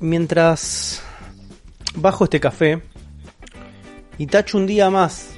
[0.00, 1.02] mientras
[1.94, 2.82] bajo este café
[4.18, 5.30] y tacho un día más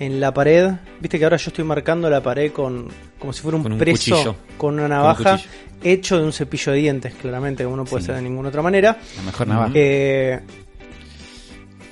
[0.00, 2.88] en la pared, viste que ahora yo estoy marcando la pared con
[3.18, 4.36] como si fuera un, Con un preso cuchillo.
[4.56, 5.40] con una Con un navaja
[5.82, 8.06] hecho de un cepillo de dientes, claramente, como no puede Sí.
[8.06, 8.96] ser de ninguna otra manera.
[9.16, 9.72] La mejor navaja.
[9.74, 10.40] Eh,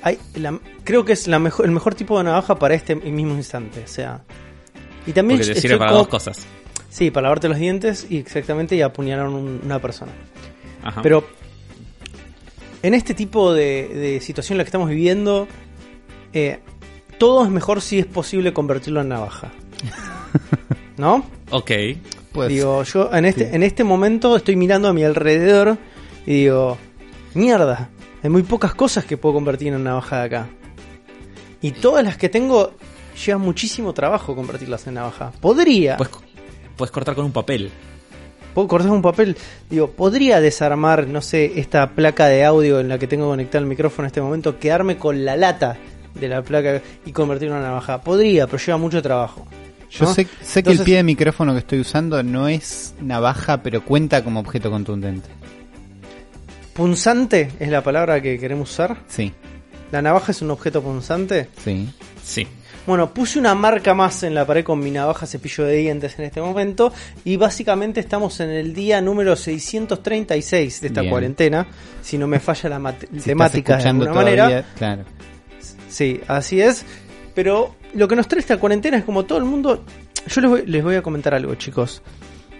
[0.03, 3.33] hay la- creo que es la mejor, el mejor tipo de navaja para este mismo
[3.35, 3.83] instante.
[3.83, 4.21] O sea.
[5.05, 6.45] Y también Porque te estoy sirve para como- dos cosas.
[6.89, 10.11] Sí, para lavarte los dientes y exactamente y apuñalar a un- una persona.
[10.83, 11.01] Ajá.
[11.01, 11.25] Pero
[12.81, 15.47] en este tipo de, de situación en la que estamos viviendo,
[16.33, 16.59] eh,
[17.17, 19.51] todo es mejor si es posible convertirlo en navaja.
[20.97, 21.25] ¿No?
[21.51, 21.71] Ok.
[22.31, 23.55] Pues, digo, yo en este, sí.
[23.55, 25.77] en este momento estoy mirando a mi alrededor
[26.25, 26.77] y digo,
[27.33, 27.89] mierda,
[28.21, 30.47] hay muy pocas cosas que puedo convertir en navaja de acá.
[31.61, 32.73] Y todas las que tengo
[33.25, 35.31] lleva muchísimo trabajo convertirlas en navaja.
[35.41, 36.13] Podría, Puedes,
[36.75, 37.71] puedes cortar con un papel.
[38.57, 39.37] Puedo cortar un papel,
[39.69, 43.69] digo, podría desarmar, no sé, esta placa de audio en la que tengo conectado el
[43.69, 45.77] micrófono en este momento, quedarme con la lata
[46.15, 48.01] de la placa y convertirla en una navaja.
[48.01, 49.45] Podría, pero lleva mucho trabajo.
[49.91, 50.11] yo ¿no?
[50.11, 54.23] sé, sé que el pie de micrófono que estoy usando no es navaja, pero cuenta
[54.23, 55.29] como objeto contundente.
[56.73, 58.97] Punzante es la palabra que queremos usar.
[59.07, 59.33] Sí,
[59.91, 61.47] La navaja es un objeto punzante.
[61.63, 61.87] sí.
[62.23, 62.47] Sí.
[62.87, 66.25] Bueno, puse una marca más en la pared con mi navaja cepillo de dientes en
[66.25, 66.93] este momento
[67.25, 71.11] y básicamente estamos en el día número 636 de esta Bien.
[71.11, 71.67] cuarentena,
[72.01, 74.65] si no me falla la Si temática de alguna todavía, manera.
[74.77, 75.03] claro.
[75.89, 76.85] Sí, así es.
[77.35, 79.83] Pero lo que nos trae esta cuarentena es como todo el mundo...
[80.27, 82.01] Yo les voy, les voy a comentar algo, chicos.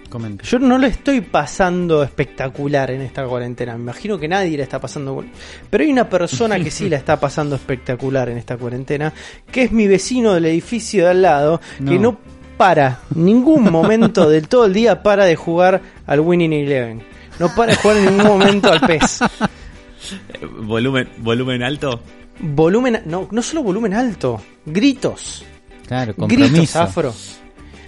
[0.09, 0.43] Comenta.
[0.43, 3.75] Yo no lo estoy pasando espectacular en esta cuarentena.
[3.75, 5.23] Me imagino que nadie la está pasando.
[5.69, 9.13] Pero hay una persona que sí la está pasando espectacular en esta cuarentena,
[9.51, 12.17] que es mi vecino del edificio de al lado, que No.
[12.57, 17.01] para ningún momento del todo el día para de jugar al Winning Eleven.
[17.39, 19.19] No para de jugar en ningún momento al PES.
[20.61, 22.01] Volumen, volumen alto.
[22.39, 25.43] Volumen, no, no solo volumen alto, gritos.
[25.87, 27.13] Claro, Gritos afro.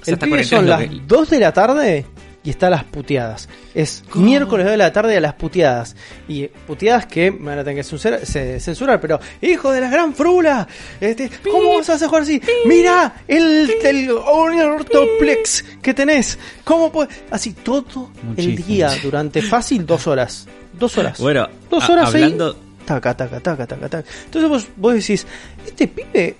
[0.09, 2.05] El pibe son las que- 2 de la tarde
[2.41, 3.49] y está a las puteadas.
[3.75, 4.25] Es ¿Cómo?
[4.25, 5.95] miércoles 2 de la tarde a las puteadas.
[6.27, 9.89] Y puteadas que me van a tener que censurar, se- censurar pero hijo de la
[9.89, 10.67] gran frula,
[11.01, 12.41] este, ¿cómo vas a hacer jugar así?
[12.65, 16.37] Mira el, el ortoplex que tenés.
[16.63, 17.09] ¿Cómo puede?
[17.31, 20.47] Así todo el día durante fácil dos horas.
[20.73, 21.19] Dos horas.
[21.19, 22.23] Bueno, dos horas ahí.
[22.23, 22.55] hablando.
[22.85, 24.09] Taca, taca, taca, taca, taca.
[24.25, 25.27] Entonces vos, vos decís,
[25.67, 26.37] este pibe,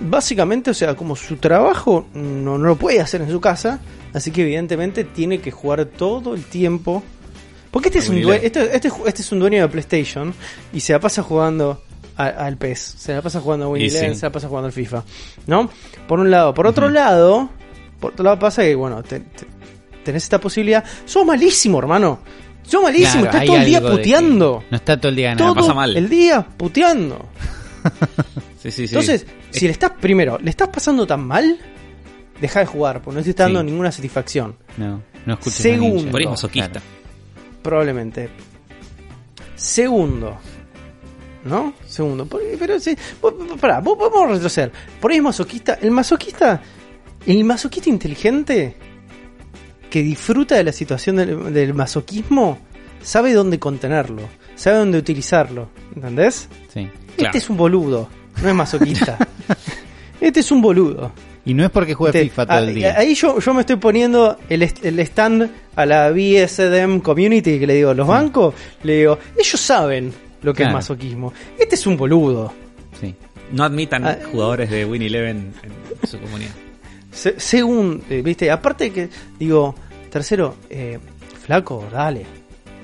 [0.00, 3.80] básicamente, o sea, como su trabajo no, no lo puede hacer en su casa,
[4.14, 7.02] así que evidentemente tiene que jugar todo el tiempo.
[7.70, 8.46] Porque este es, un Winnie due- Eleven.
[8.46, 10.32] este, este, este es un dueño de PlayStation
[10.72, 11.82] y se la pasa jugando
[12.16, 13.98] a- al PES, se la pasa jugando a Winnie sí.
[14.14, 15.04] Se la pasa jugando al FIFA,
[15.46, 15.68] ¿no?
[16.08, 16.54] Por un lado.
[16.54, 17.50] Por otro lado,
[18.00, 19.46] por otro lado pasa que, bueno, te- te-
[20.04, 20.82] tenés esta posibilidad.
[21.04, 22.20] Sos malísimo, hermano.
[22.62, 25.74] Sos malísimo, Claro, estás todo el día puteando No está todo el día todo pasa
[25.74, 25.96] mal.
[25.96, 27.26] el día puteando.
[28.72, 28.94] Sí, sí, sí.
[28.94, 31.58] Entonces, si le estás, primero, le estás pasando tan mal,
[32.40, 33.66] deja de jugar, porque no te está dando Sí.
[33.66, 34.56] ninguna satisfacción.
[34.76, 36.10] No, no escuches Segundo.
[36.10, 36.70] Por masoquista.
[36.70, 36.86] Claro.
[37.62, 38.28] Probablemente.
[39.54, 40.36] Segundo.
[41.44, 41.74] ¿No?
[41.86, 42.26] Segundo.
[42.26, 42.96] Por- Pero sí.
[43.60, 44.72] Pará, vos- vamos a retroceder.
[45.00, 45.78] Por ahí es masoquista.
[45.80, 46.60] El masoquista.
[47.26, 48.76] El masoquista inteligente.
[49.90, 52.58] Que disfruta de la situación del, del masoquismo.
[53.00, 54.22] Sabe dónde contenerlo.
[54.56, 55.68] Sabe dónde utilizarlo.
[55.94, 56.48] ¿Entendés?
[56.74, 56.88] Sí.
[57.16, 57.28] Claro.
[57.30, 58.08] Este es un boludo,
[58.42, 59.18] no es masoquista.
[60.20, 61.12] este es un boludo.
[61.44, 62.94] Y no es porque juegue Este, FIFA todo el ah, día.
[62.98, 67.94] Ahí yo, yo me estoy poniendo el, stand a la BSDM Community que le digo,
[67.94, 68.52] los bancos,
[68.82, 70.70] le digo, ellos saben lo que Claro.
[70.70, 71.32] es masoquismo.
[71.56, 72.52] Este es un boludo.
[73.00, 73.14] Sí.
[73.52, 74.18] No admitan Ah.
[74.32, 75.52] jugadores de Win Eleven
[76.02, 76.50] en su comunidad.
[77.12, 79.08] Se- según, eh, viste, aparte que,
[79.38, 79.74] digo,
[80.10, 80.98] tercero, eh,
[81.44, 82.26] flaco, dale,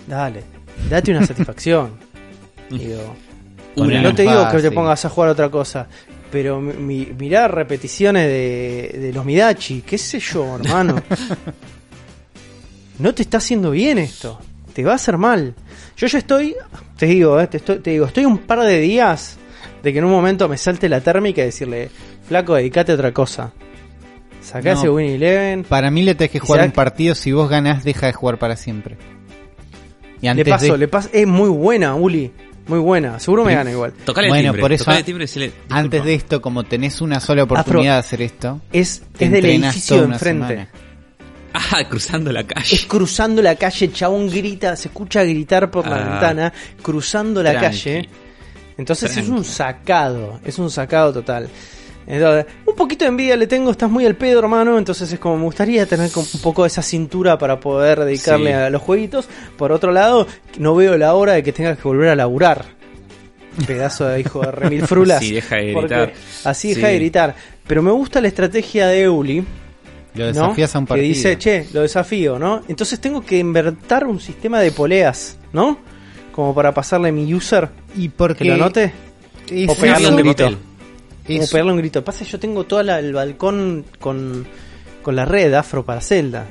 [0.06, 0.44] dale,
[0.88, 1.90] date una satisfacción.
[2.70, 3.16] digo,
[3.76, 5.86] no te digo que te pongas a jugar otra cosa,
[6.30, 10.96] pero mi, mirar repeticiones de, de los Midachi, qué sé yo, hermano.
[12.98, 14.38] no te está haciendo bien esto,
[14.72, 15.54] te va a hacer mal.
[15.96, 16.54] Yo ya estoy,
[16.96, 19.36] te digo, eh, te, estoy, te digo, estoy un par de días
[19.82, 21.90] de que en un momento me salte la térmica y decirle,
[22.26, 23.52] flaco, dedicate a otra cosa.
[24.40, 24.78] Sacá No.
[24.78, 25.64] ese Win Eleven.
[25.64, 27.14] Para mí le tenés que ¿Y jugar un partido.
[27.14, 28.96] Si vos ganás, deja de jugar para siempre.
[30.20, 32.32] Y Le paso, de, le paso, es muy buena, Uli.
[32.67, 33.93] Muy buena, seguro me gana igual.
[33.93, 34.61] Tocale Bueno, el timbre.
[34.61, 34.91] por eso-
[35.69, 39.99] antes de esto, como tenés una sola oportunidad de hacer esto, Es, es del edificio
[39.99, 40.69] de enfrente.
[41.55, 42.75] Ah, cruzando la calle.
[42.75, 46.09] Es cruzando la calle, el chabón grita, se escucha gritar por la Ah.
[46.11, 47.67] ventana, cruzando la Tranqui.
[47.79, 48.09] calle.
[48.79, 51.49] Entonces es un sacado, es un sacado total.
[52.06, 54.76] Entonces, un poquito de envidia le tengo, estás muy al pedo, hermano.
[54.78, 58.54] Entonces es como me gustaría tener un poco de esa cintura para poder dedicarle Sí.
[58.54, 59.28] a los jueguitos.
[59.56, 60.26] Por otro lado,
[60.58, 62.64] no veo la hora de que tengas que volver a laburar.
[63.66, 65.20] Pedazo de hijo de remil frulas.
[65.20, 66.12] Sí, deja de gritar.
[66.44, 66.93] Así deja Sí.
[66.93, 67.34] de gritar.
[67.66, 69.44] Pero me gusta la estrategia de Euli.
[70.14, 70.32] Lo ¿no?
[70.32, 71.08] desafías a un que partido.
[71.08, 72.62] dice, che, lo desafío, ¿no?
[72.69, 75.78] Entonces tengo que invertir un sistema de poleas, ¿no?
[76.32, 78.93] Como para pasarle a mi user y que porque lo anote.
[79.50, 80.50] es- o pegarle un grito.
[81.26, 82.04] Como pegarle un grito.
[82.04, 84.46] Pasa, yo tengo todo el balcón con,
[85.02, 86.46] con la red afro para Zelda.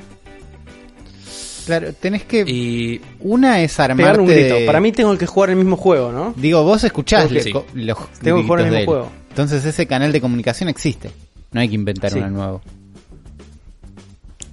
[1.66, 4.54] claro, tenés que Y una es armarte Pegarle un grito.
[4.54, 6.34] de- Para mí tengo que jugar el mismo juego, ¿no?
[6.36, 7.34] Digo, vos escuchás que-
[7.74, 9.12] los Tengo que jugar el mismo juego.
[9.28, 11.10] Entonces ese canal de comunicación existe.
[11.52, 12.18] No hay que inventar Sí.
[12.18, 12.62] uno nuevo.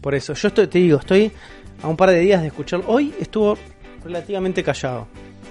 [0.01, 1.31] Por eso, yo estoy, te digo, estoy
[1.81, 2.85] a un par de días de escucharlo.
[2.87, 3.57] Hoy estuvo
[4.03, 5.07] relativamente callado.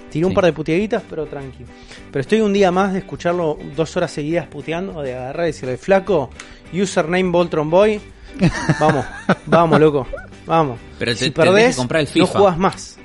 [0.09, 0.35] Tiré un Sí.
[0.35, 1.65] par de puteaditas, pero tranqui.
[2.11, 5.77] Pero estoy un día más de escucharlo dos horas seguidas puteando, de agarrar y decirle,
[5.77, 6.29] flaco,
[6.73, 7.99] username Voltron Boy.
[8.79, 9.05] Vamos,
[9.45, 10.07] vamos, loco.
[10.45, 10.79] Vamos.
[10.97, 12.97] Pero te- si perdés, que comprar el no jugás más.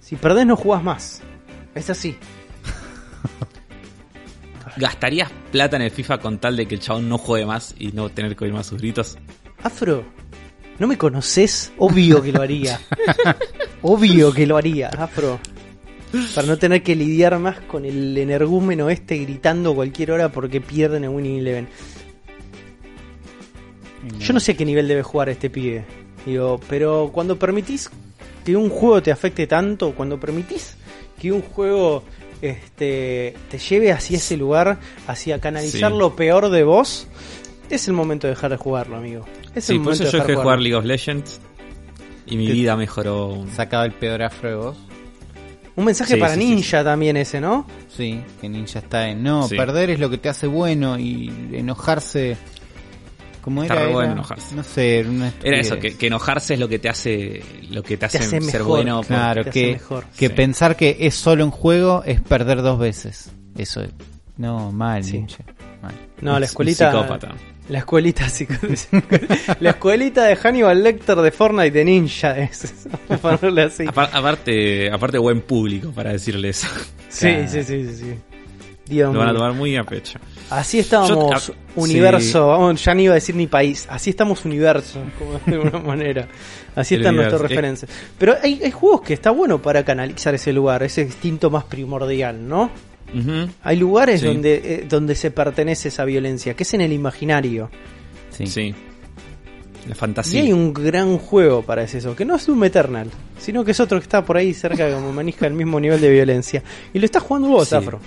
[0.00, 1.22] Si perdés, no jugás más.
[1.74, 2.16] Es así.
[4.76, 7.92] ¿gastarías plata en el FIFA con tal de que el chabón no juegue más y
[7.92, 9.16] no tener que oír más sus gritos?
[9.62, 10.04] Afro,
[10.78, 11.72] ¿no me conoces?
[11.78, 12.80] Obvio que lo haría.
[13.82, 15.38] Obvio que lo haría, Afro.
[16.34, 21.04] Para no tener que lidiar más con el energúmeno este gritando cualquier hora porque pierden
[21.04, 21.68] en Winning Eleven.
[24.20, 25.84] Yo no sé a qué nivel debe jugar este pibe.
[26.26, 27.90] Digo, pero cuando permitís
[28.44, 30.76] que un juego te afecte tanto, cuando permitís
[31.20, 32.04] que un juego
[32.42, 35.98] este, te lleve hacia ese lugar, hacia canalizar Sí.
[35.98, 37.06] lo peor de vos,
[37.70, 39.24] es el momento de dejar de jugarlo, amigo.
[39.54, 40.58] Es Sí, el por momento eso yo de dejar dejé de de jugar.
[40.60, 41.40] League of Legends
[42.26, 43.28] y mi vida mejoró.
[43.28, 44.76] un- Sacaba el peor afro de vos.
[45.76, 47.66] Un mensaje Sí, para sí, sí, Ninja también ese, ¿no?
[47.88, 49.22] Sí, que Ninja está en.
[49.22, 49.56] No, Sí.
[49.56, 52.36] perder es lo que te hace bueno y enojarse.
[53.42, 53.84] ¿Cómo Está era?
[53.86, 54.54] re bueno Era- enojarse.
[54.54, 57.82] No sé, era una Era eso, que, que enojarse es lo que te hace lo
[57.82, 58.62] que te hace, hace ser mejor.
[58.66, 59.02] bueno.
[59.02, 60.04] Claro, te hace que, mejor.
[60.16, 60.34] que Sí.
[60.34, 63.30] pensar que es solo un juego es perder dos veces.
[63.58, 63.90] Eso es.
[64.38, 65.18] No, mal, Sí.
[65.18, 65.44] Ninja.
[65.82, 65.94] Mal.
[66.22, 66.90] No, la Un escuelita.
[66.90, 67.34] psicópata.
[67.68, 68.26] La escuelita
[69.60, 72.36] La escuelita de Hannibal Lecter de Fortnite de Ninja.
[72.38, 72.86] Es,
[73.22, 73.84] ponerle así.
[73.84, 76.66] Apar- aparte, aparte buen público para decirle eso.
[77.08, 77.48] Sí, Claro.
[77.48, 78.14] sí, sí, sí, sí.
[78.86, 80.18] Dios Lo van a tomar muy a pecho.
[80.50, 82.48] Así estábamos, Yo- ah, universo, sí.
[82.48, 86.28] vamos, ya ni iba a decir ni país, así estamos universo, como de alguna manera.
[86.76, 87.90] Así están nuestras referencias.
[88.18, 92.46] Pero hay, hay juegos que está bueno para canalizar ese lugar, ese instinto más primordial,
[92.46, 92.70] ¿no?
[93.62, 94.26] Hay lugares Sí.
[94.26, 97.70] donde, eh, donde se pertenece esa violencia, que es en el imaginario.
[98.30, 98.46] Sí.
[98.46, 98.74] Sí.
[99.86, 100.42] La Y fantasía.
[100.42, 103.80] hay un gran juego para ese eso, que no es Doom Eternal, sino que es
[103.80, 106.62] otro que está por ahí cerca, como maneja el mismo nivel de violencia.
[106.92, 107.74] Y lo estás jugando vos, Sí.
[107.76, 108.00] Afro.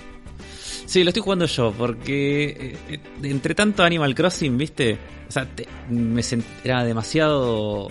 [0.86, 4.98] Sí, lo estoy jugando yo, porque eh, eh, entre tanto Animal Crossing, viste,
[5.28, 7.88] o sea, te- me sent- era demasiado,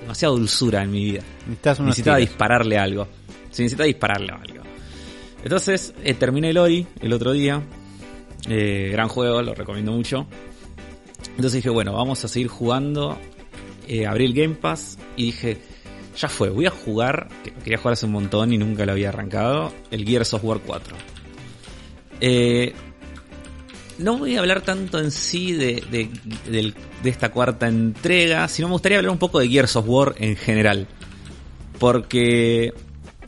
[0.00, 1.22] demasiado dulzura en mi vida.
[1.80, 3.08] Necesitaba dispararle algo.
[3.50, 4.60] Sí, necesitaba dispararle algo.
[5.42, 7.62] Entonces, eh, terminé el Ori el otro día.
[8.48, 10.26] Eh, gran juego, lo recomiendo mucho.
[11.30, 13.18] Entonces dije, bueno, vamos a seguir jugando.
[13.86, 15.58] Eh, abrí el Game Pass y dije,
[16.16, 19.08] ya fue, voy a jugar, que quería jugar hace un montón y nunca lo había
[19.08, 20.96] arrancado, el Gears of War 4.
[22.20, 22.72] Eh,
[23.98, 28.72] no voy a hablar tanto en sí de, de, de esta cuarta entrega, sino me
[28.72, 30.86] gustaría hablar un poco de Gears of War en general.
[31.78, 32.72] Porque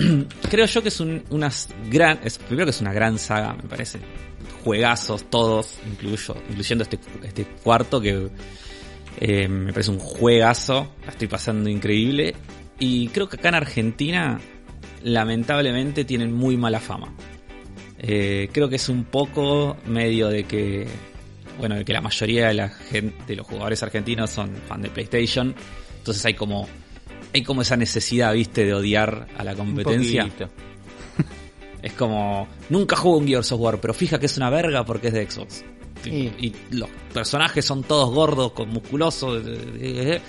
[0.50, 3.68] creo yo que es un, unas gran, es, primero que es una gran saga, me
[3.68, 4.00] parece.
[4.64, 8.30] Juegazos todos, incluyo, incluyendo este, este cuarto que
[9.20, 12.34] eh, me parece un juegazo, la estoy pasando increíble.
[12.78, 14.40] Y creo que acá en Argentina,
[15.02, 17.14] lamentablemente, tienen muy mala fama.
[17.98, 20.86] Eh, creo que es un poco medio de que,
[21.58, 24.90] bueno, de que la mayoría de la gente, de los jugadores argentinos son fan de
[24.90, 25.54] PlayStation.
[25.98, 26.68] Entonces hay como,
[27.34, 30.28] hay como esa necesidad, viste, de odiar a la competencia.
[31.82, 35.08] Es como, nunca juego un Gears of War, pero fija que es una verga porque
[35.08, 35.64] es de Xbox.
[36.04, 39.44] Y, los personajes son todos gordos, con musculosos.
[39.44, 40.20] eh, eh, eh.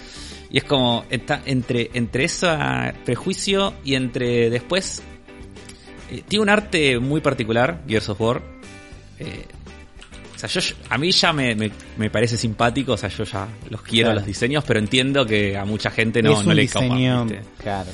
[0.49, 2.47] Y es como, está entre, entre ese
[3.05, 5.01] prejuicio y entre después...
[6.11, 8.41] eh, tiene un arte muy particular, Gears of War.
[9.19, 9.45] Eh,
[10.47, 13.81] sea, yo, a mí ya me, me, me parece simpático, o sea, yo ya los
[13.81, 14.19] quiero Claro.
[14.19, 17.25] los diseños, pero entiendo que a mucha gente no, es no un le copa, diseño,
[17.25, 17.41] ¿viste?
[17.57, 17.89] claro.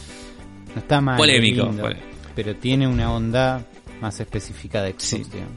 [0.75, 1.17] No está mal.
[1.17, 1.89] Polémico, lindo,
[2.35, 3.63] pero tiene una onda
[4.01, 5.23] más específica de Xbox, Sí.
[5.31, 5.53] digamos.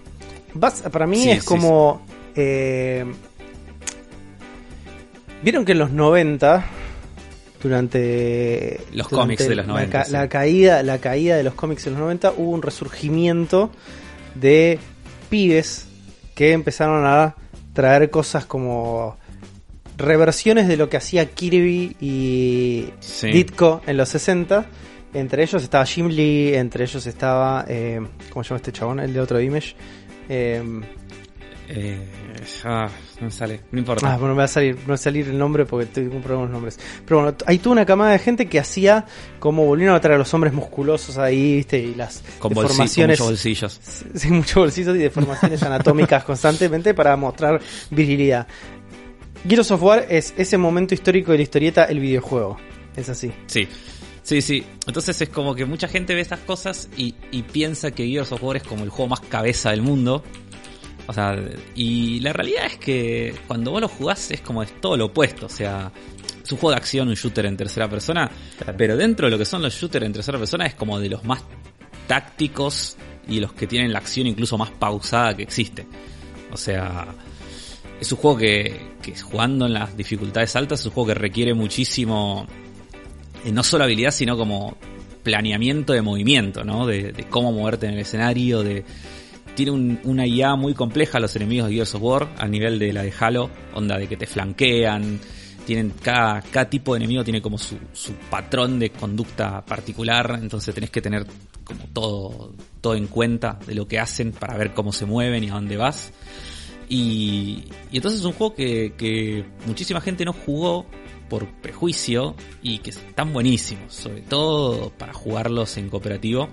[0.54, 2.04] Vas- para mí Sí, es sí, como.
[2.34, 3.04] eh,
[5.42, 6.64] Vieron que en los 90,
[7.62, 8.78] durante.
[8.92, 10.12] Los durante cómics de los la 90, ca- sí.
[10.12, 13.70] La, caída, la caída de los cómics en los 90, hubo un resurgimiento
[14.34, 14.78] de
[15.30, 15.88] pibes
[16.42, 17.36] que empezaron a
[17.72, 19.16] traer cosas como
[19.96, 23.28] reversiones de lo que hacía Kirby y Sí.
[23.30, 24.66] Ditko en los 60.
[25.14, 27.64] Entre ellos estaba Jim Lee, entre ellos estaba.
[27.68, 28.98] Eh, ¿Cómo se llama este chabón?
[28.98, 29.76] El de otro Image.
[30.28, 30.80] Eh,
[31.68, 31.98] Eh,
[32.64, 32.88] ah,
[33.20, 34.12] no me sale, no importa.
[34.12, 36.22] ah, bueno, me va a salir, me va a salir el nombre porque tengo un
[36.22, 36.78] problema con los nombres.
[37.06, 39.06] Pero bueno, hay toda una camada de gente que hacía
[39.38, 41.78] como volvieron a traer a los hombres musculosos ahí, ¿viste?
[41.78, 43.20] Y las con, bolsi- con deformaciones.
[43.20, 43.80] muchos bolsillos.
[44.14, 48.46] Sí, muchos bolsillos y deformaciones anatómicas constantemente para mostrar virilidad.
[49.48, 52.58] Gears of War es ese momento histórico de la historieta, el videojuego.
[52.96, 53.32] Es así.
[53.46, 53.66] Sí,
[54.22, 54.64] sí, sí.
[54.86, 58.42] Entonces es como que mucha gente ve estas cosas y, y piensa que Gears of
[58.42, 60.22] War es como el juego más cabeza del mundo.
[61.12, 61.38] O sea,
[61.74, 65.44] y la realidad es que cuando vos lo jugás es como es todo lo opuesto.
[65.44, 65.92] O sea,
[66.42, 68.30] es un juego de acción, un shooter en tercera persona.
[68.56, 68.74] Claro.
[68.78, 71.22] Pero dentro de lo que son los shooters en tercera persona es como de los
[71.24, 71.42] más
[72.06, 72.96] tácticos
[73.28, 75.86] y los que tienen la acción incluso más pausada que existe.
[76.50, 77.08] O sea,
[78.00, 81.52] es un juego que, que jugando en las dificultades altas es un juego que requiere
[81.52, 82.46] muchísimo,
[83.44, 84.78] eh, no solo habilidad, sino como
[85.22, 86.86] planeamiento de movimiento, ¿no?
[86.86, 88.82] De, de cómo moverte en el escenario, de...
[89.54, 92.92] Tiene un- una IA muy compleja los enemigos de Gears of War, al nivel de
[92.92, 95.20] la de Halo, onda de que te flanquean,
[95.66, 100.90] tienen cada, tipo de enemigo tiene como su, su patrón de conducta particular, entonces tenés
[100.90, 101.26] que tener
[101.64, 105.50] como todo, todo en cuenta de lo que hacen para ver cómo se mueven y
[105.50, 106.12] a dónde vas.
[106.88, 110.84] Y, y entonces es un juego que, que muchísima gente no jugó
[111.28, 116.48] por prejuicio y que están buenísimos, sobre todo para jugarlos en cooperativo.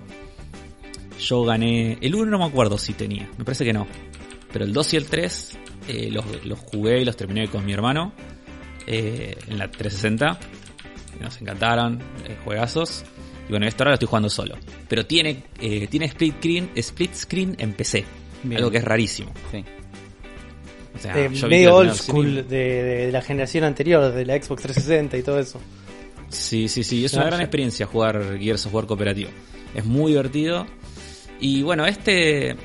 [1.20, 3.86] Yo gané, el 1 no me acuerdo si tenía, me parece que no,
[4.52, 5.58] pero el 2 y el 3
[5.88, 8.12] eh, los, los jugué y los terminé con mi hermano
[8.86, 10.38] eh, en la 360.
[11.20, 13.04] Nos encantaron, eh, juegazos.
[13.46, 14.56] Y bueno, esto ahora lo estoy jugando solo.
[14.88, 18.04] Pero tiene, eh, tiene split screen, split screen en PC.
[18.44, 18.56] Bien.
[18.58, 19.30] Algo que es rarísimo.
[19.50, 19.62] Sí.
[20.94, 24.24] O sea, Eh, yo vi medio old school de, de- de la generación anterior, de
[24.24, 25.60] la Xbox 360 y todo eso.
[26.30, 27.04] Sí, sí, sí.
[27.04, 27.44] Es una gran ya.
[27.44, 29.30] experiencia jugar Gears of War cooperativo.
[29.74, 30.66] Es muy divertido.
[31.40, 32.56] Y bueno, este.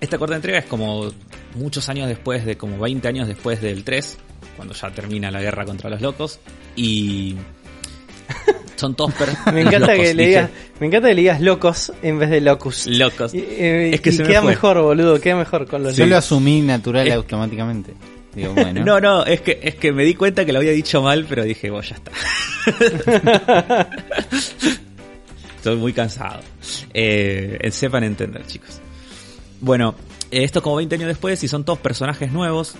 [0.00, 1.10] Esta corta entrega es como
[1.54, 4.18] muchos años después de, como 20 años después del 3,
[4.56, 6.40] cuando ya termina la guerra contra los locos.
[6.76, 7.36] Y.
[8.76, 9.12] Son todos
[9.52, 12.40] Me encanta, locos, que le digas, me encanta que le digas locos en vez de
[12.40, 12.86] locus.
[12.88, 13.32] Locos.
[13.32, 16.16] Y, eh, Es que y se queda mejor, boludo, queda mejor con los Yo lo
[16.16, 17.94] asumí natural Es- automáticamente.
[18.34, 18.84] Digo, bueno.
[18.84, 21.44] No, no, es que, es que me di cuenta que lo había dicho mal, pero
[21.44, 22.10] dije, bueno, ya está.
[25.62, 26.40] Estoy muy cansado.
[26.92, 28.80] Eh, sepan entender, chicos.
[29.60, 29.94] Bueno,
[30.32, 32.74] eh, esto es como 20 años después y son todos personajes nuevos.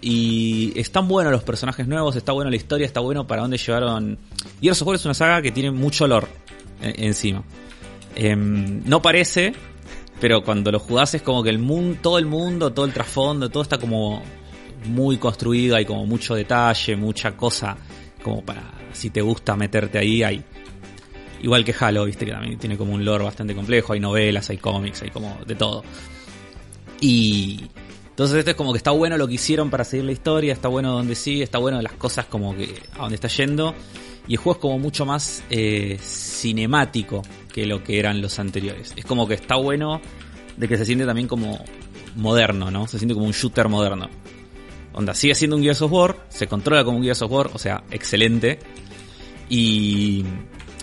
[0.00, 4.20] Y están buenos los personajes nuevos, está buena la historia, está bueno para dónde llevaron.
[4.62, 6.28] Gears of War es una saga que tiene mucho olor
[6.80, 7.42] encima.
[8.14, 9.52] Em, no parece,
[10.20, 13.48] pero cuando lo jugás es como que el mundo, todo el mundo, todo el trasfondo,
[13.48, 14.22] todo está como
[14.84, 17.76] muy construido, hay como mucho detalle, mucha cosa,
[18.22, 20.44] como para, si te gusta meterte ahí, hay.
[21.42, 24.58] Igual que Halo, viste, que también tiene como un lore bastante complejo, hay novelas, hay
[24.58, 25.84] cómics, hay como de todo.
[27.00, 27.64] Y
[28.10, 30.68] entonces esto es como que está bueno lo que hicieron para seguir la historia, está
[30.68, 33.74] bueno donde sigue, está bueno las cosas como que a donde está yendo.
[34.26, 38.92] Y el juego es como mucho más eh, cinemático que lo que eran los anteriores.
[38.96, 40.00] Es como que está bueno
[40.56, 41.64] de que se siente también como
[42.16, 42.86] moderno, ¿no?
[42.88, 44.08] Se siente como un shooter moderno.
[44.92, 47.58] Onda, sigue siendo un Gears of War, se controla como un Gears of War, o
[47.58, 48.58] sea, excelente.
[49.48, 50.24] Y.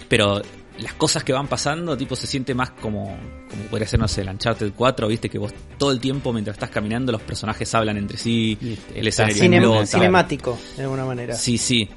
[0.08, 0.42] Pero
[0.80, 3.18] las cosas que van pasando, tipo, se siente más como.
[3.50, 6.56] Como podría ser, no sé, el Uncharted 4, viste, que vos todo el tiempo mientras
[6.56, 8.58] estás caminando, los personajes hablan entre sí,
[8.94, 9.86] el escenario explota.
[9.86, 11.36] cinemático, de alguna manera.
[11.36, 11.88] Sí, sí.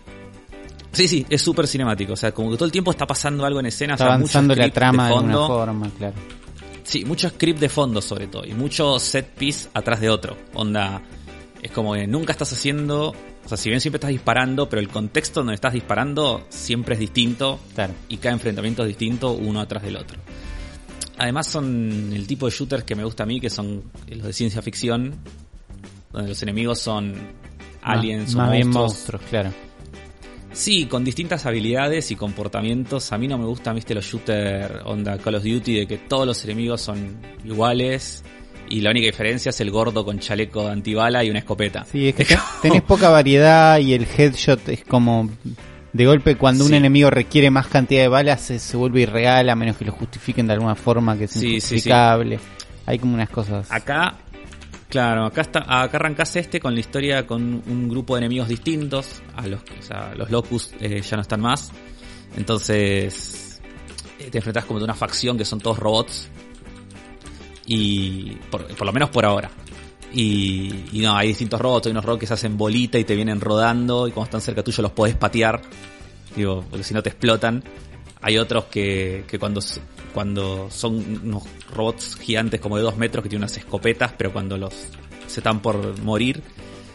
[0.92, 2.14] Sí, sí, es súper cinemático.
[2.14, 3.94] O sea, como que todo el tiempo está pasando algo en escena.
[3.94, 5.46] Está o sea, mucho avanzando la trama de, de fondo.
[5.46, 6.14] forma, claro.
[6.82, 8.46] Sí, mucho script de fondo sobre todo.
[8.46, 10.36] Y mucho set piece atrás de otro.
[10.54, 11.02] Onda,
[11.62, 13.14] es como que nunca estás haciendo...
[13.49, 17.00] O sea, si bien siempre estás disparando, pero el contexto donde estás disparando siempre es
[17.00, 17.59] distinto.
[17.75, 17.95] Claro.
[18.11, 20.19] Y cada enfrentamiento es distinto uno atrás del otro.
[21.17, 24.33] Además son el tipo de shooters que me gusta a mí, que son los de
[24.35, 25.14] ciencia ficción.
[26.12, 27.14] Donde los enemigos son
[27.81, 28.93] aliens más, o más bien monstruos.
[28.93, 29.50] monstruos, claro.
[30.52, 33.12] Sí, con distintas habilidades y comportamientos.
[33.12, 36.26] A mí no me gustan, viste, los shooters onda Call of Duty, de que todos
[36.26, 38.23] los enemigos son iguales
[38.70, 41.84] y la única diferencia es el gordo con chaleco de antibala y una escopeta.
[41.90, 45.28] Sí, es que te- tenés poca variedad y el headshot es como
[45.92, 49.54] de golpe cuando un enemigo requiere más cantidad de balas se, se vuelve irreal a
[49.56, 52.38] menos que lo justifiquen de alguna forma que es Sí, injustificable.
[52.87, 53.70] Hay como unas cosas.
[53.70, 54.16] Acá,
[54.88, 59.22] claro, acá está, acá arrancás este con la historia con un grupo de enemigos distintos.
[59.37, 61.70] A los, o sea, los Locus eh, ya no están más.
[62.37, 63.60] Entonces,
[64.18, 66.28] eh, te enfrentás como de una facción que son todos robots.
[67.68, 69.50] Y por, por lo menos por ahora.
[70.12, 73.40] Y, no, hay distintos robots, hay unos robots que se hacen bolita y te vienen
[73.40, 75.60] rodando y cuando están cerca tuyo los podés patear,
[76.34, 77.62] digo, porque si no te explotan.
[78.20, 79.60] Hay otros que, que cuando,
[80.12, 84.56] cuando son unos robots gigantes como de dos metros que tienen unas escopetas, pero cuando
[84.56, 84.75] los
[85.28, 86.42] se están por morir,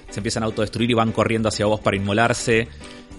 [0.10, 2.68] se empiezan a autodestruir y van corriendo hacia vos para inmolarse.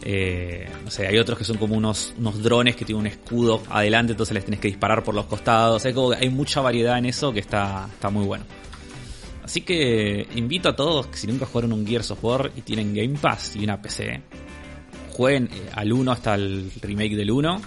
[0.06, 3.62] Eh, no sé, hay otros que son como unos, unos drones que tienen un escudo
[3.70, 5.84] adelante, entonces les tenés que disparar por los costados.
[5.86, 8.44] Hay, como hay mucha variedad en eso que está, está muy bueno.
[9.42, 12.94] Así que invito a todos que si nunca jugaron un Gears of War y tienen
[12.94, 14.20] Game Pass y una PC,
[15.10, 17.60] jueguen eh, al 1 hasta el remake del 1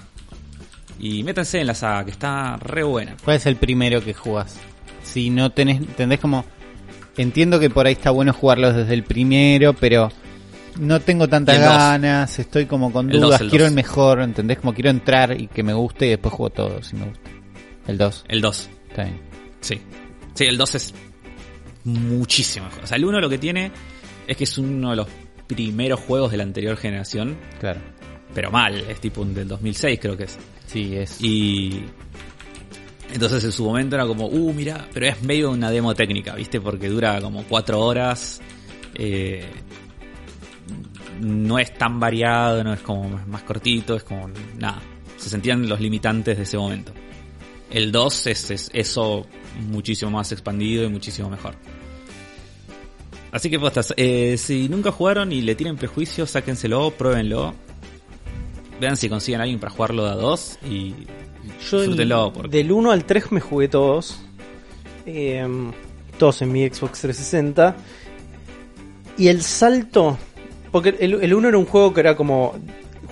[1.00, 3.15] y métanse en la saga que está re buena.
[3.24, 4.58] ¿Cuál es el primero que jugás?
[5.03, 6.46] Si no tenés, entendés como...
[7.15, 10.12] Entiendo que por ahí está bueno jugarlos desde el primero, pero
[10.79, 13.69] no tengo tantas ganas, estoy como con El dos, dudas, el quiero dos.
[13.72, 14.60] el mejor, ¿entendés?
[14.60, 17.29] Como quiero entrar y que me guste y después juego todo si me gusta.
[17.88, 18.69] El 2, El 2.
[18.89, 19.19] está bien.
[19.62, 19.79] Sí.
[20.34, 20.93] Sí, el 2 es
[21.86, 22.84] muchísimo mejor.
[22.84, 23.72] O sea, el 1 lo que tiene
[24.27, 25.07] es que es uno de los
[25.48, 27.79] primeros juegos de la anterior generación, Claro.
[28.34, 30.38] pero mal, es tipo un del 2006 creo que es.
[30.65, 31.22] Sí, es...
[31.22, 31.81] Y
[33.13, 36.60] entonces en su momento era como, uh, mira, pero es medio una demo técnica, ¿viste?
[36.60, 38.41] Porque dura como 4 horas.
[38.96, 39.46] eh,
[41.20, 44.82] no es tan variado, no es como más- cortito, es como nada.
[45.18, 46.92] Se sentían los limitantes de ese momento.
[47.72, 49.26] El 2 es, es eso
[49.68, 51.56] muchísimo más expandido y muchísimo mejor.
[53.32, 57.54] Así que postas, eh, si nunca jugaron y le tienen prejuicios, sáquenselo, pruébenlo.
[58.80, 60.92] Vean si consiguen a alguien para jugarlo de a dos y
[61.70, 62.32] Yo el- disfrútenlo.
[62.34, 64.20] porque- del 1 al 3 me jugué todos.
[65.06, 65.46] Eh,
[66.18, 67.76] todos en mi Xbox 360.
[69.18, 70.18] Y el salto.
[70.72, 72.56] Porque el, el 1 era un juego que era como.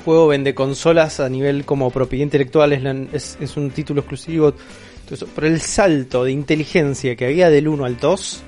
[0.03, 2.73] Juego vende consolas a nivel como propiedad intelectual.
[2.73, 4.53] Es, la- es- es un título exclusivo.
[5.09, 5.27] eso.
[5.33, 8.43] Pero el salto de inteligencia que había del 1 al 2.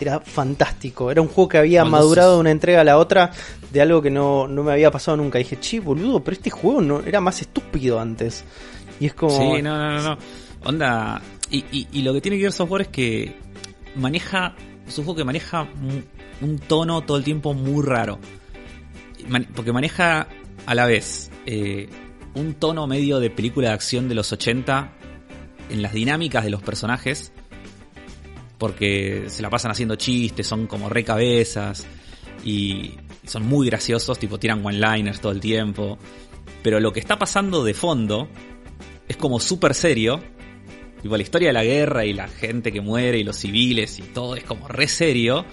[0.00, 1.10] Era fantástico.
[1.10, 3.32] Era un juego que había madurado de una entrega a la otra.
[3.72, 5.38] De algo que no, no me había pasado nunca.
[5.40, 8.44] Y dije, che, boludo, pero este juego no era más estúpido antes.
[9.00, 9.30] Y es como.
[9.36, 10.18] Sí, no, no, no, no.
[10.64, 11.20] Onda.
[11.50, 13.34] Y, y, y lo que tiene Gears of War es que
[13.96, 14.54] maneja.
[14.86, 15.66] Es un juego que maneja
[16.40, 18.18] un tono todo el tiempo muy raro.
[19.54, 20.28] Porque maneja
[20.66, 21.88] a la vez eh,
[22.34, 24.92] un tono medio de película de acción de los 80
[25.70, 27.32] en las dinámicas de los personajes.
[28.58, 31.86] Porque se la pasan haciendo chistes, son como recabezas.
[32.44, 35.98] Y son muy graciosos, tipo tiran one-liners todo el tiempo.
[36.62, 38.28] Pero lo que está pasando de fondo
[39.06, 40.20] es como súper serio.
[41.02, 44.02] Tipo, la historia de la guerra y la gente que muere y los civiles y
[44.02, 45.44] todo es como re serio.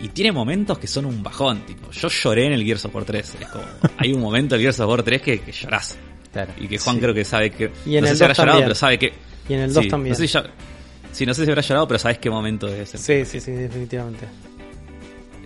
[0.00, 1.60] Y tiene momentos que son un bajón.
[1.66, 3.36] Tipo, yo lloré en el Gears of War 3.
[3.40, 3.64] Es como,
[3.96, 5.96] hay un momento en el Gears of War 3 que, que llorás.
[6.32, 6.52] Claro.
[6.58, 7.02] Y que Juan Sí.
[7.02, 7.70] creo que sabe que.
[7.86, 9.12] Y en no sé el si habrá 2 llorado, pero sabe que.
[9.48, 10.10] Y en el 2 sí, también.
[10.12, 10.44] No sé si ya-
[11.12, 12.92] sí, no sé si habrá llorado, pero sabes qué momento es.
[12.94, 14.26] el- Sí, sí, sí, definitivamente.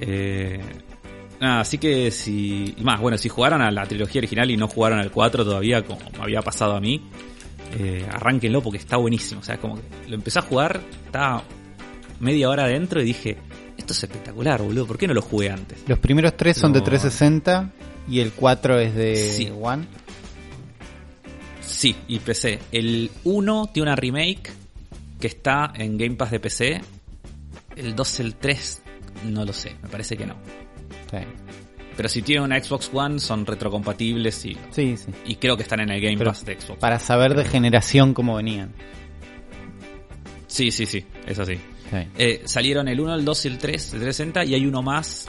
[0.00, 0.60] Eh,
[1.40, 2.74] nada, así que si.
[2.76, 5.82] y Más, bueno, si jugaron a la trilogía original y no jugaron al 4 todavía,
[5.82, 7.02] como me había pasado a mí,
[7.78, 9.40] eh, arránquenlo porque está buenísimo.
[9.40, 11.42] O sea, como que lo empecé a jugar, estaba
[12.18, 13.36] media hora adentro y dije,
[13.90, 15.79] esto es espectacular, boludo, ¿por qué no lo jugué antes?
[15.88, 16.85] Los primeros tres son de No.
[16.85, 17.70] 360
[18.09, 19.53] y el 4 es de Sí.
[19.61, 19.85] One.
[21.61, 22.59] Sí, y PC.
[22.72, 24.53] El 1 tiene una remake
[25.18, 26.81] que está en Game Pass de PC.
[27.76, 28.83] El 2, el 3,
[29.26, 30.37] no lo sé, me parece que no.
[31.96, 35.11] Pero si tiene una Xbox One, son retrocompatibles y, Sí, sí.
[35.26, 36.79] y creo que están en el Game Pero Pass de Xbox.
[36.81, 38.72] Para saber de generación cómo venían.
[40.46, 41.59] Sí, sí, sí, es así.
[42.16, 45.29] Eh, salieron el 1, el 2 y el 3 de 360 y hay uno más.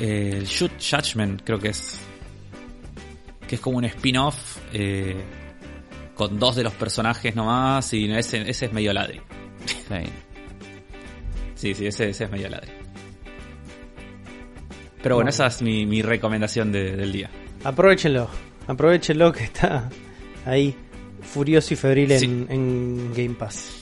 [0.00, 1.98] eh, el Shoot Judgment, creo que es.
[3.46, 5.16] Que es como un spin-off eh,
[6.14, 9.20] con dos de los personajes nomás y ese, ese es medio ladri.
[11.56, 12.70] Sí, sí, ese, ese es medio ladri.
[15.02, 15.30] Pero bueno, Bueno.
[15.30, 17.30] esa es mi, mi recomendación de- del día.
[17.64, 18.28] Aprovechenlo,
[18.66, 19.88] aprovechenlo que está
[20.46, 20.74] ahí
[21.22, 23.79] furioso y febril en, en Game Pass.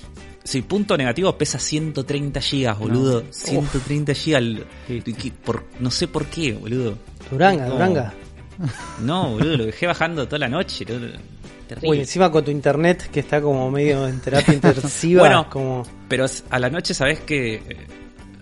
[0.48, 3.22] Sí, punto negativo, pesa 130 gigas, boludo.
[3.30, 4.42] 130 gigas.
[4.87, 5.32] Sí.
[5.44, 6.96] por- no sé por qué, boludo.
[7.30, 7.72] Duranga, No.
[7.74, 8.14] Duranga.
[9.02, 10.87] No, boludo, lo dejé bajando toda la noche.
[10.87, 11.18] boludo.
[11.68, 11.90] Terrible.
[11.90, 15.20] Uy, encima con tu internet que está como medio en terapia intensiva.
[15.20, 15.50] Bueno.
[15.50, 15.82] como...
[16.08, 17.62] Pero a la noche, ¿sabes que eh,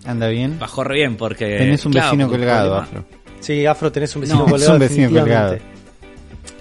[0.05, 0.61] ¿Anda bien?
[0.61, 1.57] Bajó re bien porque...
[1.59, 3.05] Tenés un claro, vecino colgado, Afro.
[3.41, 4.63] Sí, Afro, tenés un vecino No, colgado.
[4.65, 5.63] es un vecino definitivamente.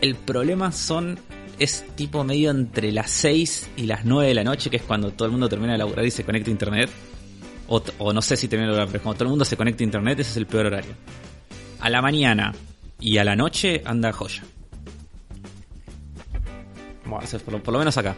[0.02, 1.20] El problema son...
[1.60, 5.12] Es tipo medio entre las 6 y las 9 de la noche, que es cuando
[5.12, 6.90] todo el mundo termina de laburar y se conecta a internet.
[7.68, 9.86] O, no sé si termina de laburar, pero cuando todo el mundo se conecta a
[9.86, 10.94] internet, ese es el peor horario.
[11.80, 12.54] A la mañana
[13.00, 14.44] y a la noche anda joya.
[17.06, 18.16] Bueno, por, lo, por lo menos acá.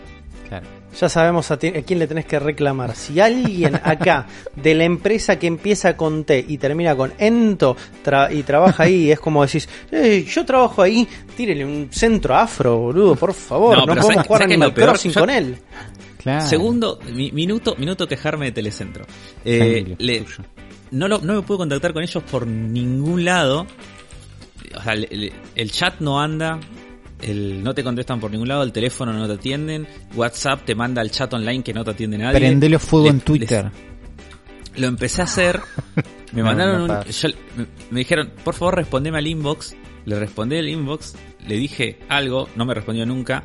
[0.48, 0.66] Claro.
[1.00, 2.96] Ya sabemos a, ti- a quién le tenés que reclamar.
[2.96, 8.34] Si alguien acá de la empresa que empieza con T y termina con Ento tra-
[8.34, 13.16] y trabaja ahí, es como decís, "Eh, yo trabajo ahí, tírele un centro afro, boludo,
[13.16, 13.78] por favor.
[13.78, 14.74] No, podemos ¿sabes- jugar Animal?
[14.74, 15.58] Crossing Yo- con él.
[16.18, 16.48] Claro.
[16.48, 19.06] Segundo, mi- minuto, minuto quejarme de Telecentro.
[19.46, 20.26] Eh, le-
[20.92, 23.68] no, lo- no me puedo contactar con ellos por ningún lado.
[24.76, 26.60] O sea, le- le- el chat no anda,
[27.22, 31.02] el, no te contestan por ningún lado, el teléfono no te atienden, WhatsApp te manda
[31.02, 32.40] al chat online que no te atiende nadie.
[32.40, 33.66] Prendelo fuego en Twitter.
[33.66, 35.60] les- lo empecé a hacer,
[36.34, 37.04] me mandaron no un...
[37.06, 39.76] yo- me, me dijeron, por favor respondeme al inbox.
[40.06, 41.16] Le respondí al inbox,
[41.48, 43.44] le dije algo, no me respondió nunca.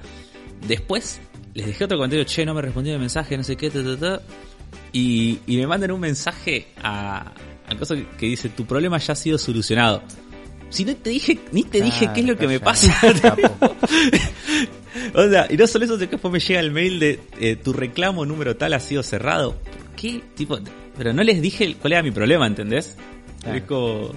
[0.68, 1.20] Después
[1.54, 3.96] les dejé otro comentario, che, no me respondió el mensaje, no sé qué, ta, ta,
[3.98, 4.22] ta.
[4.92, 7.32] Y, y me mandan un mensaje a,
[7.66, 10.02] a cosa que- que dice, tu problema ya ha sido solucionado.
[10.72, 12.92] Si no te dije, ni te dije qué es lo que me pasa.
[15.14, 17.56] O sea, y no solo eso, sino que después me llega el mail de eh,
[17.56, 19.54] tu reclamo número tal ha sido cerrado.
[19.54, 20.22] ¿Por qué?
[20.34, 20.58] Tipo,
[20.96, 22.96] pero no les dije cuál era mi problema, ¿entendés?
[23.40, 23.56] Claro.
[23.58, 24.12] Es como-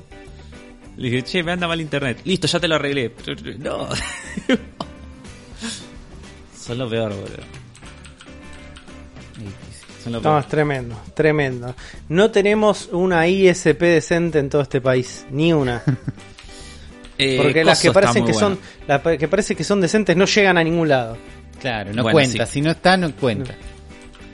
[0.98, 2.20] Le dije, che, me anda mal internet.
[2.26, 3.12] Listo, ya te lo arreglé.
[3.60, 3.88] No.
[6.60, 7.44] Son lo peor, boludo.
[10.04, 11.76] Son lo No, es tremendo, tremendo.
[12.10, 15.82] No tenemos una ISP decente en todo este país, ni una.
[17.18, 18.40] Eh, Porque las que parecen que bueno.
[18.40, 21.18] son, las que parece que son decentes no llegan a ningún lado.
[21.62, 22.46] Claro, no Bueno, cuenta.
[22.46, 22.54] sí.
[22.54, 23.56] Si no está, no cuenta.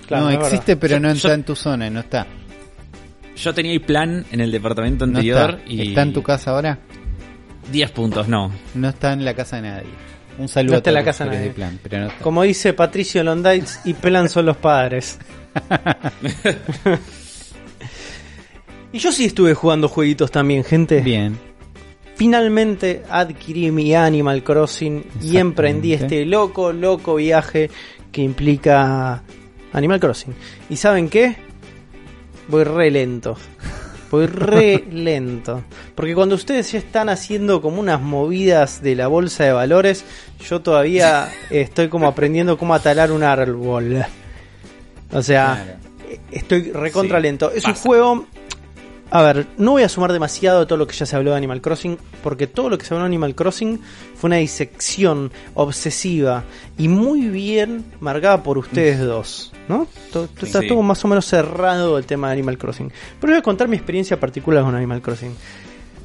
[0.07, 2.25] Claro, no, existe, pero Yo- no yo- está en tu zona, no está.
[3.37, 5.71] Yo tenía el plan en el departamento No anterior está.
[5.71, 5.89] y...
[5.89, 6.79] ¿Está en tu casa ahora?
[7.71, 8.51] 10 puntos, no.
[8.73, 9.87] No está en la casa de nadie.
[10.37, 11.49] Un saludo No a está en la casa de usuarios nadie.
[11.49, 12.23] de plan, pero no está.
[12.23, 15.19] Como dice Patricio Londaitz, y pelan son los padres.
[18.93, 21.01] y yo sí estuve jugando jueguitos también, gente.
[21.01, 21.37] Bien.
[22.25, 27.71] Finalmente adquirí mi Animal Crossing y emprendí este loco, loco viaje
[28.11, 29.23] que implica
[29.73, 30.35] Animal Crossing.
[30.69, 31.35] ¿Y saben qué?
[32.47, 33.37] Voy re lento.
[34.11, 35.63] Voy re lento.
[35.95, 40.05] Porque cuando ustedes ya están haciendo como unas movidas de la bolsa de valores,
[40.47, 44.05] yo todavía estoy como aprendiendo cómo atalar un árbol.
[45.11, 46.19] O sea, Claro.
[46.29, 47.49] estoy recontra Sí, lento.
[47.49, 48.27] Es un juego.
[49.13, 51.37] A ver, no voy a sumar demasiado de todo lo que ya se habló de
[51.37, 53.77] Animal Crossing, porque todo lo que se habló de Animal Crossing
[54.15, 56.45] fue una disección obsesiva
[56.77, 59.85] y muy bien marcada por ustedes dos, ¿no?
[60.41, 62.89] Está todo más o menos cerrado el tema de Animal Crossing.
[63.19, 65.35] Pero voy a contar mi experiencia particular con Animal Crossing.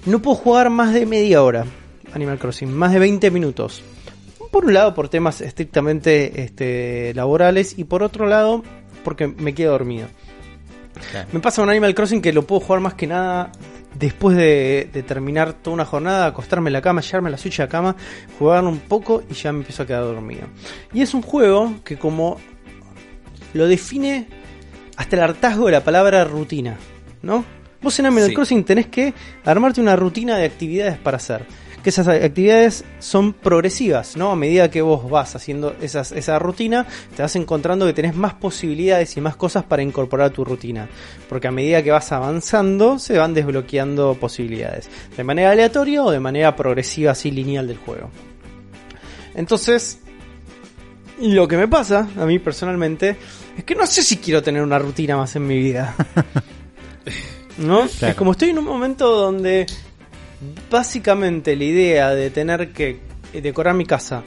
[0.06, 1.64] No puedo jugar más de media hora
[2.12, 3.82] Animal Crossing, más de 20 minutos.
[4.50, 8.64] Por un lado, por temas estrictamente este, laborales, y por otro lado,
[9.04, 10.08] porque me quedo dormido.
[11.10, 11.28] Claro.
[11.32, 13.52] Me pasa con Animal Crossing que lo puedo jugar más que nada
[13.94, 17.64] después de, de terminar toda una jornada, acostarme en la cama, llevarme la Switch a
[17.64, 17.96] la cama,
[18.38, 20.46] jugar un poco y ya me empiezo a quedar dormido.
[20.92, 22.38] Y es un juego que como
[23.54, 24.26] lo define
[24.96, 26.76] hasta el hartazgo de la palabra rutina,
[27.22, 27.44] ¿no?
[27.80, 28.34] Vos en Animal Sí.
[28.34, 31.46] Crossing tenés que armarte una rutina de actividades para hacer.
[31.86, 34.32] Que esas actividades son progresivas, ¿no?
[34.32, 38.34] A medida que vos vas haciendo esas, esa rutina, te vas encontrando que tenés más
[38.34, 40.88] posibilidades y más cosas para incorporar a tu rutina.
[41.28, 44.90] Porque a medida que vas avanzando, se van desbloqueando posibilidades.
[45.16, 48.10] De manera aleatoria o de manera progresiva, así lineal del juego.
[49.36, 50.00] Entonces,
[51.20, 53.16] lo que me pasa, a mí personalmente,
[53.56, 55.94] es que no sé si quiero tener una rutina más en mi vida.
[57.58, 57.86] ¿No?
[57.86, 58.10] Claro.
[58.10, 59.66] Es como estoy en un momento donde
[60.70, 63.00] básicamente la idea de tener que
[63.32, 64.22] eh, decorar mi casa,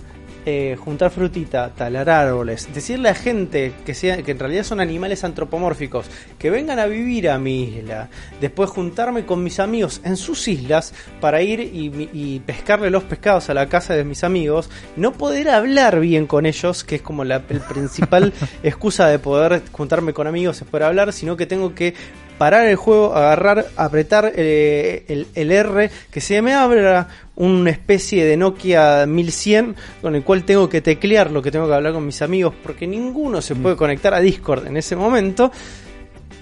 [0.46, 5.24] eh, juntar frutita, talar árboles, decirle a gente que, sea, que en realidad son animales
[5.24, 6.06] antropomórficos,
[6.40, 10.94] que vengan a vivir a mi isla, después juntarme con mis amigos en sus islas
[11.20, 15.50] para ir y, y pescarle los pescados a la casa de mis amigos, no poder
[15.50, 20.26] hablar bien con ellos, que es como la el principal excusa de poder juntarme con
[20.26, 21.94] amigos es poder hablar, sino que tengo que
[22.40, 28.26] parar el juego, agarrar, apretar eh, el, el R, que se me abra una especie
[28.26, 32.06] de Nokia 1100 con el cual tengo que teclear lo que tengo que hablar con
[32.06, 35.52] mis amigos, porque ninguno se puede conectar a Discord en ese momento.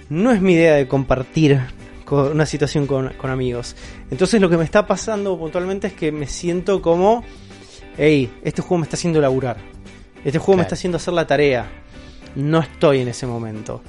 [0.08, 1.60] No es mi idea de compartir
[2.04, 3.76] con una situación con, con amigos.
[4.10, 7.22] Entonces lo que me está pasando puntualmente es que me siento como,
[7.98, 9.58] hey, este juego me está haciendo laburar.
[10.24, 11.68] Este juego me está haciendo hacer la tarea.
[12.36, 13.82] No estoy en ese momento.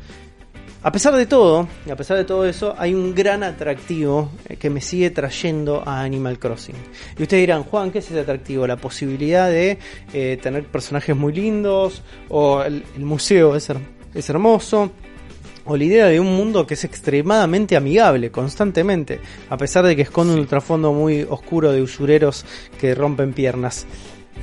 [0.82, 4.56] A pesar de todo, y a pesar de todo eso, hay un gran atractivo eh,
[4.56, 6.76] que me sigue trayendo a Animal Crossing.
[7.18, 8.66] Y ustedes dirán, Juan, ¿qué es ese atractivo?
[8.66, 9.78] La posibilidad de
[10.14, 13.82] eh, tener personajes muy lindos, o el, el museo es, her-
[14.14, 14.90] es hermoso,
[15.66, 20.04] o la idea de un mundo que es extremadamente amigable constantemente, a pesar de que
[20.04, 22.46] esconde un trasfondo muy oscuro de usureros
[22.80, 23.86] que rompen piernas.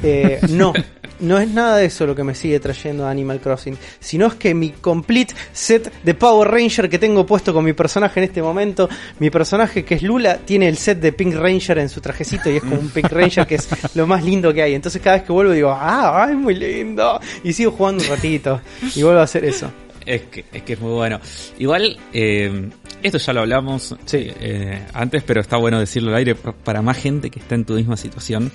[0.03, 0.75] Eh, no,
[1.21, 4.35] no es nada de eso lo que me sigue trayendo a Animal Crossing, sino es
[4.35, 8.43] que mi complete set de Power Ranger que tengo puesto con mi personaje en este
[8.43, 12.51] momento, mi personaje que es Lula, tiene el set de Pink Ranger en su trajecito
[12.51, 14.75] y es como un Pink Ranger que es lo más lindo que hay.
[14.75, 17.21] Entonces cada vez que vuelvo digo, ah, es muy lindo.
[17.45, 18.61] Y sigo jugando un ratito
[18.95, 19.71] y vuelvo a hacer eso.
[20.05, 21.19] Es que, es que es muy bueno.
[21.59, 22.71] Igual, eh,
[23.03, 24.31] esto ya lo hablamos Sí.
[24.41, 27.65] eh, antes, pero está bueno decirlo al aire pa- para más gente que está en
[27.65, 28.53] tu misma situación.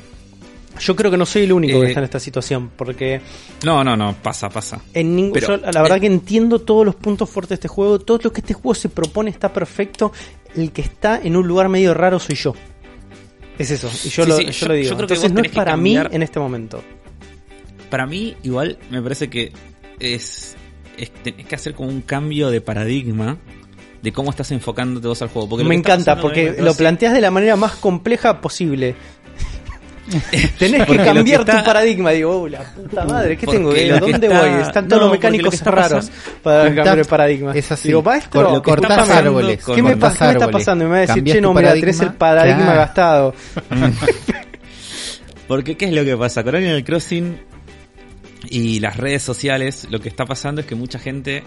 [0.79, 3.21] Yo creo que no soy el único Eh, que está en esta situación, porque
[3.63, 4.81] No, no, no, pasa, pasa.
[4.93, 7.99] en ningún Pero- yo la verdad que entiendo todos los puntos fuertes de este juego,
[7.99, 10.11] todo lo que este juego se propone está perfecto,
[10.55, 12.53] el que está en un lugar medio raro soy yo.
[13.59, 14.87] Es eso, y yo, Sí, lo, sí, yo yo- lo digo.
[14.89, 16.81] creo Entonces no es para mí en este momento.
[17.89, 19.51] Para mí, igual, me parece que
[19.99, 20.55] es,
[20.97, 23.37] es tenés que hacer como un cambio de paradigma
[24.01, 25.47] de cómo estás enfocándote vos al juego.
[25.49, 28.95] Porque Me encanta, porque lo planteas de la manera más compleja posible.
[30.59, 32.11] Tenés que lo cambiar que tu paradigma.
[32.11, 33.73] Digo, oh, la puta madre, ¿qué Porque tengo?
[33.73, 34.61] que lo ¿A que dónde está- voy?
[34.61, 37.51] Están todos no, los lo mecánicos está raros pasando- para cambiar de paradigma.
[37.53, 37.87] es así.
[37.89, 39.63] Digo, maestro, Cor- cortás árboles.
[39.75, 40.17] ¿Qué me, pasa?
[40.19, 40.83] ¿Qué me está pasando?
[40.83, 42.77] Y me va a decir, che, no, mira, tenés el paradigma Claro.
[42.79, 43.35] gastado.
[45.47, 46.43] Porque ¿qué es lo que pasa?
[46.43, 47.37] Con Animal Crossing
[48.49, 51.43] y las redes sociales, lo que está pasando es que mucha gente...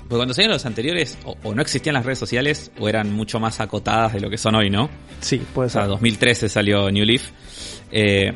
[0.00, 3.38] Porque cuando salieron los anteriores, o, o no existían las redes sociales, o eran mucho
[3.38, 4.90] más acotadas de lo que son hoy, ¿no?
[5.20, 5.88] Sí, puede O sea, ser.
[5.90, 7.28] 2013 salió New Leaf.
[7.90, 8.32] Eh,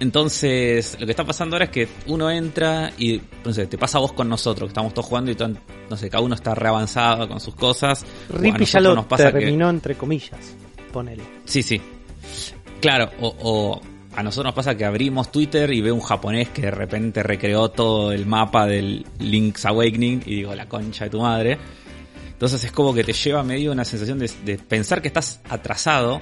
[0.00, 3.98] entonces, lo que está pasando ahora es que uno entra y, no sé, te pasa
[3.98, 5.36] vos con nosotros, que estamos todos jugando y
[5.88, 8.04] no sé, cada uno está reavanzado con sus cosas.
[8.32, 10.56] O a Rippy ya nosotros lo nos pasa que- terminó entre comillas.
[10.92, 11.22] Ponele.
[11.44, 11.80] Sí, sí.
[12.80, 13.80] Claro, o, o
[14.16, 17.70] a nosotros nos pasa que abrimos Twitter y veo un japonés que de repente recreó
[17.70, 21.58] todo el mapa del Link's Awakening y digo, la concha de tu madre.
[22.32, 26.20] Entonces es como que te lleva medio una sensación de, de pensar que estás atrasado,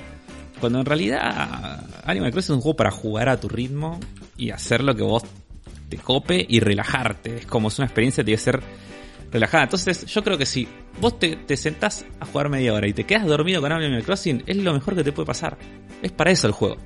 [0.63, 4.01] cuando en realidad Animal Crossing es un juego para jugar a tu ritmo
[4.39, 5.25] y hacer lo que vos
[5.91, 7.37] te cope y relajarte.
[7.37, 8.63] Es como es una experiencia que tiene que ser
[9.31, 9.65] relajada.
[9.65, 10.67] Entonces, yo creo que si
[11.01, 14.43] vos te, te sentás a jugar media hora y te quedas dormido con Animal Crossing,
[14.47, 15.59] es lo mejor que te puede pasar.
[16.01, 16.77] Es para eso el juego.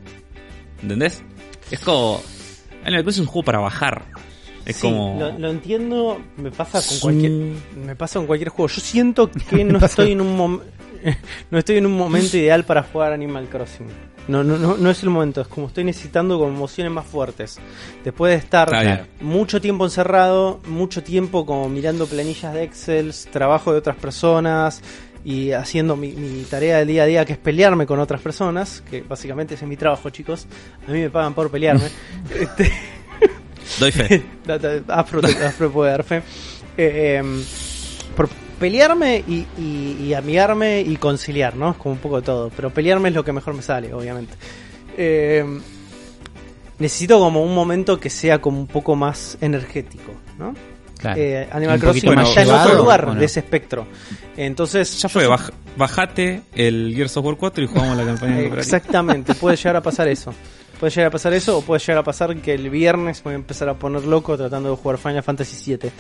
[0.83, 1.23] ¿Entendés?
[1.71, 2.21] Es como.
[2.85, 4.05] Animal Crossing es un juego para bajar.
[4.65, 5.17] Es Sí, como.
[5.21, 7.31] lo, lo entiendo, me pasa con cualquier
[7.85, 8.69] me pasa con cualquier juego.
[8.69, 10.63] Yo siento que no estoy en un mom-
[11.51, 13.87] no estoy en un momento ideal para jugar Animal Crossing.
[14.29, 17.59] No, no, no, no es el momento, es como estoy necesitando como emociones más fuertes.
[18.05, 23.79] Después de estar mucho tiempo encerrado, mucho tiempo como mirando planillas de Excel, trabajo de
[23.79, 24.83] otras personas
[25.25, 28.83] y haciendo mi, mi tarea del día a día que es pelearme con otras personas,
[28.91, 30.47] que básicamente ese es mi trabajo, chicos.
[30.89, 31.89] A mí me pagan por pelearme.
[32.35, 32.73] Este,
[33.79, 34.25] Doy fe.
[34.89, 35.21] Afro
[35.73, 36.23] puede dar fe.
[36.77, 37.43] Eh, em,
[38.17, 41.71] por pelearme y, y- y amigarme y conciliar, ¿no?
[41.73, 42.51] Es como un poco de todo.
[42.55, 44.35] Pero pelearme es lo que mejor me sale, obviamente.
[44.97, 45.45] Eh,
[46.79, 50.55] necesito como un momento que sea como un poco más energético, ¿no?
[50.99, 51.21] Claro.
[51.21, 53.87] Eh, Animal Crossing más está en otro llevado, lugar de ese espectro.
[54.37, 58.61] Entonces, Ya fue, baj- bajate el Gears of War 4 y jugamos la campaña cooperativa.
[58.61, 60.33] Exactamente, puede llegar a pasar eso.
[60.81, 63.37] Puede llegar a pasar eso o puede llegar a pasar que el viernes voy a
[63.37, 65.91] empezar a poner loco tratando de jugar Final Fantasy VII.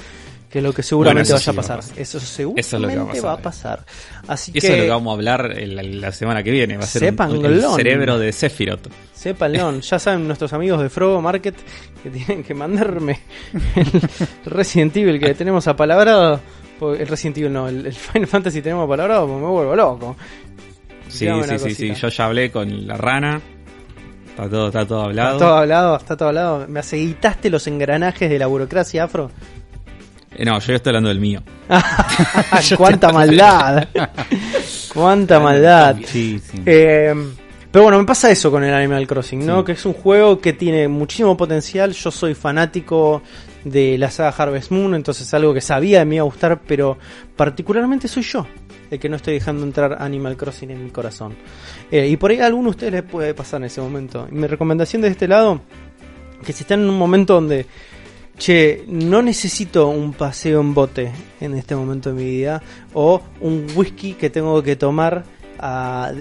[0.50, 1.98] Que es lo que seguramente Bueno, vaya sí a va a pasar.
[2.00, 3.24] Eso seguramente Eso es lo que va a pasar.
[3.26, 3.87] va a pasar.
[4.28, 6.76] Así eso es lo que que vamos a hablar la, la semana que viene.
[6.76, 8.88] Va a ser un- el cerebro de Sephiroth.
[9.14, 9.80] sépanlo.
[9.80, 11.56] Ya saben nuestros amigos de Frogo Market
[12.02, 13.20] que tienen que mandarme
[13.74, 14.02] el
[14.52, 16.40] Resident Evil que tenemos apalabrado.
[16.78, 20.16] porque El Resident Evil no, el, el Final Fantasy tenemos apalabrado, pues me vuelvo loco.
[21.09, 21.94] Sí, sí, sí, sí.
[21.94, 23.40] Yo ya hablé con la rana.
[24.28, 25.32] Está todo, está todo hablado.
[25.37, 26.66] Está todo hablado, está todo hablado.
[26.68, 29.30] Me aceitaste los engranajes de la burocracia afro.
[30.37, 31.42] Eh, no, yo estoy hablando del mío.
[32.77, 33.88] Cuánta maldad.
[34.92, 35.96] Cuánta maldad.
[36.05, 36.62] Sí, sí.
[36.66, 37.14] Eh,
[37.70, 39.61] pero bueno, me pasa eso con el Animal Crossing, ¿no?
[39.61, 39.64] Sí.
[39.66, 41.92] Que es un juego que tiene muchísimo potencial.
[41.92, 43.22] Yo soy fanático
[43.64, 46.61] de la saga Harvest Moon, entonces es algo que sabía que me iba a gustar,
[46.66, 46.99] pero
[47.35, 48.46] particularmente soy yo
[48.90, 51.35] el que no estoy dejando entrar Animal Crossing en mi corazón.
[51.90, 54.29] Eh, y por ahí a alguno de ustedes les puede pasar en ese momento.
[54.31, 55.61] Y mi recomendación de este lado,
[56.44, 57.66] que si están en un momento donde,
[58.38, 62.62] che, no necesito un paseo en bote en este momento de mi vida,
[62.94, 65.25] o un whisky que tengo que tomar,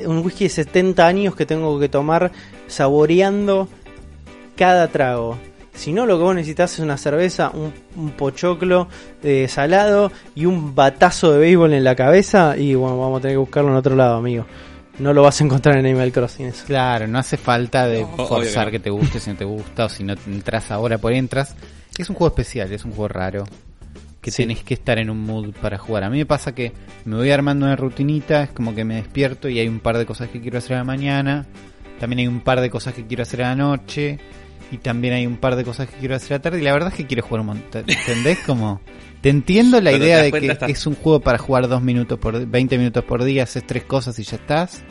[0.06, 2.32] un whisky de 70 años que tengo que tomar
[2.68, 3.68] saboreando
[4.56, 5.38] cada trago.
[5.74, 8.88] Si no, lo que vos necesitas es una cerveza, un, un pochoclo
[9.22, 12.56] eh, salado y un batazo de béisbol en la cabeza.
[12.56, 14.46] Y bueno, vamos a tener que buscarlo en otro lado, amigo.
[15.00, 16.46] No lo vas a encontrar en Animal Crossing.
[16.46, 16.64] eso.
[16.66, 19.90] Claro, no hace falta de No, forzar que te guste si no te gusta o
[19.90, 21.54] si no entras ahora por entras.
[21.98, 23.46] Es un juego especial, es un juego raro.
[24.22, 24.44] Que Sí.
[24.44, 26.04] tenés que estar en un mood para jugar.
[26.04, 26.72] A mí me pasa que
[27.06, 30.06] me voy armando una rutinita, es como que me despierto y hay un par de
[30.06, 31.46] cosas que quiero hacer a la mañana.
[32.00, 34.20] También hay un par de cosas que quiero hacer a la noche.
[34.72, 36.74] y también hay un par de cosas que quiero hacer a la tarde y la
[36.74, 37.84] verdad es que quiero jugar un montón.
[37.88, 38.40] ¿Entendés?
[38.48, 38.82] Como
[39.22, 42.78] te entiendo la idea de que es un juego para jugar dos minutos por 20
[42.80, 44.82] minutos por día, haces tres cosas y ya estás.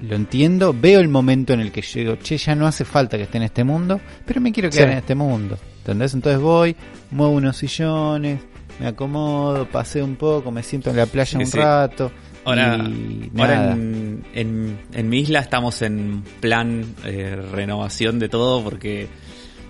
[0.00, 3.24] Lo entiendo, veo el momento en el que llego, che, ya no hace falta que
[3.24, 4.92] esté en este mundo, pero me quiero quedar Sí.
[4.92, 5.58] en este mundo.
[5.88, 6.12] ¿Entendés?
[6.12, 6.76] Entonces voy,
[7.10, 8.40] muevo unos sillones,
[8.78, 11.56] me acomodo, paseo un poco, me siento en la playa Sí, un sí.
[11.56, 12.12] rato.
[12.44, 18.62] Ahora, y ahora en, en, en mi isla estamos en plan eh, renovación de todo
[18.62, 19.08] porque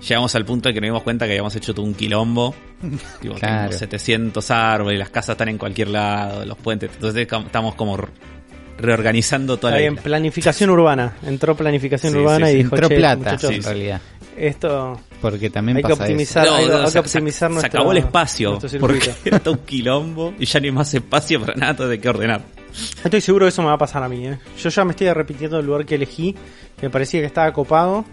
[0.07, 2.53] llegamos al punto en que nos dimos cuenta que habíamos hecho todo un quilombo.
[3.21, 3.57] Tipo, Claro.
[3.71, 6.91] tenemos 700 árboles, las casas están en cualquier lado, los puentes.
[6.95, 8.09] Entonces estamos como re-
[8.79, 10.03] reorganizando toda Está la bien, isla.
[10.03, 11.15] planificación urbana.
[11.27, 12.63] Entró planificación Sí, urbana sí, y sí.
[12.65, 14.01] dijo, Entró "Che, plata, muchachos, en realidad.
[14.41, 16.13] Esto Porque también hay que pasa eso.
[16.13, 19.11] optimizar, No, hay, no, hay que se- optimizar se, se nuestro, acabó el espacio porque
[19.43, 22.43] todo un quilombo y ya no hay más espacio para nada, hay que ordenar.
[23.03, 24.27] Estoy seguro que eso me va a pasar a mí.
[24.27, 24.39] ¿eh?
[24.59, 26.33] Yo ya me estoy repitiendo el lugar que elegí,
[26.79, 28.05] que me parecía que estaba copado,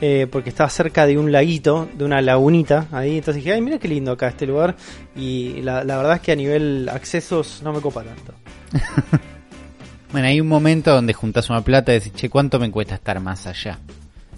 [0.00, 3.18] eh, porque estaba cerca de un laguito, de una lagunita ahí.
[3.18, 4.76] Entonces dije, ay, mira qué lindo acá este lugar.
[5.16, 8.32] Y la, la verdad es que a nivel accesos no me copa tanto.
[10.12, 13.20] Bueno, hay un momento donde juntas una plata y decís, che, ¿cuánto me cuesta estar
[13.20, 13.78] más allá?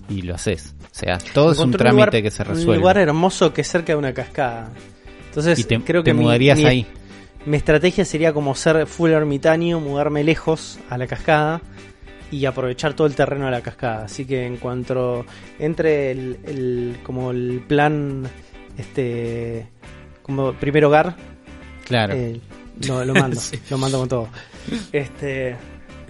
[0.08, 0.74] Y lo haces.
[0.82, 2.76] O sea, todo es un trámite lugar- que se Un resuelve.
[2.78, 4.70] lugar hermoso que es cerca de una cascada.
[5.28, 6.86] Entonces y te, creo te que mi- mudarías mi, ahí.
[7.46, 11.60] Mi estrategia sería como ser full ermitaño, mudarme lejos a la cascada
[12.30, 14.04] y aprovechar todo el terreno de la cascada.
[14.04, 15.24] Así que en cuanto
[15.58, 18.24] entre el, el- como el plan
[18.78, 19.66] este
[20.22, 21.16] como primer hogar,
[21.86, 22.14] Claro.
[22.14, 22.40] eh,
[22.86, 23.58] lo, lo mando, Sí.
[23.70, 24.28] lo mando con todo.
[24.92, 25.56] Este,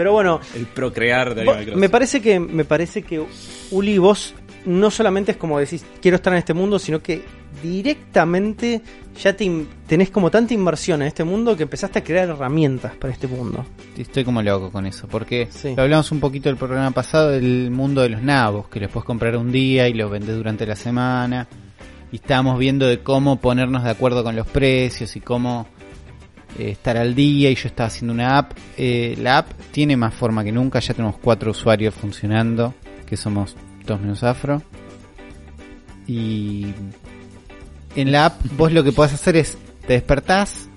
[0.03, 1.81] pero bueno, El procrear de Vos- Animal Crossing.
[1.81, 3.25] me parece que me parece que
[3.71, 4.35] Uli vos
[4.67, 7.23] no solamente es como decís quiero estar en este mundo, sino que
[7.63, 8.81] directamente
[9.23, 13.13] ya te tenés como tanta inversión en este mundo que empezaste a crear herramientas para
[13.13, 13.65] este mundo.
[13.97, 15.75] Estoy como loco con eso, porque Sí.
[15.77, 19.05] lo hablamos un poquito el programa pasado del mundo de los nabos, que los puedes
[19.07, 21.47] comprar un día y los vendés durante la semana.
[22.11, 25.67] Y estábamos viendo de cómo ponernos de acuerdo con los precios y cómo
[26.59, 27.51] eh, estar al día.
[27.51, 28.53] Y yo estaba haciendo una app.
[28.77, 32.75] Eh, la app tiene más forma que nunca, ya tenemos cuatro usuarios funcionando,
[33.07, 34.63] que somos dos menos afro.
[36.07, 36.67] Y
[37.97, 40.69] en la app vos lo que podés hacer es, te despertás,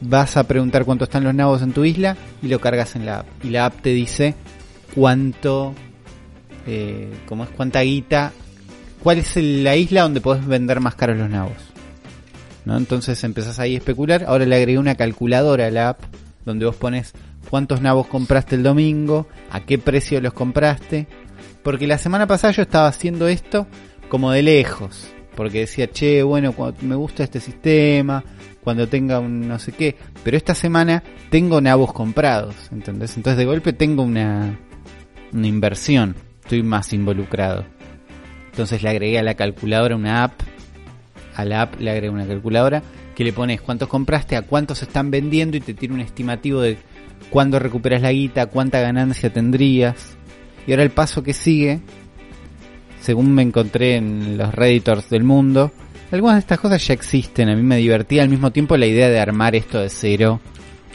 [0.00, 3.20] vas a preguntar cuánto están los nabos en tu isla y lo cargas en la
[3.20, 3.26] app.
[3.44, 4.34] Y la app te dice
[4.94, 5.74] cuánto,
[6.66, 8.32] eh, cómo es cuánta guita,
[9.02, 11.75] cuál es la isla donde podés vender más caros los nabos.
[12.66, 12.76] ¿No?
[12.76, 14.24] Entonces empezás ahí a especular.
[14.26, 16.00] Ahora le agregué una calculadora a la app
[16.44, 17.14] donde vos pones
[17.48, 21.06] cuántos nabos compraste el domingo, a qué precio los compraste.
[21.62, 23.66] Porque la semana pasada yo estaba haciendo esto
[24.08, 25.08] como de lejos.
[25.34, 28.24] Porque decía, che, bueno, me gusta este sistema,
[28.62, 29.96] cuando tenga un no sé qué.
[30.24, 33.16] Pero esta semana tengo nabos comprados, ¿entendés?
[33.16, 34.58] Entonces de golpe tengo una,
[35.32, 36.16] una inversión.
[36.42, 37.64] Estoy más involucrado.
[38.50, 40.40] Entonces le agregué a la calculadora una app.
[41.36, 42.82] A la app le agregué una calculadora
[43.14, 46.78] que le pones cuántos compraste, a cuántos están vendiendo y te tiene un estimativo de
[47.30, 50.16] cuándo recuperas la guita, cuánta ganancia tendrías.
[50.66, 51.80] Y ahora el paso que sigue,
[53.00, 55.72] según me encontré en los redditors del mundo,
[56.10, 57.48] algunas de estas cosas ya existen.
[57.48, 60.40] A mí me divertía al mismo tiempo la idea de armar esto de cero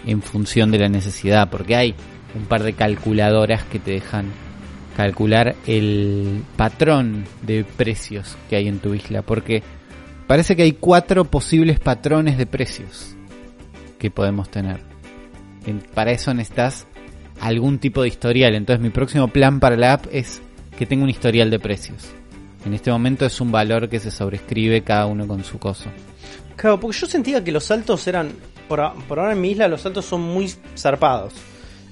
[0.06, 1.96] en función de la necesidad, porque hay
[2.36, 4.26] un par de calculadoras que te dejan
[4.96, 9.64] calcular el patrón de precios que hay en tu isla, porque
[10.32, 13.18] parece que hay cuatro posibles patrones de precios
[14.00, 14.80] que podemos tener.
[15.66, 16.88] En- para eso necesitas
[17.42, 18.56] algún tipo de historial.
[18.56, 20.42] Entonces mi próximo plan para la app es
[20.78, 22.12] que tenga un historial de precios.
[22.66, 25.90] En este momento es un valor que se sobrescribe cada uno con su coso.
[26.56, 28.32] Claro, porque yo sentía que los saltos eran,
[28.70, 31.34] por, por ahora en mi isla los saltos son muy zarpados.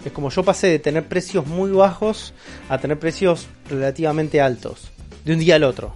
[0.06, 2.34] Es como yo pasé de tener precios muy bajos
[2.70, 4.92] a tener precios relativamente altos.
[5.26, 5.94] De un día al otro.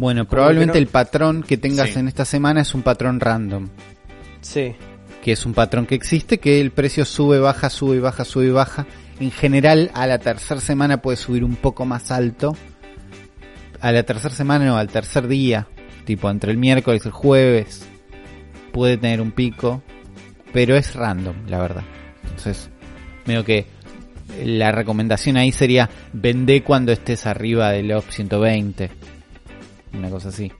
[0.00, 1.98] Bueno, probablemente no- el patrón que tengas Sí.
[1.98, 3.68] en esta semana es un patrón random.
[4.40, 4.74] Sí.
[5.22, 8.86] que es un patrón que existe, que el precio sube, baja, sube, baja, sube, baja.
[9.20, 12.56] En general, a la tercera semana puede subir un poco más alto.
[13.82, 15.66] A la tercera semana no, al tercer día,
[16.06, 17.86] tipo entre el miércoles y el jueves,
[18.72, 19.82] puede tener un pico,
[20.54, 21.82] pero es random, la verdad.
[22.24, 22.70] Entonces,
[23.26, 23.66] medio que
[24.42, 28.88] la recomendación ahí sería vende cuando estés arriba del OP 120.
[29.92, 30.50] Una cosa así.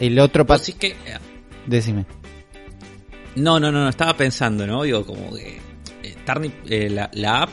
[0.00, 0.64] El otro Vos patrón...
[0.66, 0.88] sí que...
[0.88, 1.18] eh,
[1.66, 2.04] Decime.
[3.36, 4.82] No, no, no, no, estaba pensando, ¿no?
[4.82, 5.58] Digo, como que
[6.02, 7.50] eh, Tarni- eh, la, la app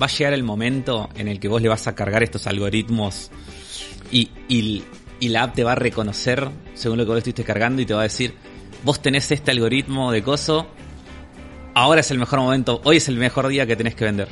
[0.00, 3.30] va a llegar el momento en el que vos le vas a cargar estos algoritmos
[4.10, 4.84] y, y,
[5.20, 7.92] y la app te va a reconocer según lo que vos estuviste cargando y te
[7.94, 8.34] va a decir,
[8.84, 10.68] vos tenés este algoritmo de coso,
[11.74, 14.28] ahora es el mejor momento, hoy es el mejor día que tenés que vender.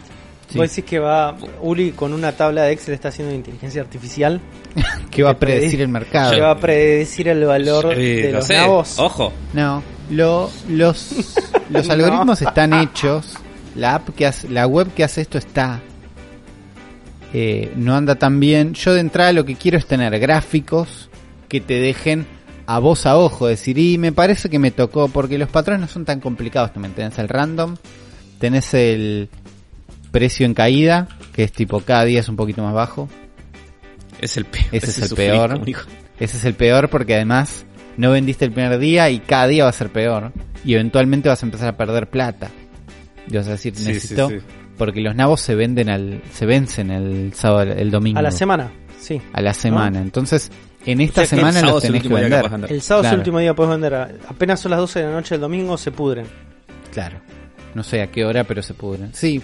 [0.50, 0.58] Sí.
[0.58, 4.40] Vos decís que va Uli con una tabla de Excel está haciendo inteligencia artificial.
[5.10, 6.30] ¿Qué va a predecir el mercado?
[6.32, 8.54] ¿Qué va a predecir el valor Sí, de lo los sé.
[8.54, 8.98] nabos?
[8.98, 9.32] Ojo.
[9.54, 11.10] No, lo- los,
[11.70, 11.92] los No.
[11.92, 13.34] algoritmos están hechos.
[13.74, 15.80] La app que hace, la web que hace esto está.
[17.32, 18.72] eh, no anda tan bien.
[18.74, 21.10] Yo de entrada lo que quiero es tener gráficos
[21.48, 22.26] que te dejen
[22.66, 25.88] a voz a ojo decir, y me parece que me tocó, porque los patrones no
[25.88, 26.94] son tan complicados también.
[26.94, 27.76] Tenés el random,
[28.40, 29.28] tenés el
[30.18, 33.08] precio en caída, que es tipo cada día es un poquito más bajo.
[34.20, 34.66] Es el peor.
[34.72, 35.60] Ese es el peor.
[36.20, 37.66] Ese es el peor porque además
[37.98, 40.32] no vendiste el primer día y cada día va a ser peor.
[40.64, 42.50] Y eventualmente vas a empezar a perder plata.
[43.30, 44.30] Y vas a decir, Sí, necesito.
[44.30, 44.36] sí.
[44.78, 48.18] Porque los nabos se venden al, se vencen el sábado, el domingo.
[48.18, 49.20] A la semana, sí.
[49.32, 50.00] A la semana.
[50.00, 50.50] Entonces,
[50.86, 52.44] en esta O sea semana los es el tenés que vender.
[52.72, 53.08] El sábado es Claro.
[53.14, 53.94] el último día que puedes vender.
[54.28, 56.26] Apenas son las 12 de la noche del domingo, se pudren.
[56.92, 57.18] Claro.
[57.74, 59.10] No sé a qué hora, pero se pudren.
[59.14, 59.42] Sí.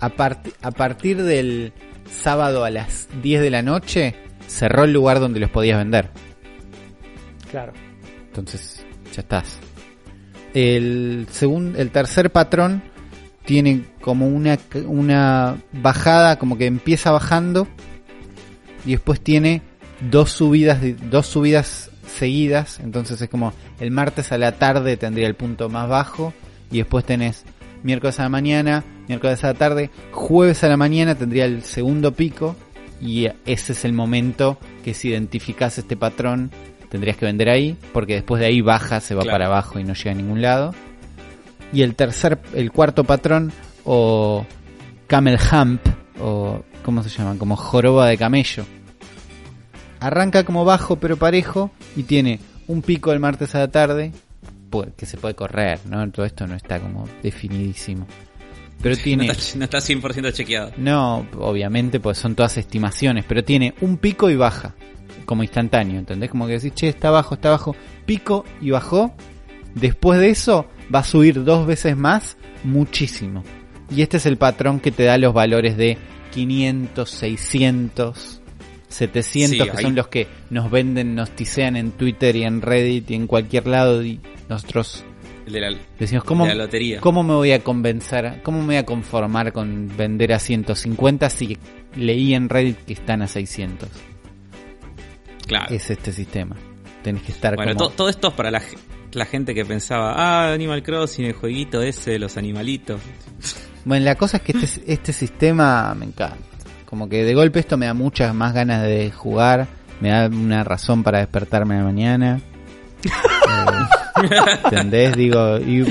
[0.00, 1.72] A, part- a partir del
[2.10, 4.14] sábado a las 10 de la noche,
[4.46, 6.10] cerró el lugar donde los podías vender.
[7.50, 7.72] Claro.
[8.26, 8.84] Entonces,
[9.14, 9.58] ya estás.
[10.52, 12.82] El segundo, el tercer patrón
[13.44, 17.66] tiene como una, una bajada, como que empieza bajando
[18.86, 19.62] y después tiene
[20.10, 20.78] dos subidas,
[21.10, 22.80] dos subidas seguidas.
[22.80, 26.32] Entonces es como el martes a la tarde tendría el punto más bajo
[26.70, 27.44] y después tenés
[27.84, 32.12] miércoles a la mañana, miércoles a la tarde, jueves a la mañana tendría el segundo
[32.12, 32.56] pico
[33.00, 36.50] y ese es el momento que si identificas este patrón
[36.88, 39.34] tendrías que vender ahí porque después de ahí baja, se va Claro.
[39.34, 40.74] para abajo y no llega a ningún lado.
[41.72, 43.52] Y el tercer, el cuarto patrón
[43.84, 44.46] o
[45.06, 45.80] camel hump
[46.20, 47.36] o ¿cómo se llaman?
[47.36, 48.64] Como joroba de camello.
[50.00, 54.12] Arranca como bajo pero parejo y tiene un pico el martes a la tarde
[54.96, 56.10] que se puede correr, ¿no?
[56.10, 58.06] Todo esto no está como definidísimo.
[58.82, 60.72] Pero tiene No está, no está 100% chequeado.
[60.76, 64.74] no, obviamente, pues son todas estimaciones, pero tiene un pico y baja,
[65.24, 66.30] como instantáneo, ¿entendés?
[66.30, 67.74] Como que decís, che, está bajo, está bajo,
[68.06, 69.14] pico y bajó.
[69.74, 73.42] Después de eso, va a subir dos veces más, muchísimo.
[73.90, 75.98] Y este es el patrón que te da los valores de
[76.32, 78.40] 500, 600,
[78.88, 82.60] 700, Sí, que ahí- son los que nos venden, nos tisean en Twitter y en
[82.62, 84.04] Reddit y en cualquier lado.
[84.04, 85.04] Y nosotros
[85.46, 87.00] de la, decimos, ¿cómo, de la lotería.
[87.00, 88.40] ¿Cómo me voy a convencer?
[88.42, 91.58] ¿Cómo me voy a conformar con vender a 150 si
[91.96, 93.88] leí en Reddit que están a 600?
[95.46, 95.74] Claro.
[95.74, 96.56] Es este sistema.
[97.02, 97.90] Tenés que estar Bueno, como...
[97.90, 98.78] to- todo esto es para la, ge-
[99.12, 103.00] la gente que pensaba, ah, Animal Crossing, el jueguito ese, los animalitos.
[103.84, 106.38] Bueno, la cosa es que este, este sistema me encanta.
[106.86, 109.66] Como que de golpe esto me da muchas más ganas de jugar.
[110.00, 112.40] Me da una razón para despertarme la mañana.
[113.08, 115.16] Eh, ¿Entendés?
[115.16, 115.84] Digo, y-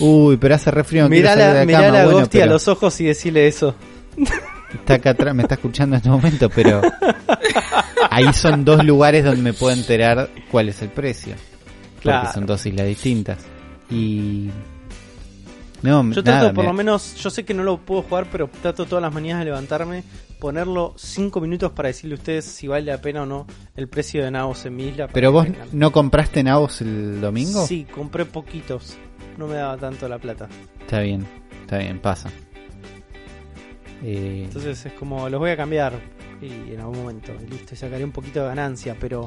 [0.00, 1.04] uy, pero hace re frío.
[1.04, 1.92] de Mirá la mirá cama.
[1.98, 3.74] la Bueno, Gosti a los ojos y decirle eso.
[4.74, 6.82] está acá atrás, me está escuchando en este momento, pero
[8.10, 11.34] ahí son dos lugares donde me puedo enterar cuál es el precio.
[12.00, 12.20] Claro.
[12.22, 13.38] Porque son dos islas distintas.
[13.90, 14.50] Y...
[15.82, 18.26] No, Yo nada, trato por me- lo menos, yo sé que no lo puedo jugar,
[18.30, 20.04] pero trato todas las mañanas de levantarme,
[20.40, 24.24] ponerlo 5 minutos para decirle a ustedes si vale la pena o no el precio
[24.24, 25.06] de Navos en mi isla.
[25.08, 27.64] Pero vos no compraste nabos el domingo?
[27.66, 28.96] Sí, compré poquitos.
[29.36, 30.48] No me daba tanto la plata.
[30.80, 31.24] Está bien,
[31.62, 32.30] está bien, pasa.
[34.02, 35.92] Eh, Entonces es como, los voy a cambiar
[36.40, 39.26] y en algún momento, y listo, y sacaré un poquito de ganancia, pero...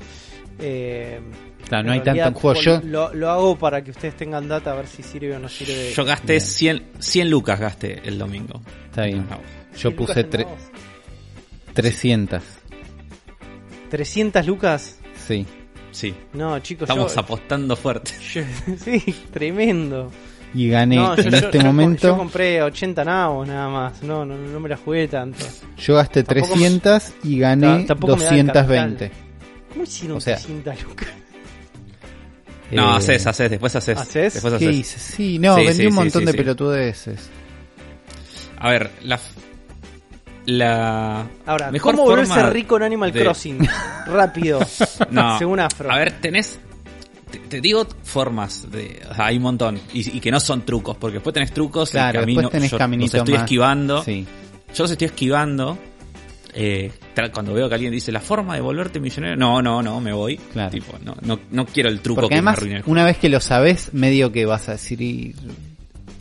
[0.60, 1.20] Eh,
[1.68, 2.60] claro, no hay tanto en juego.
[2.60, 5.48] Yo, Lo, lo hago para que ustedes tengan data a ver si sirve o no
[5.48, 5.94] sirve.
[5.94, 6.42] Yo gasté Bien.
[6.42, 8.62] 100, 100 lucas gasté el domingo.
[8.86, 9.28] está bien.
[9.30, 9.38] No,
[9.74, 10.48] Yo ¿Cien puse tre-?
[11.74, 12.42] 300.
[13.90, 14.98] 300 lucas.
[15.28, 15.46] Sí.
[15.92, 18.12] sí, No, chicos, estamos yo, apostando fuerte.
[18.34, 18.44] yo-
[18.78, 19.00] sí,
[19.32, 20.12] tremendo.
[20.56, 22.08] Y gané No, en yo- este yo- momento.
[22.10, 24.04] yo compré 80 navos nada más.
[24.04, 25.46] No, no, no me la jugué tanto.
[25.78, 29.12] Yo gasté Tampoco me- 300 y gané Ta- tampoco me da el 220.
[29.70, 31.08] ¿Cómo hicieron O sea, 300 lucas?
[32.72, 33.98] No, Eh, haces, haces, después haces.
[33.98, 34.34] ¿Haces?
[34.34, 34.76] Después ¿Qué haces.
[34.80, 35.00] hice?
[35.00, 36.38] Sí, no, Sí, vendí sí, un sí, montón sí, de sí.
[36.38, 37.30] pelotudeces.
[38.60, 39.20] A ver, la.
[40.46, 41.26] La.
[41.46, 43.68] Ahora, mejor ¿cómo volverse forma rico en Animal de- Crossing?
[44.08, 44.60] Rápido.
[45.10, 45.38] No.
[45.40, 45.92] Según Afro.
[45.92, 46.60] A ver, tenés.
[47.32, 49.02] Te, te digo formas de.
[49.10, 49.80] o sea, hay un montón.
[49.94, 52.72] Y, y que no son trucos, porque después tenés trucos Claro, y camino, después tenés
[52.72, 53.44] yo caminito los estoy más.
[53.44, 54.04] esquivando.
[54.04, 54.28] Sí.
[54.76, 55.78] Yo los estoy esquivando.
[56.56, 56.92] Eh,
[57.34, 60.38] cuando veo que alguien dice la forma de volverte millonario, no, no, no, me voy.
[60.38, 60.70] Claro.
[60.70, 62.92] Tipo, no, no, no quiero el truco Porque que me además, arruine el juego.
[62.92, 65.02] una vez que lo sabes, medio que vas a decir.
[65.02, 65.34] y-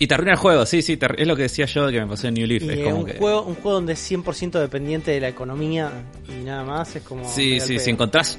[0.03, 2.09] Y te arruina el juego, sí, sí, te es lo que decía yo que me
[2.09, 2.64] pasó en New Leaf.
[2.64, 3.18] Y es eh, como un, que.
[3.18, 5.92] juego, un juego donde es 100% dependiente de la economía
[6.28, 7.32] y nada más es como...
[7.32, 8.36] Sí, sí, si encontrás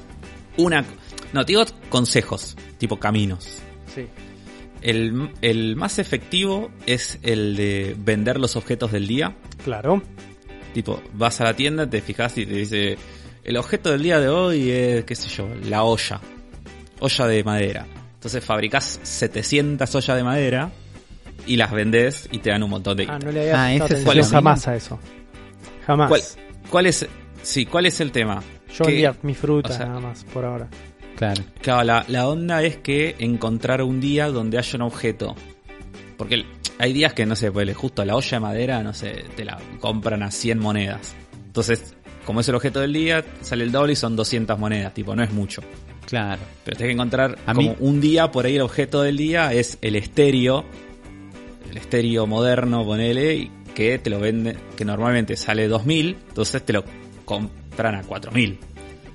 [0.57, 0.83] una.
[1.31, 3.61] No, te digo consejos, tipo caminos.
[3.95, 4.07] Sí.
[4.81, 9.33] El, el más efectivo es el de vender los objetos del día.
[9.63, 10.03] Claro.
[10.73, 12.97] Tipo, vas a la tienda, te fijas y te dice
[13.45, 16.19] el objeto del día de hoy es, qué sé yo, la olla.
[16.99, 17.87] Olla de madera.
[18.15, 20.69] Entonces fabricás 700 ollas de madera
[21.45, 24.19] y las vendés y te dan un montón de Ah, no le había Ah, ese
[24.19, 24.99] es jamás a eso.
[25.85, 26.07] Jamás.
[26.09, 26.21] ¿Cuál,
[26.69, 27.07] cuál es,
[27.41, 28.41] sí, cuál es el tema?
[28.73, 30.67] Yo vendía mi fruta o sea- nada más por ahora.
[31.15, 31.43] Claro.
[31.61, 35.35] Claro, la, la onda es que encontrar un día donde haya un objeto.
[36.17, 36.43] Porque
[36.79, 39.59] hay días que, no sé, pues justo la olla de madera, no sé, te la
[39.79, 41.15] compran a 100 monedas.
[41.45, 44.93] Entonces, como es el objeto del día, sale el doble y son 200 monedas.
[44.93, 45.61] Tipo, no es mucho.
[46.07, 46.41] Claro.
[46.65, 49.53] Pero tienes que encontrar A como mí- un día, por ahí el objeto del día
[49.53, 50.65] es el estéreo.
[51.73, 56.71] El estéreo moderno, ponele, y que te lo venden, que normalmente sale 2000, entonces te
[56.71, 56.85] lo
[57.25, 58.59] compran a 4000.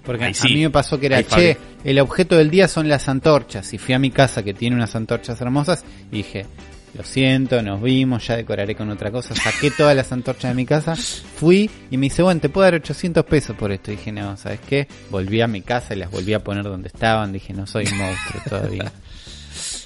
[0.05, 0.49] Porque Ahí a sí.
[0.55, 1.61] mí me pasó que era, Ahí che, fabrica.
[1.85, 3.73] el objeto del día son las antorchas.
[3.75, 6.47] Y fui a mi casa que tiene unas antorchas hermosas y dije,
[6.95, 9.37] lo siento, nos vimos, ya decoraré con otra cosa.
[9.37, 12.75] Saqué todas las antorchas de mi casa, fui y me dice, bueno, te puedo dar
[12.75, 13.93] 800 pesos por esto.
[13.93, 14.89] Y dije, no, ¿sabes qué?
[15.11, 17.33] Volví a mi casa y las volví a poner donde estaban.
[17.33, 18.91] Dije, no soy un monstruo todavía.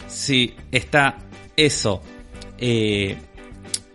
[0.06, 1.16] Sí, está
[1.56, 2.02] eso.
[2.64, 3.16] Eh,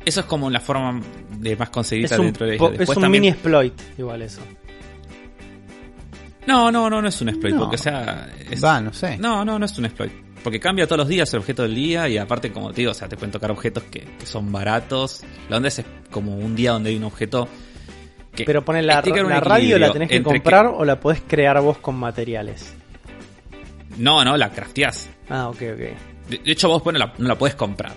[0.04, 1.02] eso es como la forma
[1.32, 2.74] de más Es un, dentro de la po- isla.
[2.74, 4.42] es Después un también- mini exploit, igual eso.
[6.46, 7.56] No, no, no, no es un exploit.
[7.56, 7.62] No.
[7.62, 8.30] Porque, o sea.
[8.50, 9.18] es- Va, no sé.
[9.18, 10.12] No, no, no es un exploit.
[10.44, 12.94] Porque cambia todos los días el objeto del día y aparte, como te digo, o
[12.94, 15.24] sea, te pueden tocar objetos que, que son baratos.
[15.50, 17.48] La onda es como un día donde hay un objeto
[18.34, 18.46] que...
[18.46, 21.96] Pero poner la, la radio la tenés que comprar o la podés crear vos con
[21.96, 22.74] materiales.
[23.98, 25.10] No, no, la crafteás.
[25.30, 25.60] Ah, ok, ok.
[26.30, 27.94] De, de hecho, vos bueno, la- no la puedes comprar.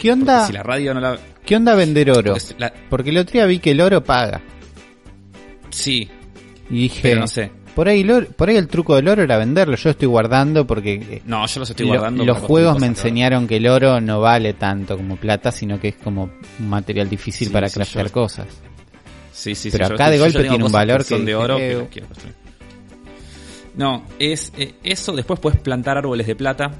[0.00, 1.18] ¿Qué onda, si la radio no la...
[1.44, 2.32] ¿Qué onda vender oro?
[2.32, 4.40] porque la- Porque el otro día vi que el oro paga.
[5.70, 6.08] sí,
[6.70, 7.50] Y dije, pero no sé.
[7.74, 9.76] por, ahí el oro- por ahí el truco del oro era venderlo.
[9.76, 12.24] Yo estoy guardando porque eh, No, yo los estoy Lo- guardando.
[12.24, 15.96] los juegos me enseñaron que el oro no vale tanto como plata, sino que es
[15.96, 18.46] como un material difícil Sí, para sí, craftear yo- cosas.
[19.32, 21.34] Sí, sí, Pero sí, yo acá de yo golpe tiene un valor que son de
[21.34, 22.02] oro que- que.
[23.76, 25.12] No, es eh, eso.
[25.14, 26.72] Después puedes plantar árboles de plata.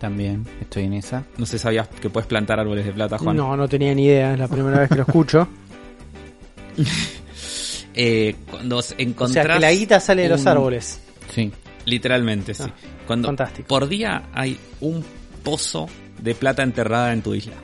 [0.00, 1.24] También estoy en esa.
[1.36, 3.36] No sé, sabías que puedes plantar árboles de plata, Juan.
[3.36, 5.46] No, no tenía ni idea, es la primera vez que lo escucho.
[7.92, 11.00] Eh, cuando o encontrás sea, que la guita sale de los un- árboles.
[11.34, 11.50] Sí.
[11.86, 12.62] Literalmente, sí.
[12.64, 12.72] Ah,
[13.06, 13.66] Cuando fantástico.
[13.66, 15.04] por día hay un
[15.42, 15.88] pozo
[16.22, 17.54] de plata enterrada en tu isla.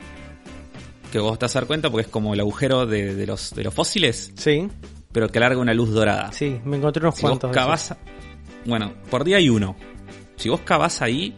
[1.11, 3.55] Que vos te vas a dar cuenta porque es como el agujero de, de los,
[3.55, 4.67] de los fósiles, Sí,
[5.13, 6.31] pero que larga una luz dorada.
[6.33, 7.51] sí, me encontré unos si vos cuantos.
[7.51, 7.63] esos.
[7.63, 7.95] cavás,
[8.65, 9.77] bueno, por día hay uno.
[10.35, 11.33] Si vos cavás ahí,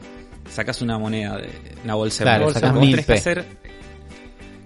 [0.50, 1.50] sacas una moneda de
[1.84, 3.46] una bolsa Claro, de sacás Vos mil tenés que hacer.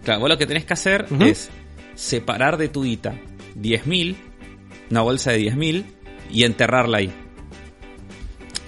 [0.04, 1.50] Claro, vos lo que tenés que hacer es
[1.96, 3.14] separar de tu guita
[3.56, 4.16] 10.000,
[4.92, 5.86] una bolsa de 10.000
[6.32, 7.14] y enterrarla ahí.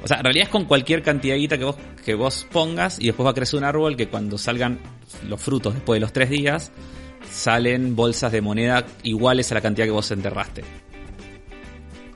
[0.04, 3.00] O sea, en realidad es con cualquier cantidad de guita que vos, que vos pongas
[3.00, 4.80] y después va a crecer un árbol que cuando salgan
[5.28, 6.72] los frutos después de los tres días,
[7.32, 10.64] salen bolsas de moneda iguales a la cantidad que vos enterraste.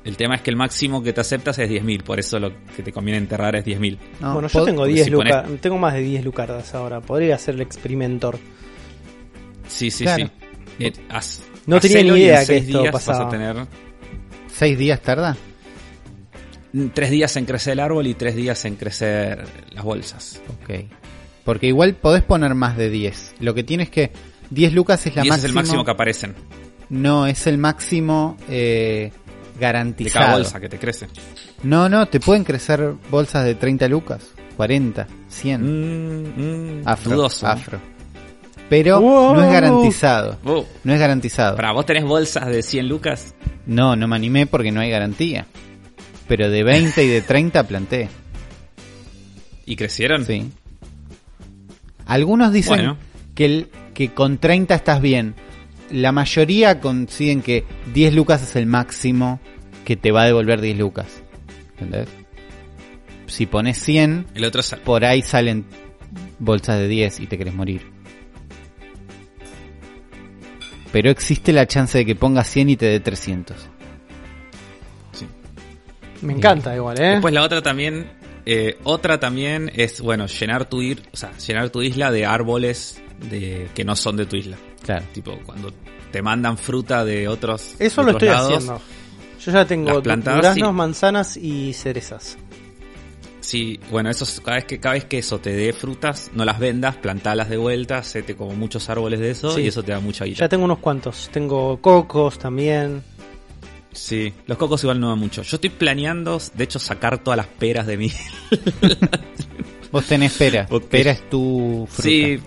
[0.05, 2.81] El tema es que el máximo que te aceptas es 10.000, por eso lo que
[2.83, 3.97] te conviene enterrar es 10.000.
[4.21, 7.01] No, bueno, yo tengo porque 10 si lucas, pones- tengo más de 10 lucardas ahora.
[7.01, 8.39] Podría hacer el experimentor.
[9.67, 10.25] Sí, sí, Claro.
[10.27, 10.31] sí.
[10.85, 13.27] Eh, haz- No tenía ni idea que esto días Vas pasaba.
[13.27, 13.55] a tener
[14.47, 15.35] ¿Seis días tarda?
[16.93, 20.41] tres días en crecer el árbol y tres días en crecer las bolsas.
[20.63, 20.85] Ok.
[21.43, 23.35] Porque igual podés poner más de 10.
[23.39, 24.11] Lo que tienes que...
[24.51, 25.35] 10 lucas es la máxima.
[25.35, 26.33] es el máximo que aparecen
[26.89, 29.11] No, es el máximo eh,
[29.59, 30.25] de garantizado.
[30.25, 31.07] cada bolsa que te crece.
[31.63, 34.21] No, no, te pueden crecer bolsas de 30 lucas,
[34.57, 35.61] 40, 100.
[35.61, 37.45] Mm, mm, afro, dudoso.
[37.45, 37.51] ¿no?
[37.51, 37.79] afro.
[38.69, 39.35] Pero Wow.
[39.35, 40.37] no es garantizado.
[40.45, 41.55] Oh, No es garantizado.
[41.55, 43.33] para vos tenés bolsas de 100 lucas.
[43.65, 45.45] No, no me animé porque no hay garantía.
[46.27, 48.09] Pero de 20 y de 30 planté.
[49.65, 50.23] ¿Y crecieron?
[50.25, 50.51] Sí.
[52.05, 52.97] Algunos dicen Bueno.
[53.35, 55.35] que, el, que con 30 estás bien.
[55.91, 59.39] La mayoría consiguen que 10 lucas es el máximo
[59.85, 61.07] que te va a devolver 10 lucas.
[61.71, 62.07] ¿Entendés?
[63.27, 65.65] Si pones 100, El otro sal- por ahí salen
[66.39, 67.81] bolsas de 10 y te querés morir.
[70.91, 73.55] Pero existe la chance de que pongas 100 y te dé 300.
[75.13, 75.25] sí.
[76.21, 77.07] Me encanta igual, ¿eh?
[77.11, 78.07] Después la otra también,
[78.45, 83.01] eh, otra también es, bueno, llenar tu, ir, o sea, llenar tu isla de árboles
[83.29, 84.57] de, que no son de tu isla.
[84.89, 85.05] Claro.
[85.13, 85.71] Tipo, cuando
[86.11, 88.81] te mandan fruta de otros Eso de lo otros estoy lados, haciendo.
[89.45, 90.63] Yo ya tengo duraznos, sí.
[90.73, 92.37] manzanas y cerezas.
[93.39, 96.43] Sí, bueno, eso es- cada vez que cada vez que eso te dé frutas, no
[96.43, 99.61] las vendas, plantalas de vuelta, hacete como muchos árboles de eso Sí.
[99.61, 100.39] y eso te da mucha guita.
[100.39, 101.29] Ya tengo unos cuantos.
[101.31, 103.03] Tengo cocos también.
[103.91, 105.41] Sí, los cocos igual no dan mucho.
[105.43, 108.11] Yo estoy planeando, de hecho, sacar todas las peras de mí.
[109.91, 110.67] Vos tenés pera.
[110.89, 112.03] Pera es tu fruta.
[112.09, 112.39] Sí,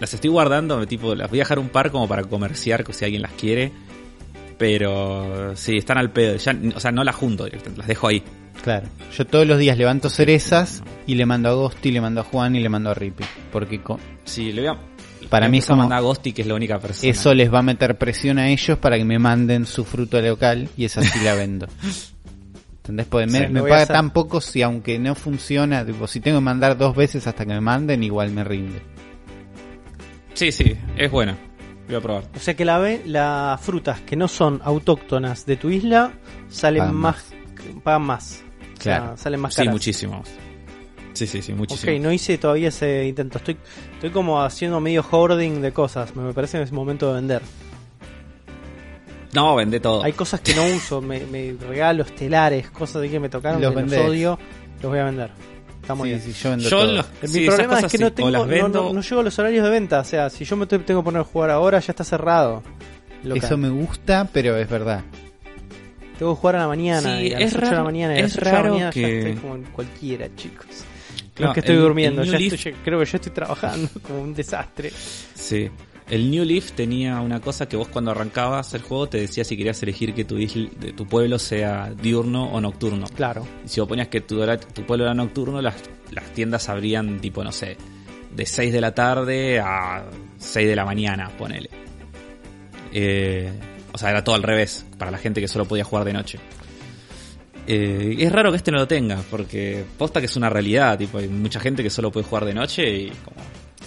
[0.00, 3.22] las estoy guardando, tipo, las voy a dejar un par como para comerciar, si alguien
[3.22, 3.72] las quiere.
[4.58, 6.36] Pero sí, están al pedo.
[6.36, 8.22] Ya, o sea, no las junto directamente, las dejo ahí.
[8.62, 8.86] Claro.
[9.16, 12.56] Yo todos los días levanto cerezas y le mando a Agosti, le mando a Juan
[12.56, 13.24] y le mando a Rippy.
[13.52, 15.28] Porque co- Sí, le voy a.
[15.28, 17.10] Para le mí como- a mandar a Ghosty, que es la única persona.
[17.10, 20.68] eso les va a meter presión a ellos para que me manden su fruta local
[20.76, 21.66] y esa sí la vendo.
[22.78, 23.06] ¿Entendés?
[23.06, 23.96] Porque me, Sí, me paga hacer.
[23.96, 27.52] tan poco si aunque no funciona, tipo, si tengo que mandar dos veces hasta que
[27.52, 28.80] me manden, igual me rinde.
[30.36, 31.36] Sí, sí, es buena.
[31.86, 32.24] Voy a probar.
[32.36, 36.12] O sea que la ve- las frutas que no son autóctonas de tu isla
[36.48, 37.32] salen Pagan más,
[37.82, 38.44] pagan más.
[38.78, 39.16] O sea, Claro.
[39.16, 39.72] salen más Sí, caras.
[39.72, 40.22] muchísimo.
[41.14, 41.92] Sí, sí, sí, muchísimo.
[41.92, 43.38] Ok, no hice todavía ese intento.
[43.38, 43.56] Estoy,
[43.94, 46.14] estoy como haciendo medio hoarding de cosas.
[46.14, 47.42] Me parece que es momento de vender.
[49.32, 50.02] No, vende todo.
[50.04, 53.74] Hay cosas que no uso, me, me regalo estelares, cosas de que me tocaron, Los
[53.74, 54.38] que los odio,
[54.82, 55.30] los voy a vender.
[55.86, 56.34] Está muy Sí, bien.
[56.34, 56.92] sí, yo vendo Yo todo.
[56.94, 58.82] los- Mi problema es que sí, no tengo, las no, vendo.
[58.82, 60.00] no- no llego a los horarios de venta.
[60.00, 62.62] O sea, si yo me te- tengo que poner a jugar ahora, ya está cerrado.
[63.22, 63.44] local.
[63.44, 65.02] Eso me gusta, pero es verdad.
[66.18, 67.18] Tengo que jugar a la mañana.
[67.18, 68.14] Sí, y a las es 8 de la raro- mañana.
[68.14, 70.28] y a las es 8 de la raro mañana ya que- estoy como en cualquiera,
[70.36, 70.66] chicos.
[70.66, 73.88] No Claro, es que estoy el- durmiendo, el ya estoy, creo que yo estoy trabajando
[74.02, 74.90] como un desastre.
[75.34, 75.70] Sí.
[76.08, 79.56] El New Leaf tenía una cosa que vos cuando arrancabas el juego te decía si
[79.56, 83.06] querías elegir que tu, isla- tu pueblo sea diurno o nocturno.
[83.16, 83.44] Claro.
[83.64, 84.36] Y si vos ponías que tu,
[84.86, 85.74] pueblo era nocturno, las,
[86.12, 87.76] las tiendas abrían tipo, no sé,
[88.34, 90.04] de 6 de la tarde a
[90.38, 91.70] 6 de la mañana, ponele.
[92.92, 93.50] Eh,
[93.92, 96.38] o sea, era todo al revés, para la gente que solo podía jugar de noche.
[97.66, 101.18] Eh, es raro que este no lo tenga, porque posta que es una realidad, tipo,
[101.18, 103.36] hay mucha gente que solo puede jugar de noche y como...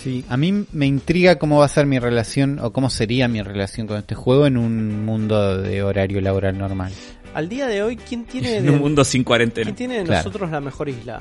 [0.04, 3.42] Sí, a mí me intriga cómo va a ser mi relación o cómo sería mi
[3.42, 6.94] relación con este juego en un mundo de horario laboral normal.
[7.34, 9.66] Al día de hoy, ¿quién tiene En de, un mundo sin cuarentena.
[9.66, 10.24] ¿quién tiene de Claro.
[10.26, 11.20] nosotros la mejor isla?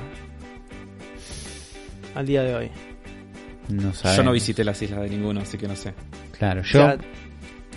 [2.15, 2.71] Al día de hoy.
[3.69, 4.17] No sabemos.
[4.17, 5.93] Yo no visité las islas de ninguno, así que no sé.
[6.37, 6.69] Claro, O yo.
[6.71, 6.97] sea,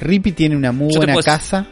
[0.00, 1.66] Rippy tiene una muy buena puedo- casa,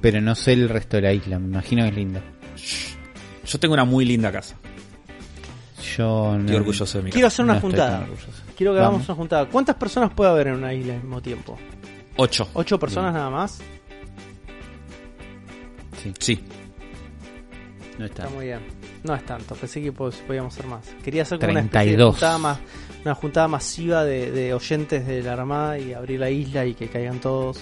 [0.00, 1.38] pero no sé el resto de la isla.
[1.38, 2.22] Me imagino que es linda.
[3.46, 4.56] Yo tengo una muy linda casa.
[5.96, 6.36] Yo.
[6.38, 8.06] Estoy orgulloso de mi quiero hacer una no juntada.
[8.56, 9.46] Quiero que hagamos una juntada.
[9.46, 11.58] ¿Cuántas personas puede haber en una isla al mismo tiempo?
[12.16, 12.48] Ocho.
[12.54, 13.60] ¿Ocho personas nada más?
[16.02, 16.44] Sí, Sí.
[17.98, 18.24] no está.
[18.24, 18.60] Está muy bien.
[19.04, 20.86] No es tanto, pensé que podíamos hacer más.
[21.02, 22.14] Quería hacer como una especie de 32.
[22.14, 22.58] juntada, más,
[23.04, 26.88] una juntada masiva de, de oyentes de la Armada y abrir la isla y que
[26.88, 27.60] caigan todos.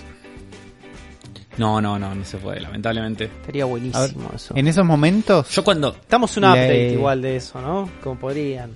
[1.59, 3.24] No, no, no, no se puede, lamentablemente.
[3.24, 4.55] Estaría buenísimo eso.
[4.57, 5.48] En esos momentos.
[5.50, 5.90] Yo cuando...
[5.94, 7.88] Estamos un update igual de eso, ¿no?
[8.03, 8.70] Como podrían.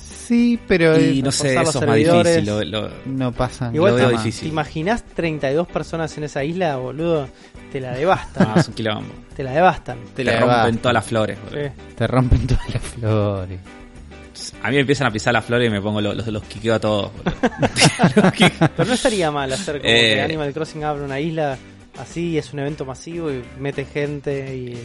[0.00, 2.36] Sí, pero Y no sé, eso los es más servidores.
[2.44, 2.70] difícil.
[2.70, 3.70] Lo, lo- no pasa.
[3.74, 4.22] Igual lo te, veo nada.
[4.24, 4.48] difícil.
[4.48, 7.28] ¿te imaginás 32 personas en esa isla, boludo?
[7.72, 8.48] Te la devastan.
[8.54, 9.12] Ah, es un quilombo.
[9.36, 9.98] te la devastan.
[10.14, 11.36] Te Te la rompen todas las flores.
[11.44, 11.64] boludo.
[11.64, 11.70] Sí.
[11.96, 13.58] Te rompen todas las flores.
[14.62, 16.74] A mí me empiezan a pisar las flores y me pongo los, los, los quiqueo
[16.76, 17.10] a todos.
[17.12, 17.38] boludo.
[18.22, 18.68] Los quiqueo.
[18.76, 20.14] Pero no estaría mal hacer como Eh.
[20.14, 21.58] que Animal Crossing abre una isla
[22.00, 24.78] así, es un evento masivo y mete gente y...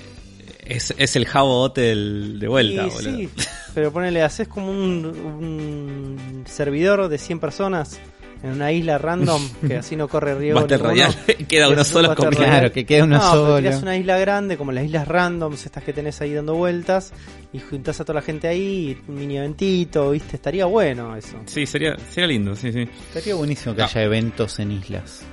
[0.66, 3.18] es, es el Jabo Hotel de vuelta, Y boludo.
[3.18, 3.30] sí,
[3.74, 8.00] pero ponele, haces como un, un servidor de 100 personas
[8.44, 10.78] en una isla random que así no corre riesgo Battle.
[10.78, 11.16] Royale,
[11.48, 12.30] queda uno solo con.
[12.34, 13.58] Claro, que quede uno no, solo.
[13.58, 17.12] tirás una isla grande como las islas randoms, estas que tenés ahí dando vueltas,
[17.54, 20.36] y juntás a toda la gente ahí, un mini eventito, ¿viste?
[20.36, 21.38] Estaría bueno eso.
[21.46, 22.88] Sí, sería, sería lindo, sí, sí.
[23.14, 25.24] Sería buenísimo que haya eventos en islas.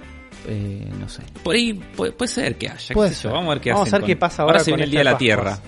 [0.49, 1.23] Eh, no sé.
[1.45, 2.95] Por ahí puede, puede ser que haya.
[2.95, 3.31] Puede ser.
[3.31, 4.85] Vamos a ver qué Vamos hacen a ver con- qué pasa ahora se con viene
[4.85, 5.19] el Día de la.
[5.19, 5.59] Tierra.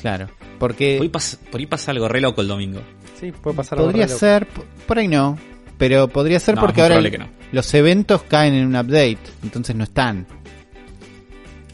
[0.00, 0.26] Claro.
[0.58, 2.80] Por ahí, Porque pasa, por ahí pasa algo re loco el domingo.
[3.18, 4.18] Sí, puede pasar algo podría re loco.
[4.20, 4.46] ser,
[4.86, 5.38] por ahí no.
[5.78, 7.28] Pero podría ser No, porque ahora probable el- que no.
[7.52, 9.18] los eventos caen en un update.
[9.42, 10.26] Entonces no están.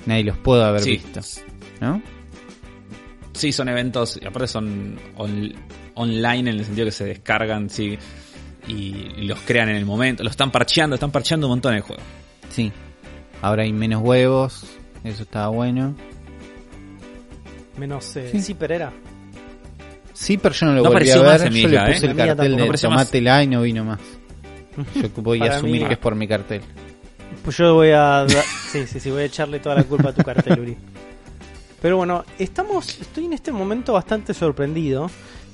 [0.07, 0.91] Nadie los puede haber Sí.
[0.93, 1.21] visto.
[1.81, 2.03] ¿No?
[3.35, 5.53] Sí, son eventos, y aparte son on-
[5.95, 7.99] online en el sentido que se descargan, sí,
[8.69, 10.23] y, los crean en el momento.
[10.23, 12.03] Lo están parcheando, están parcheando un montón el juego.
[12.51, 12.73] Sí.
[13.43, 14.65] Ahora hay menos huevos.
[15.05, 15.95] Eso estaba bueno.
[17.79, 18.43] Menos eh, Sí.
[18.43, 18.55] sí.
[18.55, 18.93] Pereira.
[20.13, 21.51] Sí, pero yo no lo No volví a más ver.
[21.53, 21.81] mi Yo le ¿eh?
[21.87, 22.81] puse el La mía cartel de más.
[22.81, 24.01] tomátela y no vino más.
[24.95, 26.61] Yo voy a asumir mí- que es por mi cartel.
[27.45, 28.27] Pues yo voy a.
[28.71, 30.77] Sí, sí, sí, voy a echarle toda la culpa a tu cartel, Uri.
[31.81, 33.01] Pero bueno, estamos.
[33.01, 35.11] Estoy en este momento bastante sorprendido.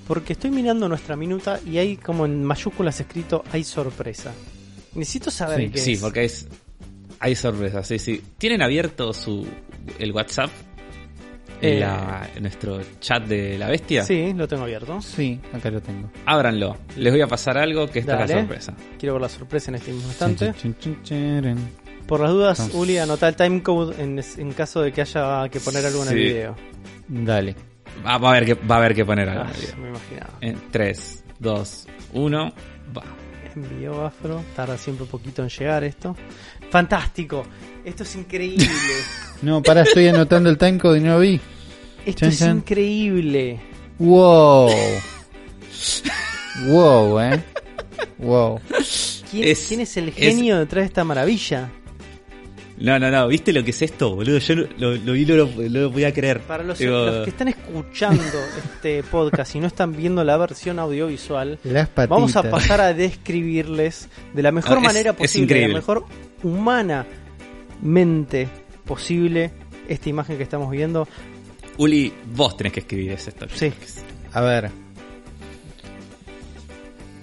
[0.06, 4.32] Porque estoy mirando nuestra minuta y hay como en mayúsculas escrito hay sorpresa.
[4.94, 6.00] Necesito saber Sí, qué Sí, es.
[6.00, 6.48] porque es,
[7.18, 8.22] hay sorpresas, sí, sí.
[8.38, 9.46] ¿Tienen abierto su
[9.98, 10.50] el WhatsApp?
[11.62, 11.80] Eh.
[11.80, 14.04] la- nuestro chat de la bestia.
[14.04, 15.00] Sí, lo tengo abierto.
[15.00, 16.10] Sí, acá lo tengo.
[16.26, 16.76] Ábranlo.
[16.96, 18.40] Les voy a pasar algo que esta es la Dale.
[18.42, 18.74] sorpresa.
[18.98, 20.52] Quiero ver la sorpresa en este mismo instante.
[22.06, 22.74] Por las dudas, Vamos.
[22.74, 26.14] Uli, anota el timecode en, en caso de que haya que poner algo en el
[26.14, 26.56] video.
[27.08, 27.56] Dale.
[28.04, 29.44] Va, va a haber que, va a haber que poner algo.
[29.44, 29.76] Ah, en el video.
[29.82, 30.32] me imaginaba.
[30.40, 32.52] En 3, 2, 1,
[32.96, 33.02] va.
[33.54, 34.42] envió Afro.
[34.54, 36.16] Tarda siempre un poquito en llegar esto.
[36.70, 37.44] Fantástico.
[37.84, 38.66] Esto es increíble.
[39.42, 41.38] No, para, estoy anotando el timecode y no lo vi.
[42.06, 42.56] Esto Chan, es chan.
[42.56, 43.60] increíble.
[43.98, 44.70] Wow.
[46.68, 47.42] Wow, eh.
[48.18, 48.60] Wow.
[49.30, 51.70] ¿Quién Es- quién es el es- genio detrás de esta maravilla?
[52.78, 54.36] No, no, no, ¿viste lo que es esto, boludo?
[54.38, 56.40] Yo lo, lo, vi, no lo, lo podía creer.
[56.40, 58.22] Para los, Digo, los que están escuchando
[58.64, 64.08] este podcast y no están viendo la versión audiovisual, Las vamos a pasar a describirles
[64.34, 66.04] de la mejor Ah, manera es posible, de la mejor
[66.42, 68.48] humanamente
[68.84, 69.52] posible
[69.88, 71.08] esta imagen que estamos viendo.
[71.78, 73.46] Uli, vos tenés que escribir ese esto.
[73.54, 73.72] Sí.
[74.32, 74.70] A ver.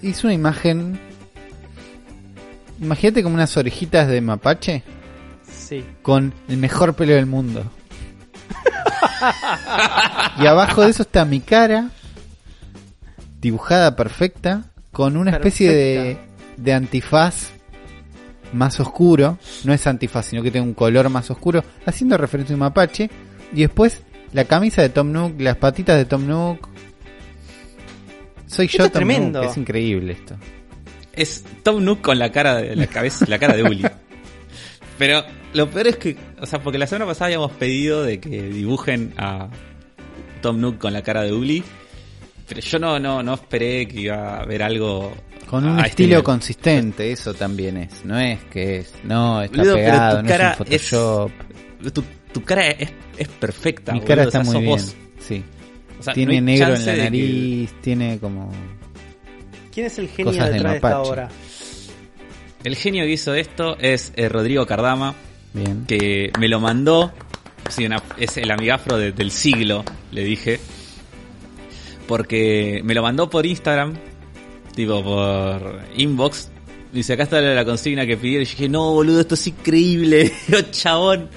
[0.01, 0.99] Hice una imagen.
[2.82, 4.84] Imagínate como unas orejitas de mapache
[5.74, 5.86] Sí.
[6.01, 7.63] con el mejor pelo del mundo.
[10.39, 11.89] y abajo de eso está mi cara,
[13.39, 16.17] dibujada perfecta, con una especie de,
[16.57, 17.51] de antifaz
[18.53, 19.38] más oscuro.
[19.63, 23.09] No es antifaz, sino que tiene un color más oscuro, haciendo referencia a un mapache.
[23.51, 24.01] Y después
[24.32, 26.67] la camisa de Tom Nook, las patitas de Tom Nook.
[28.47, 29.41] Soy Esto yo es Tom tremendo.
[29.41, 30.36] Nook, es increíble esto.
[31.13, 33.86] Es Tom Nook con la cara de la cabeza, la cara de Uli.
[34.97, 35.24] Pero
[35.54, 39.14] lo peor es que, o sea, porque la semana pasada habíamos pedido de que dibujen
[39.18, 39.49] a
[40.41, 41.64] Tom Nook con la cara de Uli.
[42.47, 45.14] Pero yo no, no, no esperé que iba a haber algo
[45.49, 48.04] Con un este estilo consistente, eso también es.
[48.04, 51.32] No es que es, no, está Boludo, pegado, no es un Photoshop.
[51.93, 53.93] Tu, tu cara es, es perfecta.
[53.93, 54.72] Mi boludo, cara o está sea, muy bien.
[54.76, 54.95] vos.
[55.20, 55.43] Sí.
[55.99, 58.51] O sea, tiene no negro en la que- nariz, tiene como...
[59.74, 61.30] ¿Quién es el genio de detrás de esta obra?
[62.64, 65.16] El genio que hizo esto es eh, Rodrigo Cardama,
[65.54, 65.86] Bien.
[65.88, 67.12] que me lo mandó.
[67.70, 70.60] Sí, una- es el amigafro de- del siglo, le dije.
[72.08, 73.93] Porque me lo mandó por Instagram,
[74.76, 76.49] tipo por inbox.
[76.91, 78.43] Dice, acá está la consigna que pidieron.
[78.43, 80.32] Y yo dije, no, boludo, esto es increíble.
[80.72, 81.30] Chabón,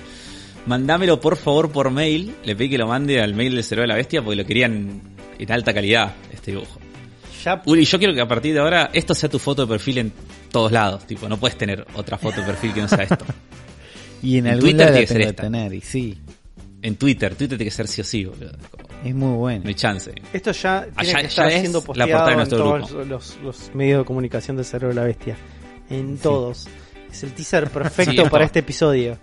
[0.66, 2.34] mandámelo por favor por mail.
[2.44, 5.00] Le pedí que lo mande al mail del Cerebro de la Bestia porque lo querían
[5.38, 6.80] en alta calidad, este dibujo.
[7.44, 9.98] Ya Uli, yo quiero que a partir de ahora esto sea tu foto de perfil
[9.98, 10.12] en
[10.50, 11.06] todos lados.
[11.06, 13.18] Tipo, no puedes tener otra foto de perfil que no sea esto.
[14.22, 15.42] Y en, en algún Twitter lado la tiene que ser esta.
[15.44, 16.18] tener, y sí,
[16.82, 18.52] En Twitter, Twitter tiene que ser sí o sí, boludo.
[19.04, 19.62] Es muy bueno.
[19.64, 20.12] No hay chance.
[20.32, 22.58] Esto ya tiene Allá- que estar ya es siendo la posteado portada de en nuestro
[22.58, 23.04] todos grupo.
[23.04, 25.36] los, los medios de comunicación del Cerebro de la Bestia.
[25.90, 26.22] En Sí.
[26.22, 26.68] todos.
[27.10, 29.18] Es el teaser perfecto Sí, es para este episodio.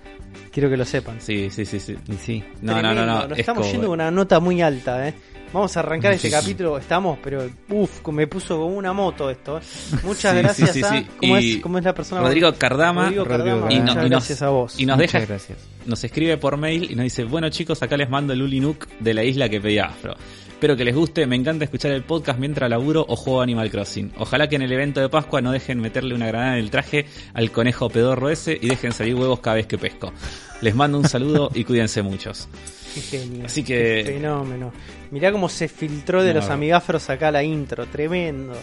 [0.51, 1.19] Quiero que lo sepan.
[1.19, 1.95] Sí, sí, sí, sí.
[2.07, 2.43] Y sí.
[2.61, 3.23] No, no, no, no.
[3.27, 5.13] Nos es estamos como- yendo con una nota muy alta, ¿eh?
[5.53, 6.77] Vamos a arrancar este Sí, capítulo.
[6.79, 9.59] Estamos, pero uff, me puso como una moto esto.
[9.59, 9.61] ¿eh?
[10.03, 10.89] Muchas Sí, gracias sí, sí, a.
[10.99, 11.07] sí.
[11.17, 12.21] ¿cómo, es, ¿Cómo es la persona?
[12.21, 13.65] Rodrigo Cardama Rodrigo Cardama, Cardama.
[13.67, 14.79] muchas Y no- y nos- gracias a vos.
[14.79, 15.57] y nos Muchas deja, gracias.
[15.85, 18.87] nos escribe por mail y nos dice, bueno chicos, acá les mando el Uli Nook
[18.99, 20.15] de la isla que pedía Afro.
[20.63, 24.13] Espero que les guste, me encanta escuchar el podcast mientras laburo o juego Animal Crossing.
[24.17, 27.05] Ojalá que en el evento de Pascua no dejen meterle una granada en el traje
[27.33, 30.13] al conejo pedorro ese y dejen salir huevos cada vez que pesco.
[30.61, 32.47] Les mando un saludo y cuídense muchos.
[32.95, 33.45] Qué genio.
[33.45, 34.71] Así que- Qué fenómeno.
[35.11, 36.39] Mirá cómo se filtró de No.
[36.39, 37.85] los amigafros acá la intro.
[37.87, 38.53] Tremendo.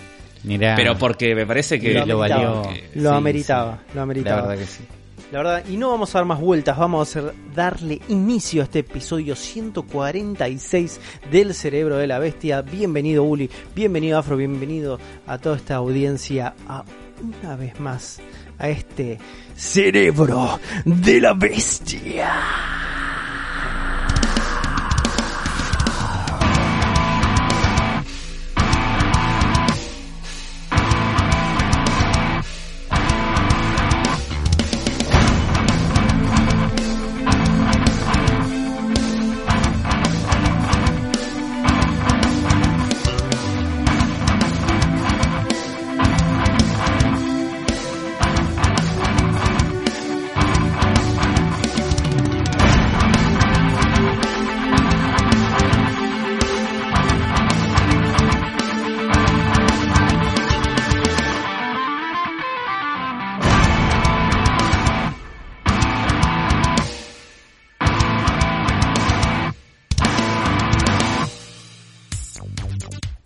[0.44, 2.62] Mirá, Pero porque me parece que lo, lo ameritaba.
[2.62, 2.80] valió.
[2.94, 3.78] Lo Sí, ameritaba.
[3.90, 4.40] Lo la ameritaba.
[4.48, 4.84] verdad que sí.
[5.30, 8.64] La verdad, y no vamos a dar más vueltas, vamos a hacer, darle inicio a
[8.64, 11.00] este episodio 146
[11.30, 12.62] del Cerebro de la Bestia.
[12.62, 16.84] Bienvenido Uli, bienvenido Afro, bienvenido a toda esta audiencia, a
[17.22, 18.20] una vez más
[18.58, 19.18] a este
[19.54, 22.69] Cerebro de la Bestia.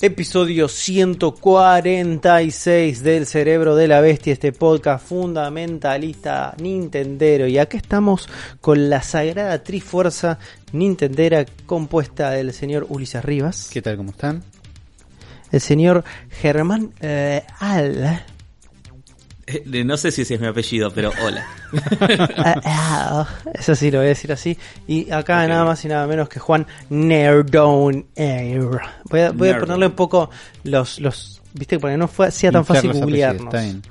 [0.04, 7.46] Episodio 146 del Cerebro de la Bestia, este podcast fundamentalista nintendero.
[7.46, 8.28] Y acá estamos
[8.60, 10.38] con la sagrada trifuerza
[10.72, 13.96] nintendera compuesta del señor Ulises Rivas, ¿Qué tal?
[13.96, 14.42] ¿Cómo están?
[15.50, 18.26] el señor Germán eh, Al
[19.84, 21.46] No sé si ese es mi apellido, pero hola.
[22.38, 24.56] Ah, ah, Eso sí lo voy a decir así.
[24.86, 25.48] Y acá Ok.
[25.48, 28.80] nada más y nada menos que Juan Nerdone Air.
[29.10, 30.30] Voy a, voy a ponerle un poco
[30.64, 33.52] los, los viste, para que no fue, sea tan fácil googlearnos.
[33.54, 33.82] está bien.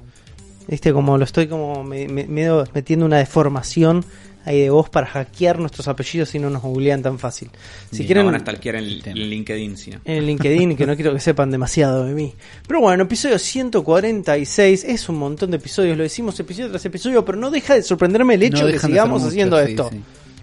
[0.68, 4.06] Viste, como lo estoy como me, me- medio metiendo una deformación
[4.46, 7.50] ahí de voz para hackear nuestros apellidos y no nos googlean tan fácil.
[7.92, 10.02] Si Bien, quieren No van a stalkear en, en LinkedIn, si no.
[10.04, 12.34] en LinkedIn, que no quiero que sepan demasiado de mí.
[12.68, 17.38] Pero bueno, episodio 146 es un montón de episodios, lo decimos episodio tras episodio, pero
[17.38, 19.90] no deja de sorprenderme el hecho No de que sigamos haciendo sí, esto.
[19.92, 20.02] sí.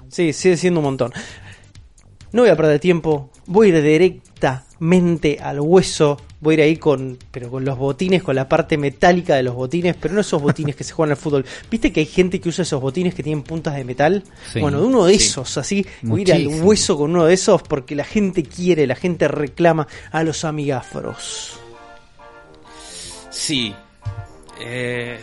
[0.09, 1.13] Sí, sigue siendo un montón.
[2.33, 6.77] No voy a perder tiempo, voy a ir directamente al hueso, voy a ir ahí
[6.77, 10.41] con, pero con los botines, con la parte metálica de los botines, pero no esos
[10.41, 11.45] botines que se juegan al fútbol.
[11.71, 14.23] ¿Viste que hay gente que usa esos botines que tienen puntas de metal?
[14.53, 14.61] Sí.
[14.61, 15.27] bueno, uno de Sí.
[15.27, 18.87] esos, así, voy a ir al hueso con uno de esos porque la gente quiere,
[18.87, 21.59] la gente reclama a los amigáforos.
[23.31, 23.75] Sí.
[24.61, 25.19] Eh,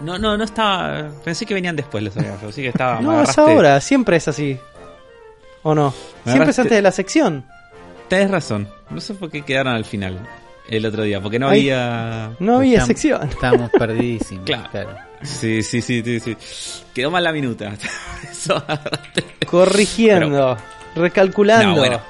[0.00, 1.10] no, no, no estaba.
[1.24, 3.00] Pensé que venían después los amigos, así que estaba.
[3.00, 4.58] No, es ahora, siempre es así.
[5.62, 5.92] ¿O no?
[6.24, 7.44] Siempre es antes de la sección.
[8.08, 8.68] Tenés razón.
[8.90, 10.26] No sé por qué quedaron al final
[10.68, 11.60] el otro día, porque no Ay.
[11.60, 12.32] había.
[12.38, 13.28] No había sección.
[13.28, 14.44] Estamos perdidísimos.
[14.46, 14.68] Claro.
[14.70, 14.96] claro.
[15.22, 16.36] Sí, sí, sí, sí, sí.
[16.94, 17.72] Quedó mal la minuta.
[19.46, 20.56] Corrigiendo,
[20.94, 21.74] recalculando.
[21.74, 22.00] No, bueno.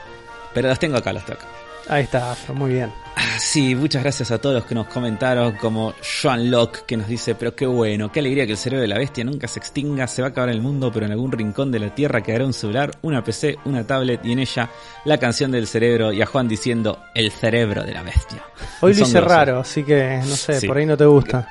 [0.52, 1.48] Pero los tengo acá, los tengo acá.
[1.88, 2.92] Ahí está, Afro, muy bien.
[3.16, 7.06] Ah, Sí, muchas gracias a todos los que nos comentaron, como Joan Locke, que nos
[7.08, 10.06] dice, pero qué bueno, qué alegría que el cerebro de la bestia nunca se extinga,
[10.08, 12.52] se va a acabar el mundo, pero en algún rincón de la Tierra quedará un
[12.52, 14.68] celular, una PC, una tablet y en ella
[15.04, 18.42] la canción del cerebro y a Juan diciendo, el cerebro de la bestia.
[18.80, 20.66] Hoy lo hice raro, así que no sé, Sí.
[20.66, 21.48] por ahí no te gusta.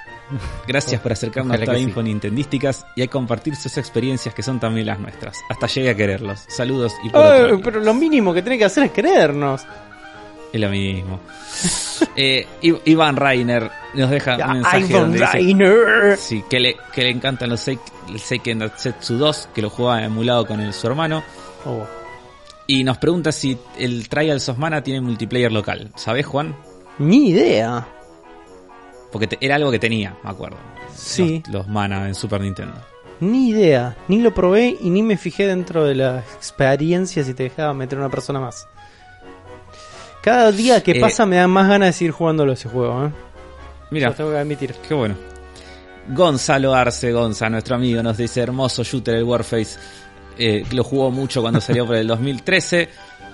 [0.67, 1.85] Gracias por acercarnos Ojalá a la sí.
[1.85, 5.37] info nintendísticas y a compartir sus experiencias que son también las nuestras.
[5.49, 6.43] Hasta llegué a quererlos.
[6.49, 7.61] Saludos y por Ay, otro lado.
[7.63, 9.65] pero lo mínimo que tiene que hacer es creernos.
[10.53, 11.19] Es lo mismo.
[12.19, 12.47] Eh,
[12.85, 16.17] Iván Reiner nos deja un mensaje Ivan donde dice, Reiner.
[16.17, 17.79] Sí, que le, que le encantan los Seik-
[18.09, 21.23] el Seiken Datsetsu 2, que lo jugaba emulado con el, su hermano.
[21.65, 21.85] Oh,
[22.65, 25.91] Y nos pregunta si el Trials of Mana tiene multiplayer local.
[25.95, 26.55] ¿Sabés, Juan?
[26.97, 27.87] ni idea.
[29.11, 30.57] Porque te- era algo que tenía, me acuerdo.
[30.95, 31.43] Sí.
[31.47, 32.75] Los, los Mana en Super Nintendo.
[33.19, 33.95] Ni idea.
[34.07, 37.99] Ni lo probé y ni me fijé dentro de la experiencia si te dejaba meter
[37.99, 38.67] una persona más.
[40.27, 43.11] Cada día que Eh, pasa me da más ganas de seguir jugándolo ese juego, ¿eh?
[43.91, 44.73] Mira, tengo que admitir.
[44.87, 45.15] qué bueno.
[46.09, 49.77] Gonzalo Arce Gonza, nuestro amigo, nos dice hermoso shooter el Warface.
[50.39, 52.89] eh, que lo jugó mucho cuando salió por el 2013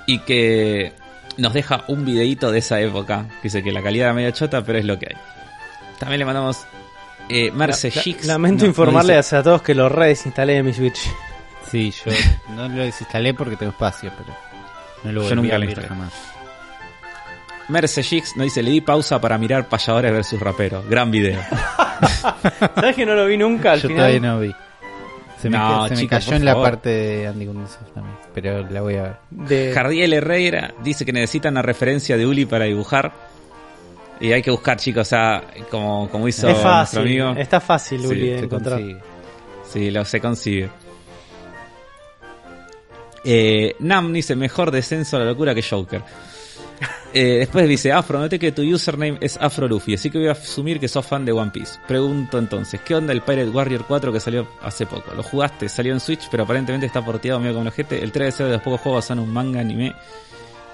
[0.07, 0.93] y que
[1.37, 3.25] nos deja un videíto de esa época.
[3.43, 5.17] Dice que la calidad era medio chota, pero es lo que hay.
[5.99, 6.59] También le mandamos
[7.29, 7.91] eh, Merce
[8.23, 10.99] La- lamento No, informarles dice- a todos que lo redesinstalé de mi Switch.
[11.69, 12.11] Sí, yo
[12.55, 14.33] no lo desinstalé porque tengo espacio, pero
[15.03, 15.87] no lo Yo volví nunca a lo instalé.
[15.89, 16.13] jamás.
[17.69, 20.87] Merce Shix nos dice, le di pausa para mirar payadores versus raperos.
[20.89, 21.39] Gran video.
[22.75, 24.05] ¿Sabes que no lo vi nunca al Yo final?
[24.11, 24.53] todavía no vi.
[25.41, 26.69] Se me, No, se me chicos, cayó por en la favor.
[26.71, 29.15] parte de Andy Kuznetsov también, pero la voy a ver.
[29.29, 29.71] De...
[29.73, 33.11] Jardiel Herrera dice que necesita una referencia de Uli para dibujar.
[34.19, 37.31] Y hay que buscar, chicos, o sea, como, como hizo es nuestro fácil, amigo.
[37.37, 38.79] está fácil, Sí, Uli, de Se encontrar.
[38.79, 38.99] consigue.
[39.69, 40.69] Sí, lo se consigue.
[43.25, 46.01] Eh, Nam dice, mejor descenso a la locura que Joker.
[47.15, 50.31] Eh, después dice, Afro, noté que tu username es Afro Luffy, así que voy a
[50.31, 51.79] asumir que sos fan de One Piece.
[51.87, 55.13] Pregunto entonces, ¿qué onda el Pirate Warrior 4 que salió hace poco?
[55.15, 55.69] ¿Lo jugaste?
[55.69, 58.01] Salió en Switch, pero aparentemente está porteado medio como la gente.
[58.01, 59.93] El 3 de los pocos juegos son un manga anime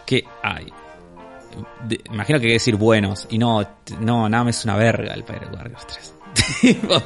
[0.06, 0.72] que hay.
[1.86, 3.68] De- imagino que hay que decir buenos, y no,
[4.00, 6.14] no, Nam es una verga el Pirate Warriors 3.
[6.62, 7.02] Tipo,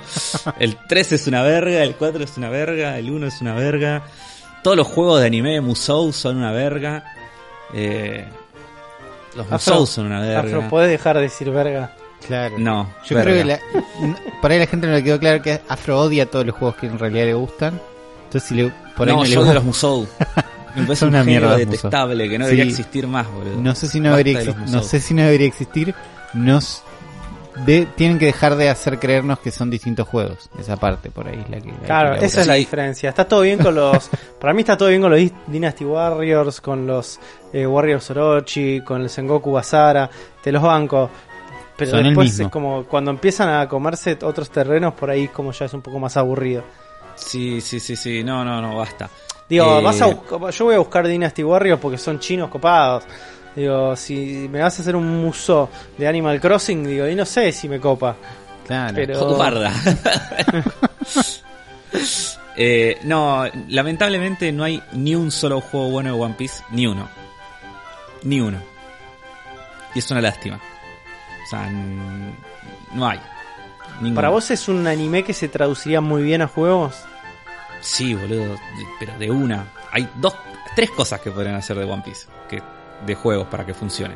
[0.60, 4.04] el 3 es una verga, el 4 es una verga, el 1 es una verga.
[4.62, 7.04] Todos los juegos de anime de Musou son una verga.
[7.74, 8.28] Eh,
[9.36, 10.40] los Afro, Musou son una verga.
[10.42, 11.92] Afro, ¿podés dejar de decir verga?
[12.28, 12.56] Claro.
[12.58, 13.32] No, Yo verga.
[13.32, 13.60] creo que la,
[14.42, 16.88] por ahí la gente no le quedó claro que Afro odia todos los juegos que
[16.88, 17.80] en realidad le gustan.
[18.26, 20.08] Entonces si le, por ahí no, no, le yo odio gusta- los Musou.
[20.76, 22.52] Me parece un una género mierda detestable que no Sí.
[22.52, 23.62] debería existir más, boludo.
[23.62, 25.94] No sé si no Basta debería de no sé si no debería existir.
[26.34, 26.82] Nos
[27.68, 30.50] de, tienen que dejar de hacer creernos que son distintos juegos.
[30.58, 32.62] Esa parte por ahí es la que que Claro, esa es la Sí.
[32.62, 33.10] diferencia.
[33.10, 34.10] Está todo bien con los.
[34.42, 37.20] para mí está todo bien con los Dynasty Warriors, con los
[37.54, 40.10] eh, Warriors Orochi, con el Sengoku Basara.
[40.42, 41.10] Te los banco.
[41.78, 45.66] Pero Son después es como cuando empiezan a comerse otros terrenos, por ahí como ya
[45.66, 46.64] es un poco más aburrido.
[47.16, 48.24] Sí, sí, sí, sí.
[48.24, 49.10] No, no, no, basta.
[49.50, 50.10] Digo, Eh, vas a
[50.52, 53.04] yo voy a buscar Dynasty Warriors porque son chinos copados.
[53.56, 57.52] Digo, si me vas a hacer un muso de Animal Crossing, digo, y no sé
[57.52, 58.16] si me copa.
[58.66, 58.94] Claro.
[58.96, 59.38] Pero-.
[62.56, 67.10] Eh, no, lamentablemente no hay ni un solo juego bueno de One Piece, ni uno.
[68.24, 68.60] Ni uno.
[69.96, 70.56] Y es una lástima.
[70.58, 71.70] O sea,
[72.94, 73.20] no hay.
[73.96, 74.16] Ninguno.
[74.16, 76.96] ¿Para vos es un anime que se traduciría muy bien a juegos?
[77.82, 78.58] Sí, boludo, de-
[79.00, 79.68] pero de una.
[79.92, 80.34] Hay dos,
[80.76, 82.62] tres cosas que podrían hacer de One Piece, que,
[83.06, 84.16] de juegos para que funcione.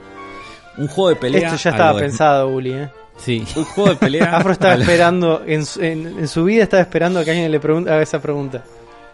[0.78, 1.50] Un juego de pelea.
[1.50, 2.90] Esto ya estaba pensado, Uli, ¿eh?
[3.18, 3.46] Sí.
[3.56, 4.26] Un juego de pelea.
[4.38, 7.60] Afro estaba esperando, en su, en, en su vida estaba esperando a que alguien le
[7.60, 8.64] pregunte, haga esa pregunta.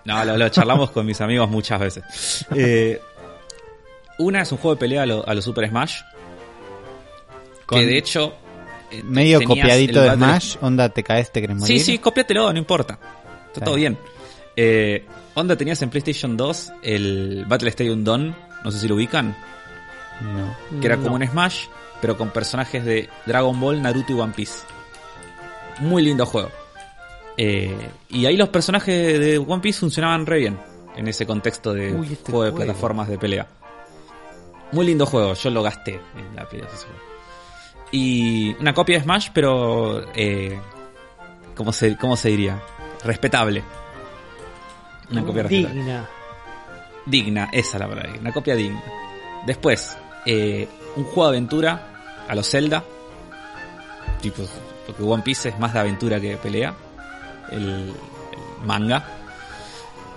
[0.06, 2.46] No, lo, lo charlamos con mis amigos muchas veces.
[2.56, 3.02] Eh,
[4.20, 6.02] una es un juego de pelea a lo, a lo Super Smash.
[7.66, 8.34] Con- que de hecho.
[8.92, 11.80] eh, Medio copiadito de Smash, onda te caes, te querés morir.
[11.80, 12.94] Sí, sí, cópiatelo, no importa.
[12.94, 13.66] Está Claro.
[13.66, 13.98] todo bien.
[14.56, 15.06] Eh,
[15.36, 19.36] onda tenías en PlayStation 2 el Battle Stadium Dawn, no sé si lo ubican,
[20.22, 20.80] No.
[20.80, 21.04] que era No.
[21.04, 21.66] como un Smash,
[22.02, 24.60] pero con personajes de Dragon Ball, Naruto y One Piece.
[25.80, 26.52] Muy lindo juego.
[27.38, 27.76] Eh,
[28.10, 30.60] y ahí los personajes de One Piece funcionaban re bien
[30.96, 32.66] en ese contexto de Uy, este juego de juego.
[32.66, 33.48] plataformas de pelea.
[34.74, 37.02] Muy lindo juego, yo lo gasté en la Play 2 ese juego.
[37.92, 40.60] Y una copia de Smash, pero eh,
[41.56, 42.60] ¿cómo, se, ¿cómo se diría?
[43.04, 43.64] Respetable.
[45.12, 45.80] Una copia respetable.
[45.80, 46.10] Digna.
[47.06, 48.82] Digna, esa es la palabra, una copia digna.
[49.46, 49.96] Después,
[50.26, 51.94] eh, un juego de aventura
[52.28, 52.84] a los Zelda.
[54.22, 54.42] Tipo,
[54.88, 56.74] porque One Piece es más de aventura que de pelea.
[57.52, 59.06] El, el manga.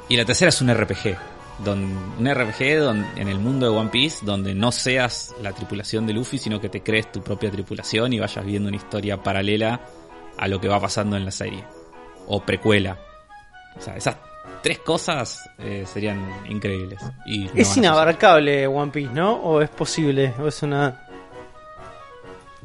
[0.08, 1.35] Y la tercera es un RPG.
[1.64, 1.80] Don,
[2.18, 6.12] un RPG don- en el mundo de One Piece donde no seas la tripulación de
[6.12, 9.80] Luffy, sino que te crees tu propia tripulación y vayas viendo una historia paralela
[10.36, 11.64] a lo que va pasando en la serie.
[12.26, 12.98] O precuela.
[13.76, 14.16] O sea, esas
[14.62, 17.00] tres cosas eh, serían increíbles.
[17.24, 19.34] Y no es inabarcable One Piece, ¿no?
[19.36, 20.34] ¿O es posible?
[20.38, 21.02] ¿O es una...?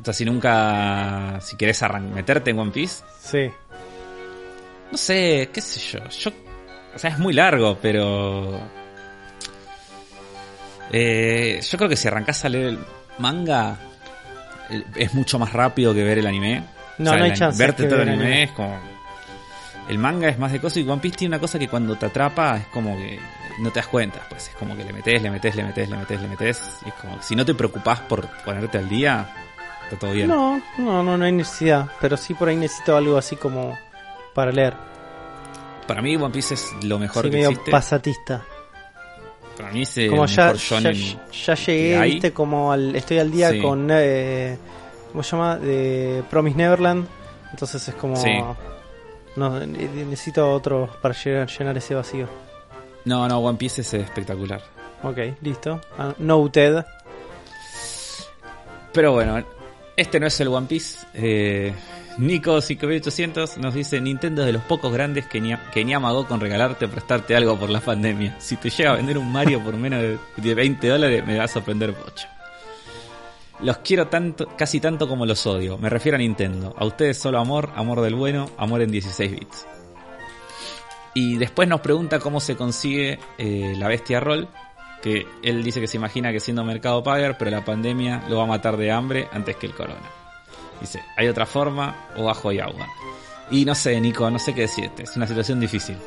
[0.02, 1.82] O sea, si nunca, si querés
[2.14, 3.50] meterte en One Piece, Sí.
[4.92, 6.04] no sé, qué sé yo.
[6.10, 6.32] Yo,
[6.96, 8.60] o sea, es muy largo, pero
[10.92, 12.80] eh, yo creo que si arrancás a leer el
[13.18, 13.78] manga
[14.96, 16.64] es mucho más rápido que ver el anime.
[16.98, 18.44] No, O sea, no hay chance Verte todo el anime, anime.
[18.44, 18.80] es como
[19.90, 22.06] el manga es más de cosas y One Piece tiene una cosa que cuando te
[22.06, 23.20] atrapa es como que
[23.60, 25.98] no te das cuenta, pues es como que le metes, le metes, le metes, le
[25.98, 29.28] metes, le metes y es como que si no te preocupás por ponerte al día,
[29.84, 30.28] está todo bien.
[30.30, 31.88] No, no, no, no hay necesidad.
[32.00, 33.78] Pero sí por ahí necesito algo así como
[34.34, 34.74] para leer.
[35.88, 37.72] Para mí One Piece es lo mejor Sí, que medio existe.
[37.72, 38.46] pasatista.
[39.62, 40.94] Para mí es el como ya, mejor
[41.32, 43.60] ya, llegué, viste, como al, estoy al día Sí.
[43.62, 43.88] con...
[43.92, 44.58] Eh,
[45.12, 45.58] ¿Cómo se llama?
[45.58, 47.08] De Promise Neverland.
[47.52, 48.16] Entonces es como...
[48.16, 48.32] Sí.
[49.36, 52.28] No, necesito otro para llenar, llenar ese vacío.
[53.06, 54.62] No, no, One Piece es espectacular.
[55.04, 55.80] Ok, listo.
[55.98, 56.84] Ah, noted.
[58.94, 59.44] Pero bueno,
[59.96, 61.06] este no es el One Piece.
[61.14, 61.74] Eh,
[62.18, 66.40] Nico 5800 nos dice Nintendo es de los pocos grandes que ni, que amagó con
[66.40, 68.36] regalarte o prestarte algo por la pandemia.
[68.40, 71.46] Si te llega a vender un Mario por menos de, de 20 dólares me va
[71.46, 72.28] a sorprender mucho.
[73.62, 75.78] Los quiero tanto, casi tanto como los odio.
[75.78, 76.74] Me refiero a Nintendo.
[76.78, 79.68] A ustedes solo amor, amor del bueno, amor en 16 bits.
[81.14, 84.48] Y después nos pregunta cómo se consigue eh, la bestia roll.
[85.02, 88.44] Que él dice que se imagina que siendo mercado pagar, pero la pandemia lo va
[88.44, 90.21] a matar de hambre antes que el corona.
[90.82, 92.88] Dice, ¿hay otra forma o bajo y agua?
[93.52, 95.04] Y no sé, Nico, no sé qué decirte.
[95.04, 95.98] Es una situación difícil.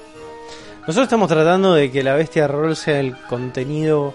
[0.80, 4.14] Nosotros estamos tratando de que la bestia roll sea el contenido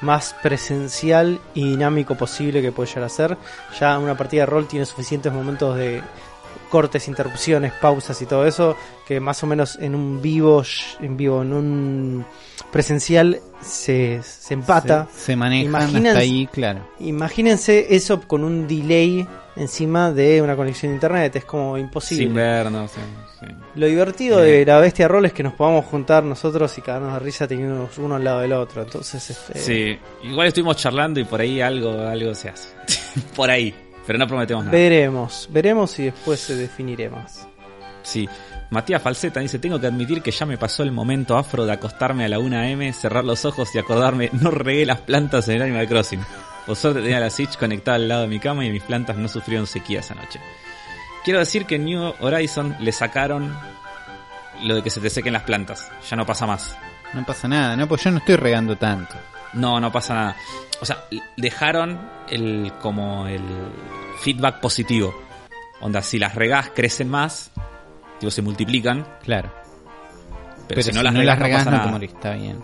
[0.00, 3.38] más presencial y dinámico posible que puede llegar a ser.
[3.80, 6.02] Ya una partida de rol tiene suficientes momentos de
[6.74, 10.64] cortes, interrupciones, pausas y todo eso que más o menos en un vivo,
[11.00, 12.24] en vivo, en un
[12.72, 15.06] presencial se, se empata.
[15.14, 16.80] Se, se manejan Imagínense- hasta ahí, claro.
[16.98, 22.24] Imagínense eso con un delay encima de una conexión a internet, es como imposible.
[22.24, 22.98] Sin ver, no sé.
[23.38, 23.46] sí.
[23.76, 27.18] Lo divertido de la bestia rol es que nos podamos juntar nosotros y cagarnos de
[27.20, 28.82] risa teniendo uno al lado del otro.
[28.82, 29.98] Entonces, este, Sí,
[30.28, 32.70] igual estuvimos charlando y por ahí algo, algo se hace.
[33.36, 33.72] por ahí,
[34.06, 34.76] pero no prometemos nada.
[34.76, 37.46] veremos, veremos y después se definiremos.
[38.02, 38.28] Sí.
[38.70, 42.24] Matías Falseta dice, tengo que admitir que ya me pasó el momento afro de acostarme
[42.24, 45.88] a la 1am, cerrar los ojos y acordarme, no regué las plantas en el Animal
[45.88, 46.20] Crossing.
[46.66, 49.28] Por suerte tenía la Switch conectada al lado de mi cama y mis plantas no
[49.28, 50.40] sufrieron sequía esa noche.
[51.24, 53.54] Quiero decir que en New Horizon le sacaron
[54.62, 55.90] lo de que se te sequen las plantas.
[56.08, 56.76] Ya no pasa más.
[57.12, 57.86] No pasa nada, ¿no?
[57.86, 59.14] Pues yo no estoy regando tanto.
[59.54, 60.36] No, no pasa nada.
[60.80, 61.04] O sea,
[61.36, 61.98] dejaron
[62.28, 63.42] el como el
[64.20, 65.14] feedback positivo.
[65.80, 67.50] Onda, si las regás crecen más,
[68.18, 69.50] tipo se multiplican, Claro.
[70.68, 71.92] pero, si no las regás, no regás pasa no te nada.
[71.92, 72.62] morís, está bien.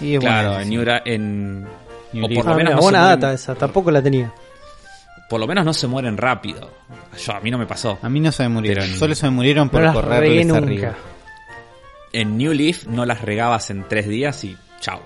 [0.00, 0.68] Y es Claro, en.
[0.68, 1.62] New en
[2.12, 2.36] New o Leaf.
[2.36, 4.32] por lo Ah, menos mira, no buena mueren- data esa, tampoco la tenía.
[5.30, 6.70] por lo menos no se mueren rápido.
[7.24, 7.98] Yo a mí no me pasó.
[8.02, 10.56] A mí no se me murieron, Pero solo se me murieron por No las nunca.
[10.58, 10.94] arriba.
[12.12, 15.00] En New Leaf no las regabas en tres días y chao.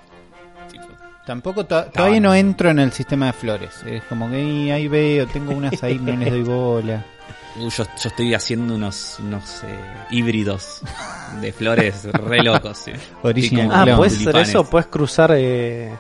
[1.27, 3.83] Tampoco to- todavía no entro en el sistema de flores.
[3.85, 7.05] Es como que ahí, ahí veo, tengo unas ahí, no les doy bola.
[7.59, 9.79] Uh, yo, yo estoy haciendo unos, unos eh,
[10.11, 10.83] híbridos
[11.41, 12.77] de flores re locos.
[12.77, 12.93] ¿sí?
[13.23, 15.31] Original Sí, como Ah, Claro, puedes hacer eso, puedes cruzar.
[15.35, 15.91] Eh...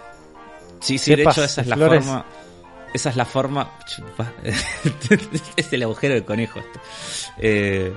[0.81, 2.05] Sí, sí, de hecho esa es la flores.
[2.05, 2.27] forma.
[2.93, 3.71] Esa es la forma.
[5.57, 6.79] Es el agujero del conejo esto.
[7.39, 7.91] Eh,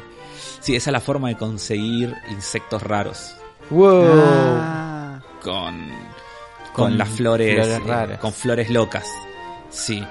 [0.61, 3.35] sí, esa es la forma de conseguir insectos raros.
[3.69, 4.21] Wow.
[4.23, 5.91] Ah, Con.
[6.79, 7.55] Con, Con las flores.
[7.79, 9.05] flores eh, con flores locas.
[9.69, 10.03] Sí.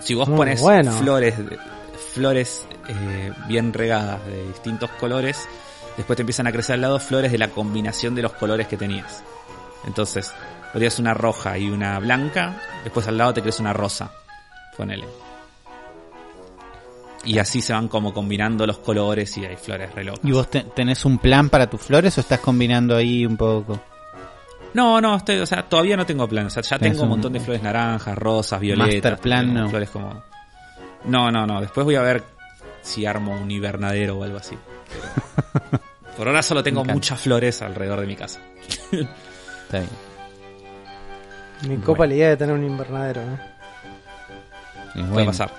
[0.00, 0.92] Si vos Muy pones bueno.
[0.92, 1.34] flores.
[2.12, 5.48] Flores eh, bien regadas de distintos colores.
[5.96, 8.76] Después te empiezan a crecer al lado flores de la combinación de los colores que
[8.76, 9.22] tenías.
[9.86, 10.32] Entonces,
[10.72, 14.12] podrías una roja y una blanca, después al lado te crece una rosa.
[14.76, 15.06] Ponele.
[17.24, 20.24] Y así se van como combinando los colores y hay flores re locas.
[20.24, 23.80] ¿Y vos te- tenés un plan para tus flores o estás combinando ahí un poco?
[24.74, 26.46] No, no, estoy, o sea, todavía no tengo plan.
[26.46, 28.94] O sea, ya tengo un un- montón de flores naranjas, rosas, violetas.
[29.12, 29.68] Master plan, no.
[29.68, 30.22] Flores como.
[31.04, 31.60] No, no, no.
[31.60, 32.22] Después voy a ver
[32.82, 34.56] si armo un invernadero o algo así.
[34.90, 35.82] Pero-
[36.16, 38.40] Por ahora solo tengo muchas flores alrededor de mi casa.
[38.90, 39.88] Está bien.
[41.68, 43.20] Me copa la idea de tener un invernadero.
[43.22, 43.38] ¿eh?
[44.94, 45.30] Puede bueno.
[45.30, 45.52] pasar.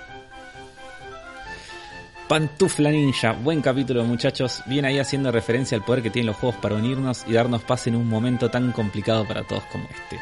[2.30, 6.60] Pantufla Ninja, buen capítulo muchachos, bien ahí haciendo referencia al poder que tienen los juegos
[6.60, 10.16] para unirnos y darnos paz en un momento tan complicado para todos como este.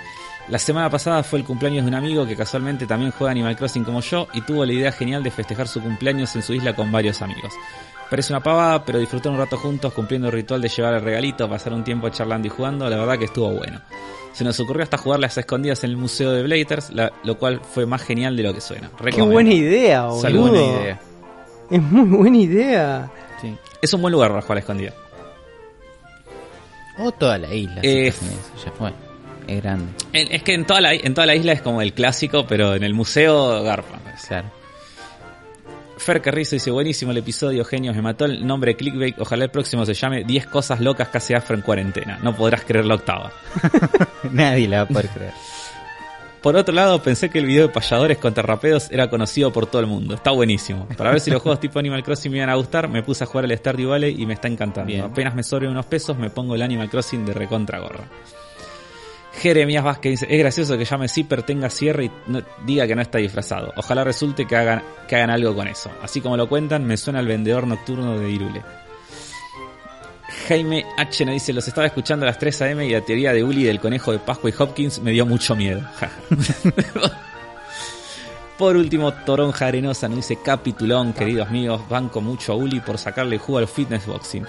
[0.49, 3.85] La semana pasada fue el cumpleaños de un amigo que casualmente también juega Animal Crossing
[3.85, 6.91] como yo y tuvo la idea genial de festejar su cumpleaños en su isla con
[6.91, 7.53] varios amigos.
[8.09, 11.47] Parece una pavada, pero disfrutar un rato juntos cumpliendo el ritual de llevar el regalito,
[11.47, 13.83] pasar un tiempo charlando y jugando, la verdad que estuvo bueno.
[14.33, 17.61] Se nos ocurrió hasta jugar las escondidas en el museo de Blaters, la- lo cual
[17.61, 18.89] fue más genial de lo que suena.
[18.97, 19.33] Qué Recomiendo.
[19.35, 20.23] buena idea, boludo.
[20.23, 21.01] Salud, buena idea.
[21.71, 23.11] Es muy buena idea.
[23.41, 23.57] Sí.
[23.83, 24.93] Es un buen lugar para jugar a escondida.
[26.99, 27.81] O toda la isla.
[27.83, 28.25] Eh, eso,
[28.65, 28.93] ya fue.
[29.47, 29.93] Es grande.
[30.13, 32.75] En- Es que en toda, la, en toda la isla es como el clásico, pero
[32.75, 33.99] en el museo garpa.
[34.27, 34.51] Claro.
[35.97, 39.85] Fer Carrizo dice, buenísimo el episodio, genios, me mató el nombre clickbait, ojalá el próximo
[39.85, 42.19] se llame 10 cosas locas que hace afro en cuarentena.
[42.23, 43.33] No podrás creer la octava.
[44.33, 45.33] Nadie la va a poder creer.
[46.43, 49.81] Por otro lado, pensé que el video de payadores contra rapedos era conocido por todo
[49.81, 50.15] el mundo.
[50.15, 50.87] Está buenísimo.
[50.97, 53.27] Para ver si los juegos tipo Animal Crossing me iban a gustar, me puse a
[53.27, 54.87] jugar el Stardew Valley y me está encantando.
[54.87, 55.03] Bien.
[55.05, 58.05] Apenas me sobren unos pesos, me pongo el Animal Crossing de recontra gorra.
[59.41, 63.03] Jeremías Vázquez dice, es gracioso que llame Zipper tenga cierre y no- diga que no
[63.03, 63.73] está disfrazado.
[63.77, 65.91] Ojalá resulte que hagan, que hagan algo con eso.
[66.03, 68.63] Así como lo cuentan, me suena el vendedor nocturno de Irule.
[70.47, 73.43] Jaime H nos dice, los estaba escuchando a las 3 am y la teoría de
[73.43, 75.83] Uli del conejo de Pascua y Hopkins me dio mucho miedo.
[78.59, 83.39] Por último, Toronja Arenosa nos dice, capitulón, queridos míos, banco mucho a Uli por sacarle
[83.39, 84.45] jugo al fitness boxing.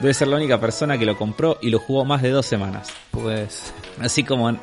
[0.00, 2.92] Debe ser la única persona que lo compró y lo jugó más de dos semanas.
[3.12, 3.72] Pues.
[4.00, 4.58] Así como,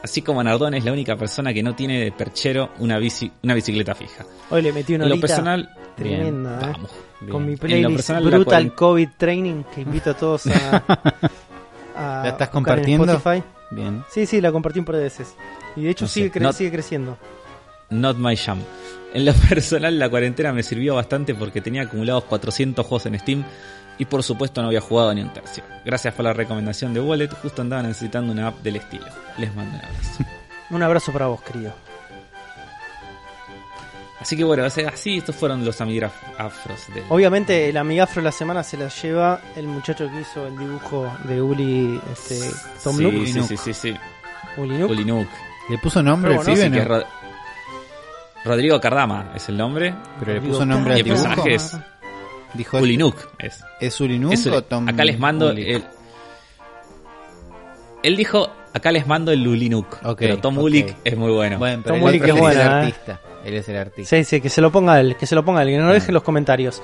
[0.00, 3.54] así como Nardón es la única persona que no tiene de perchero una, bici, una
[3.54, 4.24] bicicleta fija.
[4.50, 6.72] Hoy le metí una En lo personal, tremenda, ¿eh?
[6.72, 6.90] vamos.
[7.30, 10.76] Con mi playlist personal, Brutal COVID Training que invito a todos a,
[11.96, 13.12] a ¿La estás en compartiendo?
[13.12, 13.42] Spotify.
[13.70, 14.04] Bien.
[14.10, 15.34] Sí, sí, la compartí un par de veces.
[15.74, 17.16] Y de hecho No sé, sigue, cre- sigue creciendo.
[17.90, 18.58] Not my jam.
[19.14, 23.44] En lo personal, la cuarentena me sirvió bastante porque tenía acumulados 400 juegos en Steam
[23.98, 25.64] y por supuesto no había jugado ni un tercio.
[25.84, 29.06] Gracias por la recomendación de Wallet, justo andaba necesitando una app del estilo.
[29.38, 30.24] Les mando un abrazo.
[30.68, 31.72] Un abrazo para vos, querido.
[34.18, 37.04] Así que bueno, así estos fueron los amigraf afros del...
[37.10, 41.12] Obviamente el amigafro de la semana se la lleva el muchacho que hizo el dibujo
[41.24, 42.40] de Uli, este,
[42.82, 43.26] Tom sí, Nook.
[43.26, 43.96] sí, sí, sí, sí.
[44.56, 44.90] Uli Nook.
[44.90, 45.28] Uli Nook.
[45.68, 47.02] ¿Le puso nombre al bueno, pibe, Sí, que no?
[48.44, 49.94] Rodrigo Cardama es el nombre.
[50.20, 51.22] Pero le puso nombre Y al el dibujo.
[51.24, 51.76] personaje es
[52.54, 53.16] Dijo, Uli Nook.
[53.38, 53.62] Es.
[53.80, 55.70] ¿Es Ulinuk Es Uli- o Tom acá les mando Uli?
[55.72, 55.84] el...
[58.02, 59.98] Él dijo, acá les mando el Uli Nook.
[60.04, 60.64] Ok, pero Tom ok.
[60.64, 61.58] Ulick es muy bueno.
[61.58, 62.94] Bueno, pero Tom Uli que es buena, ¿eh?
[63.46, 64.16] Él es el artista.
[64.16, 65.92] Sí, sí, que se lo ponga él, que se lo ponga él, que no lo
[65.92, 66.82] deje en los comentarios.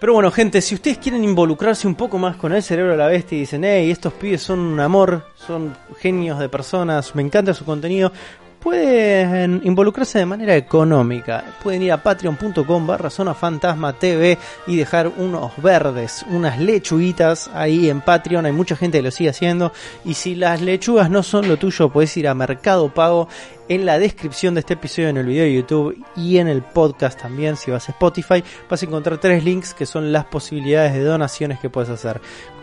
[0.00, 3.06] Pero bueno, gente, si ustedes quieren involucrarse un poco más con el cerebro de la
[3.06, 7.54] bestia y dicen, hey, estos pibes son un amor, son genios de personas, me encanta
[7.54, 8.12] su contenido,
[8.60, 11.44] pueden involucrarse de manera económica.
[11.62, 17.88] Pueden ir a patreon.com barra zona fantasma TV y dejar unos verdes, unas lechuguitas ahí
[17.88, 18.46] en Patreon.
[18.46, 19.72] Hay mucha gente que lo sigue haciendo.
[20.04, 23.28] Y si las lechugas no son lo tuyo, puedes ir a Mercado Pago
[23.68, 27.20] en la descripción de este episodio en el video de YouTube y en el podcast
[27.20, 31.04] también, si vas a Spotify, vas a encontrar tres links que son las posibilidades de
[31.04, 32.20] donaciones que puedes hacer.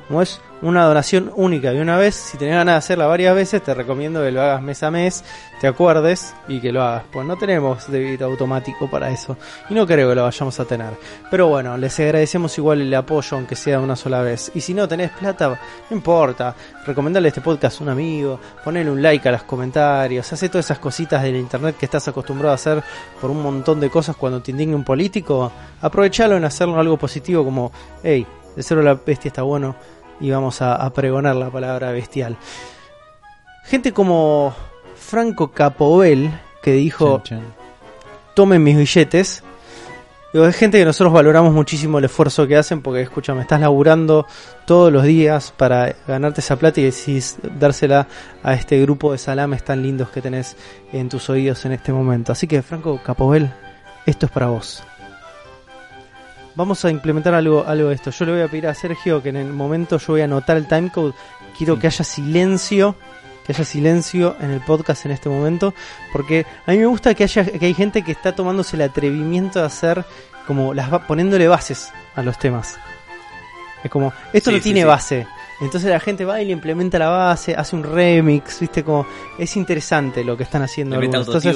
[0.08, 3.62] Como es una donación única de una vez, si tenés ganas de hacerla varias veces,
[3.62, 5.24] te recomiendo que lo hagas mes a mes,
[5.60, 7.04] te acuerdes y que lo hagas.
[7.12, 9.38] Pues no tenemos débito automático para eso
[9.70, 10.94] y no creo que lo vayamos a tener.
[11.30, 14.52] Pero bueno, les agradecemos igual el apoyo, aunque sea una sola vez.
[14.56, 15.50] Y si no tenés plata,
[15.90, 16.56] no importa,
[16.86, 20.80] recomendarle este podcast a un amigo, ponerle un like a los comentarios, hace todas esas
[20.80, 22.84] cositas del internet que estás acostumbrado a hacer
[23.20, 25.52] por un montón de cosas cuando te indigne un político.
[25.82, 27.72] Aprovechalo en hacerlo algo positivo como,
[28.04, 28.26] hey,
[28.56, 29.76] de cero la bestia está bueno
[30.20, 32.38] y vamos a, a pregonar la palabra bestial.
[33.66, 34.54] Gente como
[34.96, 36.32] Franco Capobel,
[36.62, 37.54] que dijo, Chan, chan.
[38.36, 39.44] tomen mis billetes.
[40.34, 44.26] Digo, es gente que nosotros valoramos muchísimo el esfuerzo que hacen porque, escúchame, estás laburando
[44.66, 48.08] todos los días para ganarte esa plata y decís dársela
[48.44, 50.58] a este grupo de salames tan lindos que tenés
[50.92, 52.34] en tus oídos en este momento.
[52.34, 53.50] Así que, Franco Capobel,
[54.06, 54.84] esto es para vos.
[56.56, 58.12] Vamos a implementar algo, algo de esto.
[58.12, 60.56] Yo le voy a pedir a Sergio que en el momento yo voy a anotar
[60.58, 61.14] el timecode.
[61.58, 62.96] Quiero que haya silencio
[63.46, 65.76] que haya silencio en el podcast en este momento,
[66.12, 69.60] porque a mí me gusta que haya que hay gente que está tomándose el atrevimiento
[69.60, 70.04] de hacer
[70.48, 72.80] como las va- poniéndole bases a los temas.
[73.84, 74.86] Es como esto Sí, no sí, tiene sí.
[74.88, 75.28] base.
[75.62, 79.06] Entonces la gente va y le implementa la base, hace un remix, viste como
[79.40, 81.06] es interesante lo que están haciendo Le.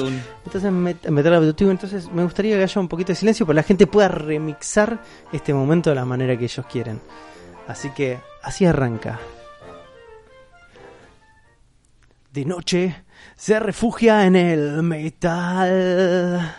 [0.46, 3.62] entonces met- meter autotune, entonces me gustaría que haya un poquito de silencio para que
[3.64, 5.02] la gente pueda remixar
[5.32, 7.00] este momento de la manera que ellos quieren.
[7.68, 9.18] Así que así arranca.
[12.32, 13.04] De noche
[13.36, 16.54] se refugia en el metal.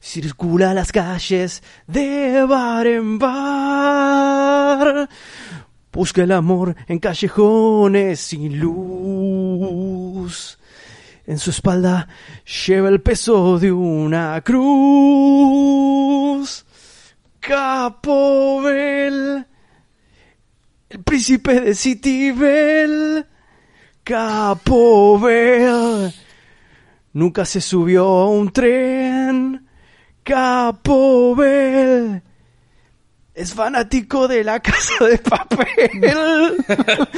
[0.00, 5.08] Circula las calles de bar en bar.
[5.94, 10.58] Busca el amor en callejones sin luz.
[11.24, 12.08] En su espalda
[12.66, 16.64] lleva el peso de una cruz.
[17.38, 19.46] Capobel,
[20.88, 23.24] el príncipe de Citibel.
[24.02, 26.12] Capobel,
[27.12, 29.64] nunca se subió a un tren.
[30.24, 32.20] Capobel,
[33.34, 35.90] es fanático de la casa de papel.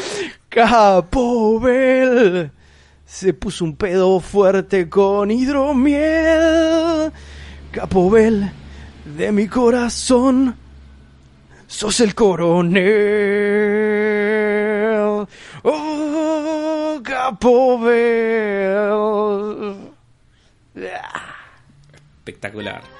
[0.49, 2.51] Capobel,
[3.05, 7.13] se puso un pedo fuerte con hidromiel.
[7.71, 8.51] Capobel,
[9.05, 10.57] de mi corazón,
[11.67, 12.87] sos el coronel.
[15.63, 18.57] Oh, Capobel.
[22.19, 22.95] Espectacular.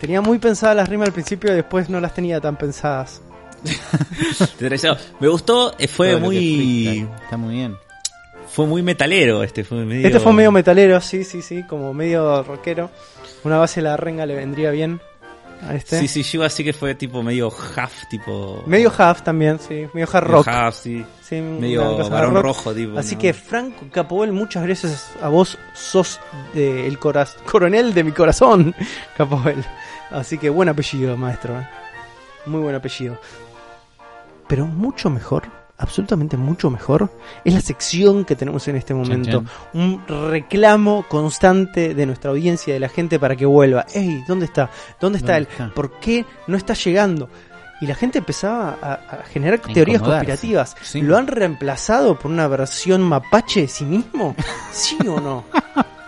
[0.00, 3.22] Tenía muy pensadas las rimas al principio y después no las tenía tan pensadas.
[5.20, 7.76] Me gustó, eh, fue Todo muy Está muy bien.
[8.48, 12.42] fue muy metalero este, fue medio Este fue medio metalero, sí, sí, sí, como medio
[12.42, 12.90] rockero.
[13.44, 15.00] Una base de la renga le vendría bien
[15.66, 15.98] a este.
[16.00, 20.08] Sí, sí, yo así que fue tipo medio half, tipo Medio half también, sí, medio
[20.12, 20.48] hard medio rock.
[20.48, 21.04] half, sí.
[21.26, 22.98] Sí, Medio varón rojo, tipo.
[22.98, 23.20] Así ¿no?
[23.22, 26.20] que Franco Capobel, muchas gracias a vos sos
[26.54, 28.74] de el cora- coronel de mi corazón,
[29.16, 29.64] Capobel.
[30.10, 31.58] Así que buen apellido, maestro.
[31.60, 31.68] ¿eh?
[32.46, 33.18] Muy buen apellido.
[34.48, 35.44] Pero mucho mejor,
[35.78, 37.10] absolutamente mucho mejor,
[37.44, 39.42] es la sección que tenemos en este momento.
[39.42, 39.48] chan.
[39.74, 43.86] Un reclamo constante de nuestra audiencia, de la gente para que vuelva.
[43.92, 44.70] Ey, ¿dónde está?
[45.00, 45.48] ¿Dónde está ¿Dónde él?
[45.50, 45.74] está?
[45.74, 47.28] ¿Por qué no está llegando?
[47.80, 50.76] Y la gente empezaba a, a generar A teorías conspirativas.
[50.80, 51.02] Sí.
[51.02, 54.34] ¿Lo han reemplazado por una versión mapache de sí mismo?
[54.72, 55.44] ¿Sí o no?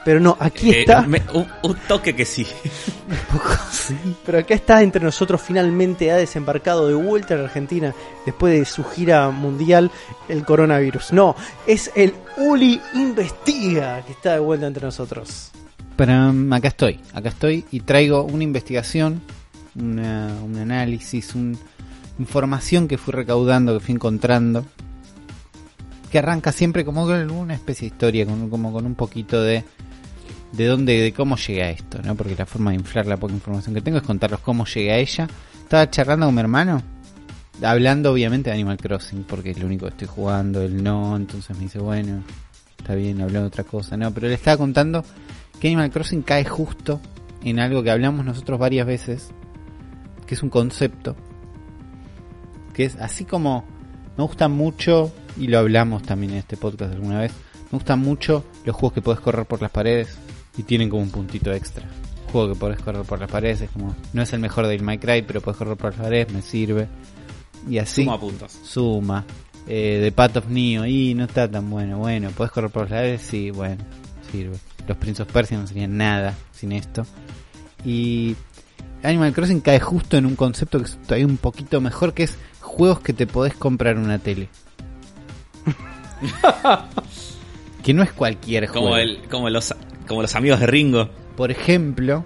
[0.08, 1.02] Pero no, aquí Eh, está.
[1.02, 2.46] me- un, un toque que sí.
[4.24, 5.38] Pero acá está entre nosotros.
[5.42, 7.94] Finalmente ha desembarcado de vuelta en Argentina
[8.24, 9.90] después de su gira mundial
[10.30, 11.12] el coronavirus.
[11.12, 11.36] No,
[11.66, 15.50] es el Uli Investiga que está de vuelta entre nosotros.
[15.96, 19.20] Pero um, acá estoy, acá estoy y traigo una investigación,
[19.78, 21.58] una- un análisis, una
[22.18, 24.64] información que fui recaudando, que fui encontrando,
[26.10, 29.64] que arranca siempre como con una especie de historia, con, como con un poquito de
[30.52, 32.14] de dónde, de cómo llega esto, ¿no?
[32.14, 34.98] Porque la forma de inflar la poca información que tengo es contarlos cómo llegué a
[34.98, 35.28] ella.
[35.62, 36.82] Estaba charlando con mi hermano,
[37.62, 41.56] hablando obviamente de Animal Crossing, porque es lo único que estoy jugando, él no, entonces
[41.56, 42.22] me dice, bueno,
[42.78, 45.04] está bien, hablando de otra cosa, no, pero le estaba contando
[45.60, 47.00] que Animal Crossing cae justo
[47.42, 49.30] en algo que hablamos nosotros varias veces,
[50.26, 51.16] que es un concepto,
[52.72, 53.64] que es así como
[54.16, 57.32] me gusta mucho, y lo hablamos también en este podcast alguna vez,
[57.70, 60.18] me gustan mucho los juegos que podés correr por las paredes
[60.58, 61.86] y tienen como un puntito extra.
[62.30, 64.98] Juego que podés correr por las paredes es como, no es el mejor del My
[64.98, 66.88] Cry, pero podés correr por las paredes, me sirve.
[67.68, 68.52] Y así Suma puntos.
[68.62, 69.24] suma.
[69.66, 71.98] Eh, de Path of Neo, y no está tan bueno.
[71.98, 73.22] Bueno, ¿puedes correr por las paredes?
[73.22, 73.82] Sí, bueno,
[74.30, 74.56] sirve.
[74.86, 77.06] Los Prince of Persia no serían nada sin esto.
[77.84, 78.34] Y
[79.02, 82.36] Animal Crossing cae justo en un concepto que es todavía un poquito mejor, que es
[82.60, 84.48] juegos que te podés comprar una tele.
[87.82, 88.86] que no es cualquier juego.
[88.86, 89.74] Como, el, como, los,
[90.08, 91.08] como los amigos de Ringo.
[91.36, 92.24] Por ejemplo,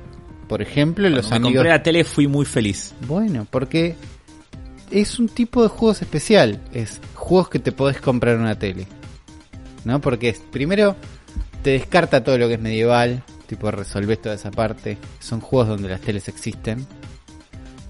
[0.48, 1.60] por ejemplo, los Cuando me amigos.
[1.60, 2.94] compré la tele fui muy feliz.
[3.06, 3.96] Bueno, porque
[4.90, 6.60] es un tipo de juegos especial.
[6.72, 8.86] Es juegos que te podés comprar en una tele.
[9.84, 10.00] ¿No?
[10.00, 10.96] Porque es, primero
[11.62, 13.22] te descarta todo lo que es medieval.
[13.46, 14.98] Tipo, resolvés toda esa parte.
[15.20, 16.86] Son juegos donde las teles existen.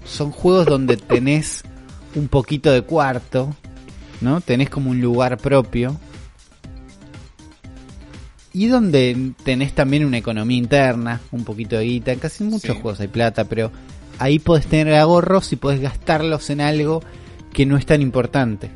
[0.05, 1.63] Son juegos donde tenés
[2.15, 3.55] un poquito de cuarto.
[4.21, 4.39] ¿No?
[4.41, 5.97] Tenés como un lugar propio.
[8.53, 12.11] Y donde tenés también una economía interna, un poquito de guita.
[12.11, 12.81] En casi muchos Sí.
[12.81, 13.71] juegos hay plata, pero
[14.19, 17.01] ahí podés tener ahorros y podés gastarlos en algo
[17.51, 18.69] que no es tan importante.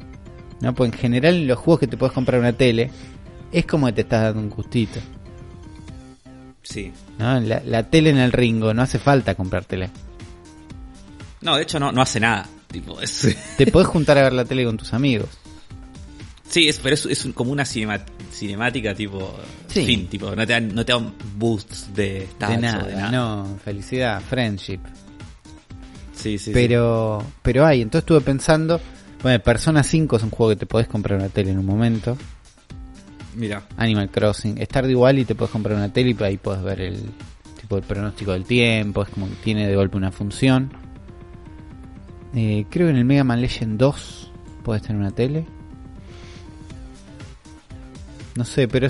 [0.62, 0.74] ¿no?
[0.74, 2.90] Pues en general en los juegos que te puedes comprar una tele,
[3.52, 5.00] es como que te estás dando un gustito.
[6.64, 6.92] Sí.
[7.20, 7.40] ¿no?
[7.40, 9.90] La, la tele en el ringo, no hace falta comprártela.
[11.42, 12.48] No, de hecho no, no hace nada.
[12.72, 15.30] Tipo, es, Te podés juntar a ver la tele con tus amigos.
[16.50, 19.36] Sí, es, pero es, es como una cinema- cinemática tipo...
[19.68, 19.86] Sí.
[19.86, 23.12] Fin, tipo, no te dan, no te dan boosts de de nada, de nada.
[23.12, 24.80] no, felicidad, friendship.
[26.14, 26.52] Sí, sí, sí.
[26.54, 28.82] pero pero hay, entonces estuve pensando,
[29.22, 32.18] bueno, Persona 5 es un juego que te podés comprar una tele en un momento.
[33.36, 36.64] Mira, Animal Crossing, es tarde igual y te puedes comprar una tele y ahí puedes
[36.64, 36.98] ver el
[37.62, 40.72] tipo el pronóstico del tiempo, es como que tiene de golpe una función.
[42.36, 44.32] Eh, creo que en el Mega Man Legend 2
[44.64, 45.46] puedes tener una tele.
[48.38, 48.88] No sé, pero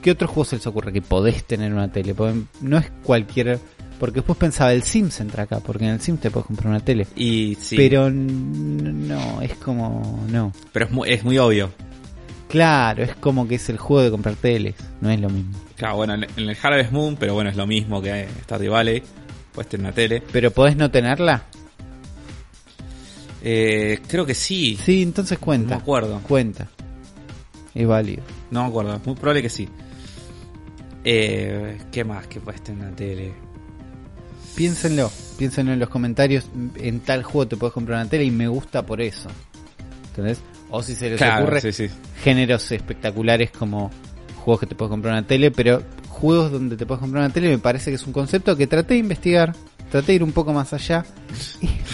[0.00, 2.14] ¿qué otros juegos se les ocurre que podés tener una tele?
[2.60, 3.58] No es cualquier...
[3.98, 6.80] Porque después pensaba, el Sims entra acá, porque en el Sims te puedes comprar una
[6.80, 7.06] tele.
[7.16, 7.76] y sí.
[7.76, 10.24] Pero no, es como...
[10.30, 10.52] No.
[10.72, 11.72] Pero es muy, es muy obvio.
[12.48, 15.52] Claro, es como que es el juego de comprar teles, no es lo mismo.
[15.76, 19.02] Claro, bueno, en el Harvest Moon, pero bueno, es lo mismo que Stardew Valley.
[19.52, 20.22] Puedes tener una tele.
[20.30, 21.42] ¿Pero podés no tenerla?
[23.42, 24.78] Eh, creo que sí.
[24.84, 25.76] Sí, entonces No cuenta.
[25.76, 26.20] me acuerdo.
[26.22, 26.68] Cuenta.
[27.74, 28.22] Es válido.
[28.50, 29.00] No me acuerdo.
[29.04, 29.68] Muy probable que sí.
[31.04, 33.32] Eh, ¿Qué más que puedes tener en la tele?
[34.54, 36.46] Piénsenlo, piénsenlo en los comentarios.
[36.76, 39.28] En tal juego te puedes comprar una tele y me gusta por eso.
[40.08, 40.40] ¿Entendés?
[40.70, 41.88] O si se les Claro, ocurre sí, sí.
[42.22, 43.90] géneros espectaculares como
[44.42, 47.48] juegos que te puedes comprar una tele, pero juegos donde te puedes comprar una tele
[47.50, 49.54] me parece que es un concepto que traté de investigar,
[49.90, 51.04] traté de ir un poco más allá.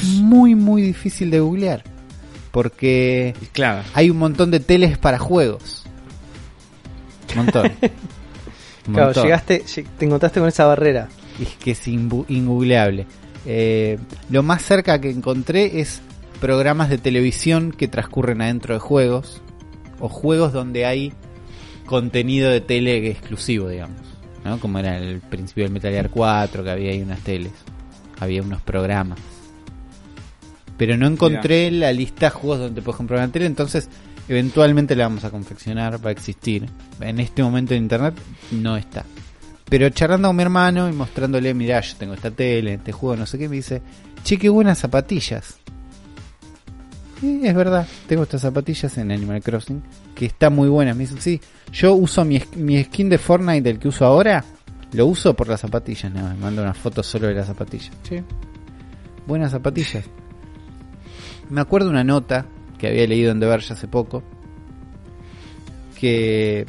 [0.03, 1.85] Es muy, muy difícil de googlear.
[2.51, 3.83] Porque Claro.
[3.95, 5.82] hay un montón de teles para juegos.
[7.33, 7.73] Un montón.
[8.89, 9.25] Un Claro, montón.
[9.25, 11.09] llegaste, lle- te encontraste con esa barrera.
[11.41, 13.07] Es que es ingoogleable.
[13.47, 13.99] Eh,
[14.31, 16.01] lo más cerca que encontré es
[16.41, 19.41] programas de televisión que transcurren adentro de juegos.
[20.01, 21.13] O juegos donde hay
[21.87, 23.99] contenido de tele exclusivo, digamos.
[24.45, 24.59] ¿no?
[24.59, 27.53] Como era el principio del Metal Gear 4, que había ahí unas teles.
[28.19, 29.19] Había unos programas.
[30.77, 33.89] Pero no encontré la lista de juegos donde te puedes comprar una tele, entonces
[34.33, 36.67] eventualmente la vamos a confeccionar, va a existir.
[37.01, 38.15] En este momento en internet
[38.51, 39.05] no está.
[39.69, 43.27] Pero charlando con mi hermano y mostrándole, mirá, yo tengo esta tele, este juego, no
[43.27, 43.83] sé qué, me dice,
[44.25, 45.57] che, qué buenas zapatillas.
[47.21, 49.83] Y es verdad, tengo estas zapatillas en Animal Crossing,
[50.15, 50.97] que está muy buenas.
[50.97, 51.41] Me dice, sí,
[51.71, 54.45] yo uso mi, mi skin de Fortnite, el que uso ahora,
[54.93, 57.93] lo uso por las zapatillas, nada, me manda una foto solo de las zapatillas.
[59.27, 60.05] Buenas zapatillas.
[61.49, 62.47] Me acuerdo una nota
[62.83, 64.25] que había leído en The Verge hace poco,
[65.99, 66.67] que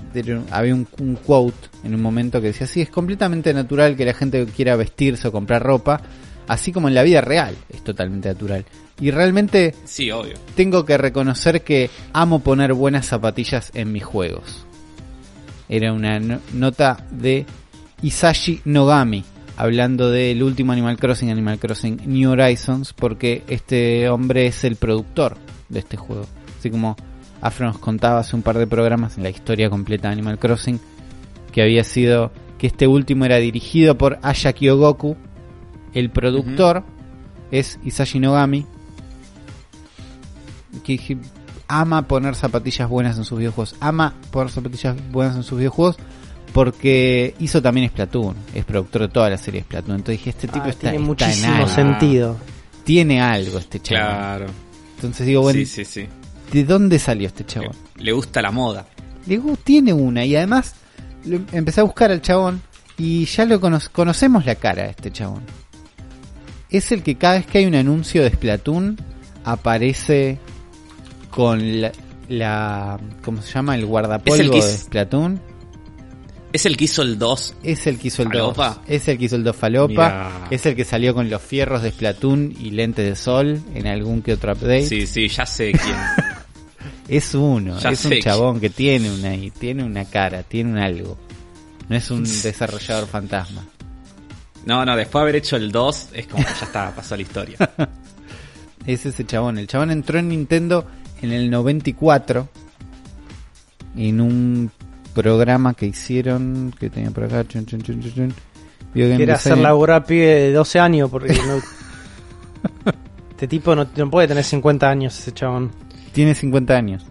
[0.51, 4.13] había un, un quote en un momento que decía, sí, es completamente natural que la
[4.13, 6.01] gente quiera vestirse o comprar ropa,
[6.47, 8.63] así como en la vida real, es totalmente natural.
[9.01, 10.35] Y realmente Sí, obvio.
[10.55, 14.67] tengo que reconocer que amo poner buenas zapatillas en mis juegos.
[15.67, 17.47] Era una no- nota de
[18.03, 19.23] Isashi Nogami,
[19.57, 25.37] hablando del último Animal Crossing, Animal Crossing New Horizons, porque este hombre es el productor
[25.73, 26.25] de este juego.
[26.59, 26.95] Así como
[27.41, 30.79] Afro nos contaba hace un par de programas en la historia completa de Animal Crossing,
[31.51, 35.17] que había sido que este último era dirigido por Aya Kyogoku,
[35.93, 36.83] el productor
[37.51, 38.65] es Isashi Nogami,
[40.83, 41.17] que
[41.67, 45.97] ama poner zapatillas buenas en sus videojuegos, ama poner zapatillas buenas en sus videojuegos
[46.53, 50.65] porque hizo también Splatoon, es productor de toda la serie Splatoon, entonces dije, este tipo
[50.65, 52.37] Ah, está, tiene está en muchísimo algo, sentido.
[52.83, 54.07] tiene algo este chaval.
[54.15, 54.45] Claro.
[55.03, 56.07] Entonces digo, bueno, Sí, sí, sí.
[56.51, 57.71] ¿de dónde salió este chabón?
[57.97, 58.85] Le gusta la moda.
[59.25, 60.73] Digo, tiene una y además
[61.25, 62.61] lo- empecé a buscar al chabón
[62.97, 65.43] y ya lo cono- conocemos la cara de este chabón.
[66.69, 68.97] Es el que cada vez que hay un anuncio de Splatoon
[69.43, 70.39] aparece
[71.29, 71.91] con la,
[72.29, 73.75] la- ¿cómo se llama?
[73.75, 75.39] El guardapolvo el de Splatoon.
[76.53, 77.55] ¿Es el que hizo el 2?
[77.63, 78.55] Es el que hizo el 2.
[78.55, 78.81] ¿Falopa?
[78.87, 79.87] Es el que hizo el 2 Falopa.
[79.87, 80.47] Mirá.
[80.51, 84.21] Es el que salió con los fierros de Splatoon y lentes de sol en algún
[84.21, 84.85] que otro update.
[84.85, 85.95] Sí, sí, ya sé quién.
[87.07, 91.17] Es uno, Ya es un chabón que tiene una, tiene una cara, tiene un algo.
[91.89, 93.65] No es un desarrollador fantasma.
[94.65, 97.21] No, no, después de haber hecho el 2, es como que ya está, pasó la
[97.21, 97.57] historia.
[98.85, 99.57] Es ese chabón.
[99.57, 100.85] El chabón entró en Nintendo
[101.21, 102.49] en el 94
[103.95, 104.71] en un
[105.13, 107.45] programa que hicieron que tenía por acá.
[107.47, 108.33] chun, chun, chun,
[108.93, 109.63] Quiere hacer Design.
[109.63, 112.93] laburar a pibe de 12 años porque no-
[113.31, 115.71] este tipo no, no puede tener 50 años ese chabón.
[116.13, 117.05] Tiene 50 años.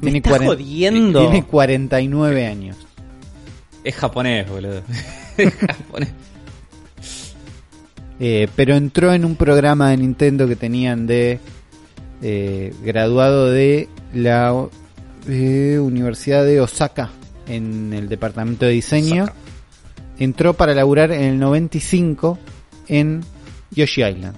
[0.00, 1.20] Me Tiene, está 40 jodiendo.
[1.20, 2.76] tiene 49 años.
[3.84, 4.82] Es japonés, boludo.
[5.36, 6.10] Es japonés.
[8.18, 11.40] Eh, pero entró en un programa de Nintendo que tenían de
[12.22, 14.66] eh, graduado de la
[15.26, 17.10] eh, Universidad de Osaka
[17.50, 19.26] en el departamento de diseño.
[20.18, 22.38] Entró para laburar en el 95
[22.88, 23.22] en
[23.70, 24.36] Yoshi Island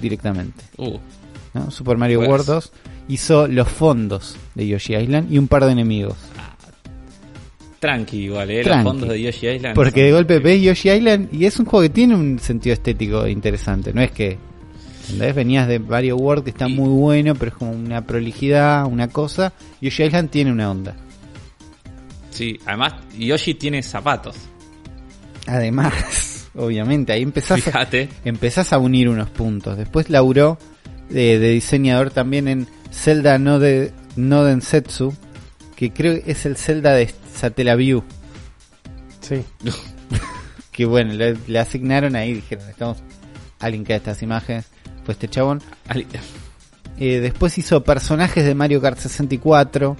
[0.00, 0.64] directamente.
[0.76, 0.98] Uh,
[1.54, 1.70] ¿no?
[1.70, 2.28] Super Mario Pues.
[2.28, 2.72] World 2
[3.08, 6.16] hizo los fondos de Yoshi Island y un par de enemigos.
[7.80, 8.62] tranqui igual, eh.
[8.62, 8.84] Tranqui.
[8.84, 9.74] Los fondos de Yoshi Island.
[9.74, 13.26] Porque de golpe ves Yoshi Island y es un juego que tiene un sentido estético
[13.26, 13.92] interesante.
[13.94, 14.36] No es que
[15.04, 15.34] ¿entendés?
[15.34, 19.08] venías de Mario World que está Y- muy bueno, pero es como una prolijidad, una
[19.08, 19.52] cosa.
[19.80, 20.94] Yoshi Island tiene una onda.
[22.38, 24.36] Sí, además Yoshi tiene zapatos.
[25.48, 27.88] Además, obviamente, ahí empezás a,
[28.24, 29.76] empezás a unir unos puntos.
[29.76, 30.56] Después laburó
[31.08, 35.12] de, de diseñador también en Zelda no de no Densetsu,
[35.74, 38.04] que creo que es el Zelda de Satellaview.
[39.20, 39.42] Sí.
[40.70, 42.98] Que bueno, le, le asignaron ahí, dijeron, estamos
[43.58, 44.66] alguien que estas imágenes,
[45.04, 45.60] fue este chabón.
[47.00, 49.96] Eh, después hizo personajes de Mario Kart 64.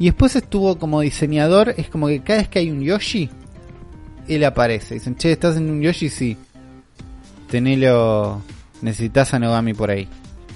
[0.00, 1.74] Y después estuvo como diseñador.
[1.76, 3.28] Es como que cada vez que hay un Yoshi,
[4.26, 4.94] él aparece.
[4.94, 6.08] Dicen, che, ¿estás en un Yoshi?
[6.08, 6.38] Sí.
[7.50, 8.40] Tenelo.
[8.80, 10.08] Necesitas a Nogami por ahí.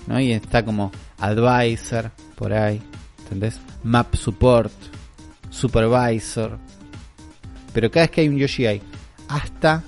[0.06, 0.18] ¿no?
[0.18, 2.80] Y está como Advisor por ahí.
[3.24, 3.60] ¿Entendés?
[3.82, 4.72] Map Support.
[5.50, 6.58] Supervisor.
[7.74, 8.82] Pero cada vez que hay un Yoshi hay.
[9.28, 9.82] Hasta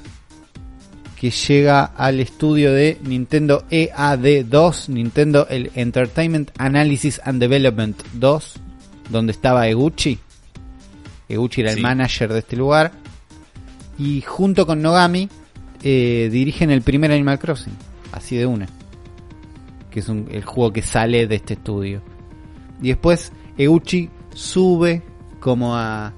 [1.19, 8.61] que llega al estudio de Nintendo EAD2, Nintendo el Entertainment Analysis and Development 2,
[9.11, 10.19] donde estaba Eguchi.
[11.29, 12.93] Eguchi era el manager de este lugar.
[13.99, 15.29] Y junto con Nogami
[15.83, 17.77] eh, dirigen el primer Animal Crossing,
[18.13, 18.67] así de una.
[19.91, 22.03] Que es un- el juego que sale de este estudio.
[22.83, 25.03] Y después Eguchi sube
[25.41, 26.13] como a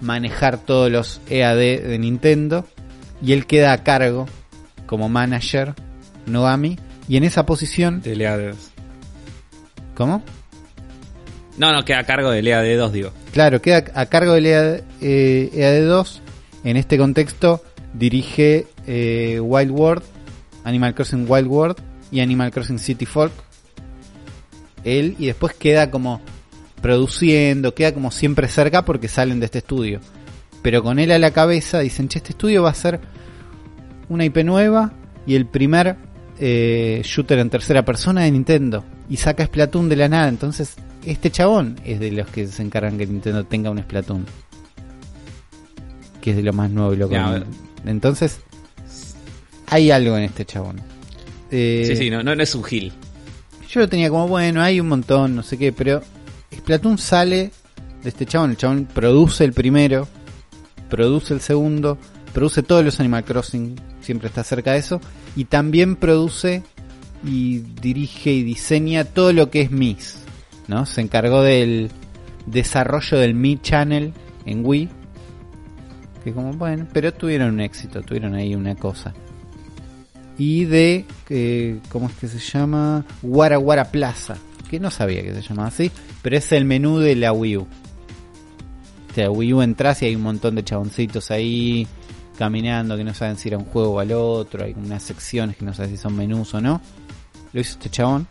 [0.00, 1.56] manejar todos los EAD
[1.88, 2.64] de Nintendo
[3.20, 4.26] y él queda a cargo
[4.86, 5.74] como manager
[6.26, 6.78] Nogami
[7.08, 8.54] y en esa posición de LeaD2.
[9.96, 10.22] ¿cómo?
[11.58, 13.10] No, no, queda a cargo de LeaD2, digo.
[13.32, 16.20] Claro, queda a cargo del EAD, eh, EAD2
[16.64, 17.62] en este contexto
[17.94, 20.02] dirige eh, Wild World
[20.64, 21.76] Animal Crossing Wild World
[22.10, 23.32] y Animal Crossing City Folk
[24.84, 26.20] él y después queda como
[26.80, 30.00] produciendo, queda como siempre cerca porque salen de este estudio.
[30.62, 33.00] Pero con él a la cabeza dicen, che, este estudio va a ser
[34.08, 34.92] una IP nueva
[35.26, 35.96] y el primer
[36.38, 38.84] eh, shooter en tercera persona de Nintendo.
[39.08, 40.28] Y saca Splatoon de la nada.
[40.28, 40.76] Entonces,
[41.10, 44.26] este chabón es de los que se encargan que Nintendo tenga un Splatoon.
[46.20, 47.44] Que es de lo más nuevo y lo ver.
[47.86, 48.40] Entonces,
[49.66, 50.80] hay algo en este chabón.
[51.50, 52.92] Eh, Sí, sí, no, no, no es un gil.
[53.70, 56.02] yo lo tenía como, bueno, hay un montón, no sé qué, pero
[56.54, 57.50] Splatoon sale
[58.02, 58.50] de este chabón.
[58.50, 60.08] El chabón produce el primero,
[60.90, 61.98] produce el segundo,
[62.34, 65.00] produce todos los Animal Crossing, siempre está cerca de eso,
[65.36, 66.62] y también produce
[67.24, 70.18] y dirige y diseña todo lo que es Mis,
[70.68, 70.86] ¿no?
[70.86, 71.90] Se encargó del
[72.46, 74.12] desarrollo del Mi Channel
[74.46, 74.88] en Wii,
[76.22, 79.12] que como, bueno, pero tuvieron un éxito, tuvieron ahí una cosa
[80.38, 83.04] y de eh, ¿cómo es que se llama?
[83.22, 84.36] Wara Plaza,
[84.70, 85.90] que no sabía que se llamaba así,
[86.22, 87.62] pero es el menú de la Wii U.
[87.62, 91.88] O sea, Wii U entras y hay un montón de chaboncitos ahí
[92.38, 95.64] caminando que no saben si era un juego o al otro, hay unas secciones que
[95.64, 96.80] no saben si son menús o no.
[97.52, 98.28] Lo hizo este chabón.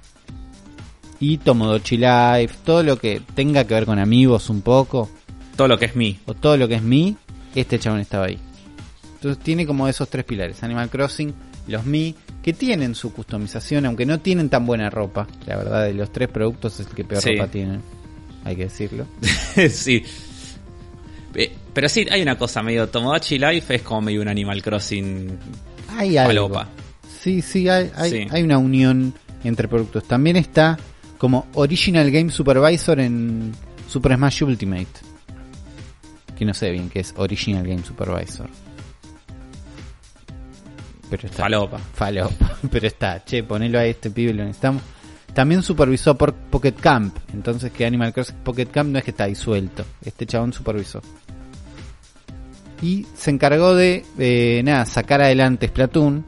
[1.19, 5.09] Y Tomodachi Life, todo lo que tenga que ver con amigos un poco,
[5.55, 6.19] Todo lo que es mi.
[6.25, 7.15] o todo lo que es Mi,
[7.55, 8.37] este chabón estaba ahí.
[9.15, 11.33] Entonces tiene como esos tres pilares, Animal Crossing,
[11.67, 12.13] los Mi,
[12.43, 15.27] que tienen su customización, aunque no tienen tan buena ropa.
[15.47, 17.31] La verdad, de los tres productos es el que peor Sí.
[17.35, 17.81] ropa tienen,
[18.45, 19.05] hay que decirlo.
[19.71, 20.03] sí.
[21.33, 25.37] Eh, Pero sí, hay una cosa medio Tomodachi Life es como medio un Animal Crossing
[25.97, 26.29] Hay algo.
[26.29, 26.67] palopa.
[27.21, 28.27] Sí, sí, hay, hay, Sí.
[28.29, 29.13] hay una unión
[29.43, 30.03] entre productos.
[30.07, 30.77] También está
[31.17, 33.53] como Original Game Supervisor en
[33.87, 34.87] Super Smash Ultimate.
[36.37, 38.49] que no sé bien qué es Original Game Supervisor.
[41.09, 41.43] Pero está.
[41.43, 41.79] Falopa.
[41.93, 42.57] Falopa.
[42.71, 44.81] Pero está, che, ponelo a este pibe, lo necesitamos.
[45.33, 47.15] También supervisó por Pocket Camp.
[47.33, 49.85] Entonces que Animal Crossing Pocket Camp no es que está ahí suelto.
[50.03, 51.01] Este chabón supervisó.
[52.81, 56.25] Y se encargó de, eh, nada, sacar adelante Splatoon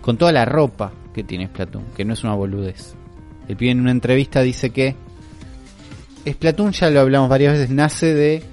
[0.00, 2.94] con toda la ropa que tiene Splatoon, que no es una boludez.
[3.50, 4.94] El pibe en una entrevista dice que
[6.24, 8.44] Splatoon, ya lo hablamos varias veces, nace de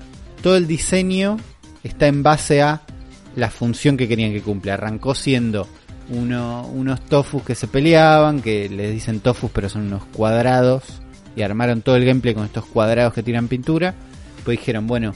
[0.41, 1.38] todo el diseño
[1.84, 2.82] está en base a
[3.36, 4.74] la función que querían que cumpla.
[4.74, 5.68] Arrancó siendo
[6.10, 10.84] uno, unos tofus que se peleaban, que les dicen tofus pero son unos cuadrados,
[11.36, 13.94] y armaron todo el gameplay con estos cuadrados que tiran pintura.
[14.44, 15.14] Pues dijeron, bueno,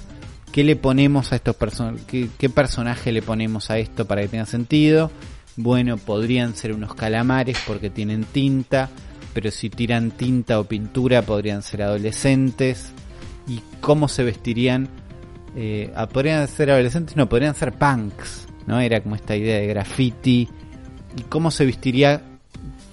[0.52, 2.04] ¿qué le ponemos a estos personajes?
[2.06, 5.10] ¿Qué, ¿Qué personaje le ponemos a esto para que tenga sentido?
[5.58, 8.92] Bueno, podrían ser unos calamares porque tienen tinta,
[9.34, 12.92] pero si tiran tinta o pintura podrían ser adolescentes.
[13.48, 14.90] ¿Y cómo se vestirían?
[15.56, 18.80] Eh, ah, podrían ser adolescentes, no, podrían ser punks, ¿no?
[18.80, 20.48] Era como esta idea de graffiti.
[21.18, 22.22] ¿Y cómo se vestiría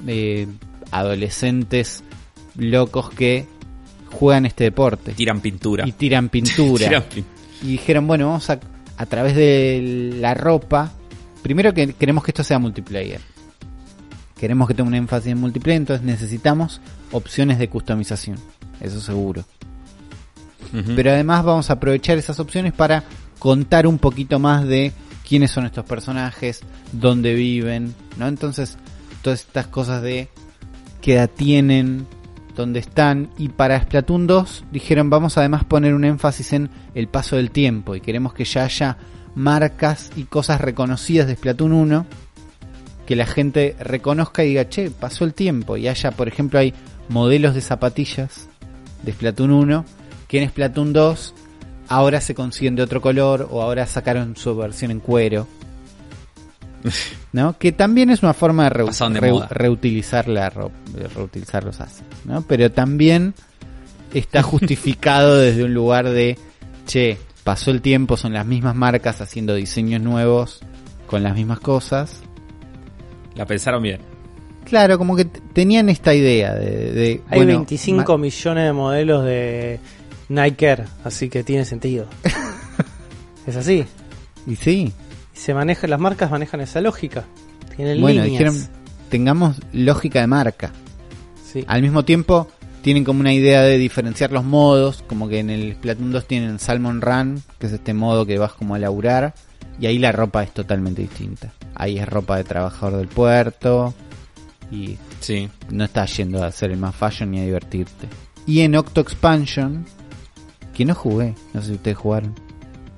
[0.06, 0.47] eh,
[0.90, 2.02] adolescentes
[2.56, 3.47] locos que
[4.10, 5.12] juegan este deporte?
[5.12, 5.86] Tiran pintura.
[5.86, 6.85] Y tiran pintura.
[6.89, 7.24] Tiran pin-
[7.62, 8.59] y dijeron, bueno, vamos a,
[8.97, 10.93] a través de la ropa,
[11.43, 13.20] primero que queremos que esto sea multiplayer.
[14.39, 16.81] Queremos que tenga un énfasis en multiplayer, entonces necesitamos
[17.12, 18.39] opciones de customización,
[18.81, 19.44] eso seguro.
[20.94, 23.05] Pero además vamos a aprovechar esas opciones para
[23.39, 24.93] contar un poquito más de
[25.27, 26.60] quiénes son estos personajes,
[26.93, 28.28] dónde viven, ¿no?
[28.28, 28.77] Entonces,
[29.23, 30.28] todas estas cosas de
[31.01, 32.06] qué edad tienen,
[32.55, 33.31] dónde están.
[33.39, 37.94] Y para Splatoon 2 dijeron vamos además poner un énfasis en el paso del tiempo
[37.94, 38.98] y queremos que ya haya
[39.35, 42.06] marcas y cosas reconocidas de Splatoon 1
[43.09, 46.74] que la gente reconozca y diga, che, pasó el tiempo y haya, por ejemplo, hay
[47.09, 48.48] modelos de zapatillas
[49.02, 49.85] de Splatoon 1
[50.28, 51.35] que en Splatoon 2
[51.89, 55.47] ahora se consiguen de otro color o ahora sacaron su versión en cuero.
[57.32, 57.59] ¿No?
[57.59, 59.48] Que también es una forma de, reu- Pasaron de reu- moda.
[59.51, 62.43] reutilizar la ro- de reutilizar los assets, ¿no?
[62.43, 63.32] Pero también
[64.14, 66.39] está justificado desde un lugar de,
[66.86, 70.60] che, pasó el tiempo, son las mismas marcas haciendo diseños nuevos
[71.06, 72.20] con las mismas cosas.
[73.39, 74.01] La pensaron bien.
[74.65, 76.93] Claro, como que tenían esta idea de...
[76.93, 79.81] de, Hay bueno, 25 ma- millones de modelos de
[80.28, 82.06] Nike Air, así que tiene sentido.
[83.47, 83.86] es así.
[84.47, 84.93] Y sí,
[85.35, 87.24] Y se maneja, las marcas manejan esa lógica.
[87.77, 88.31] Tienen bueno, líneas.
[88.55, 88.69] dijeron,
[89.09, 90.73] tengamos lógica de marca.
[91.51, 91.65] Sí.
[91.66, 92.48] Al mismo tiempo,
[92.82, 96.59] tienen como una idea de diferenciar los modos, como que en el Splatoon 2 tienen
[96.59, 99.35] Salmon Run, que es este modo que vas como a laburar,
[99.80, 101.52] y ahí la ropa es totalmente distinta.
[101.74, 103.94] Ahí es ropa de trabajador del puerto,
[104.70, 105.48] y Sí.
[105.70, 108.06] no estás yendo a hacer el más fashion ni a divertirte.
[108.46, 109.84] Y en Octo Expansion,
[110.74, 112.34] que no jugué, no sé si ustedes jugaron,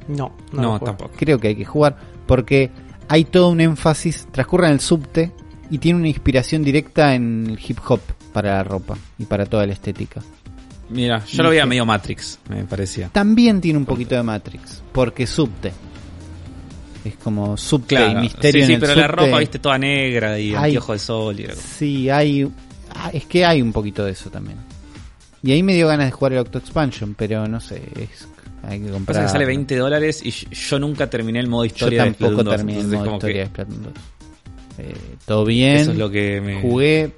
[0.09, 1.13] No, no, tampoco.
[1.17, 1.97] creo que hay que jugar,
[2.27, 2.71] porque
[3.09, 5.33] hay todo un énfasis, transcurre en el subte,
[5.71, 8.01] y tiene una inspiración directa en el hip hop
[8.33, 10.21] para la ropa y para toda la estética.
[10.89, 13.09] Mira, yo lo veía medio Matrix, me parecía.
[13.11, 15.73] También tiene un poquito de Matrix, porque subte.
[17.05, 19.79] Es como subte y Claro, misterio sí, sí, en el pero la ropa, viste, toda
[19.79, 20.57] negra y Ay.
[20.71, 21.41] anteojo de sol.
[21.41, 22.47] Y como- Sí, hay.
[22.95, 24.59] ah, Es que hay un poquito de eso también.
[25.43, 28.29] Y ahí me dio ganas de jugar el Octo Expansion, pero no sé, es,
[28.63, 29.17] hay que comprar.
[29.17, 32.33] Pasa que sale 20 dólares y yo- nunca terminé el modo Yo historia de tampoco
[32.33, 33.93] Splatoon 2, terminé el modo historia de Splatoon 2.
[34.79, 34.95] Eh,
[35.27, 35.77] todo bien.
[35.77, 36.61] Eso es lo que me...
[36.61, 37.13] Jugué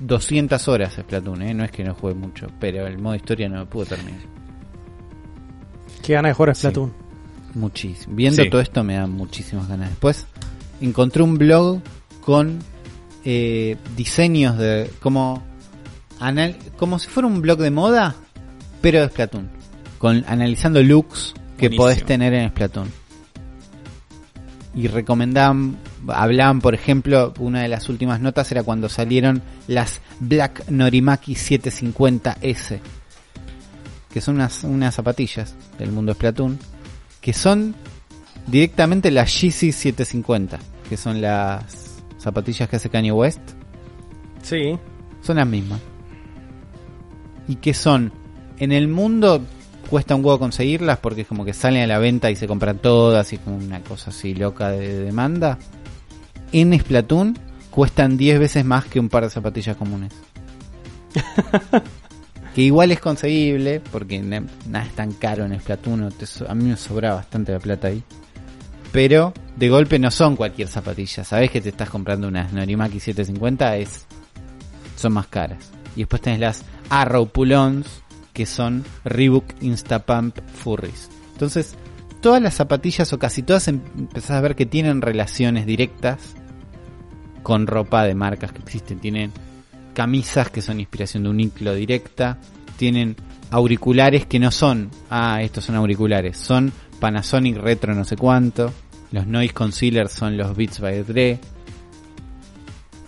[0.00, 1.54] 200 horas a Splatoon, ¿eh?
[1.54, 4.20] no es que no jugué mucho, pero el modo historia no me pudo terminar.
[6.02, 6.62] Qué ganas de jugar a Sí.
[7.54, 8.14] Muchísimo.
[8.14, 8.50] Viendo Sí.
[8.50, 9.90] todo esto me da muchísimas ganas.
[9.90, 10.26] Después
[10.80, 11.80] encontré un blog
[12.20, 12.58] con
[13.24, 15.42] eh, diseños de como
[16.20, 18.14] anal- como si fuera un blog de moda,
[18.80, 19.50] pero de Splatoon,
[19.98, 21.82] con analizando looks que Buenísimo.
[21.84, 22.88] podés tener en Splatoon.
[24.74, 30.70] Y recomendaban, hablaban por ejemplo, una de las últimas notas era cuando salieron las Black
[30.70, 32.78] Norimaki 750S,
[34.12, 36.58] que son unas, unas zapatillas del mundo Splatoon,
[37.20, 37.74] que son
[38.46, 43.40] directamente las Yeezy 750, que son las zapatillas que hace Kanye West,
[44.42, 44.78] Sí.
[45.22, 45.80] son las mismas.
[47.48, 48.12] Y que son,
[48.58, 49.42] en el mundo
[49.88, 52.78] cuesta un huevo conseguirlas porque es como que salen a la venta y se compran
[52.78, 55.58] todas y es como una cosa así loca de demanda.
[56.52, 57.36] En Splatoon
[57.70, 60.12] cuestan 10 veces más que un par de zapatillas comunes.
[62.54, 66.08] que igual es conseguible porque na- nada es tan caro en Splatoon.
[66.48, 68.02] a mí me sobra bastante la plata ahí.
[68.92, 71.22] Pero de golpe no son cualquier zapatilla.
[71.22, 74.04] Sabes que te estás comprando unas Norimaki 750 es
[74.96, 75.70] son más caras.
[75.94, 77.86] Y después tenés las Arrow Pulons,
[78.32, 81.08] que son Reebok Instapump Furries.
[81.34, 81.74] Entonces,
[82.20, 86.18] todas las zapatillas o casi todas em- empezás a ver que tienen relaciones directas
[87.44, 88.98] con ropa de marcas que existen.
[88.98, 89.32] Tienen
[89.94, 92.38] camisas que son inspiración de un iclo directa.
[92.76, 93.16] Tienen
[93.50, 98.72] auriculares que no son, ah, estos son auriculares, son Panasonic Retro no sé cuánto.
[99.12, 101.40] Los noise concealers son los Beats by Dre.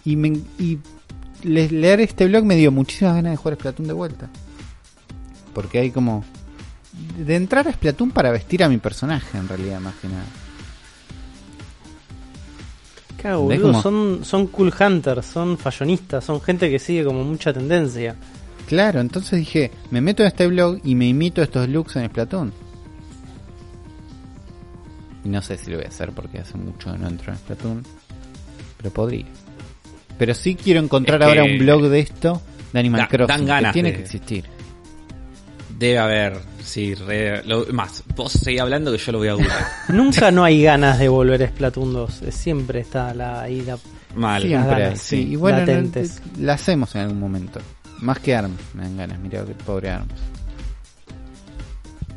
[0.04, 0.78] Y,
[1.44, 4.30] leer este blog me dio muchísimas ganas de jugar Splatoon de vuelta.
[5.54, 6.24] Porque hay como...
[7.18, 10.24] De entrar a Splatoon para vestir a mi personaje, en realidad, más que nada.
[13.22, 17.52] Claro, ¿Ves boludo, son, son cool hunters, son fallonistas, son gente que sigue como mucha
[17.52, 18.16] tendencia.
[18.66, 22.52] Claro, entonces dije, me meto en este blog y me imito estos looks en Splatoon.
[25.24, 27.38] Y no sé si lo voy a hacer porque hace mucho que no entro en
[27.38, 27.82] Splatoon.
[28.78, 29.26] Pero podría.
[30.18, 32.42] Pero sí quiero encontrar Es que- ahora un blog de esto,
[32.72, 34.44] de Animal Da- Crossing, dan que tiene de- que existir.
[35.82, 39.66] Debe haber, sí, re- lo- más, vos seguís hablando que yo lo voy a googlear.
[39.88, 42.22] Nunca no hay ganas de volver a Splatoon 2.
[42.22, 43.76] eh, Siempre está la, ahí la...
[44.14, 44.42] Mal.
[44.42, 45.24] Siempre ganas, sí.
[45.24, 46.22] sí, Y bueno, latentes.
[46.38, 47.58] la hacemos en algún momento.
[48.00, 50.12] Más que ARMS, me dan ganas, mira que pobre ARMS.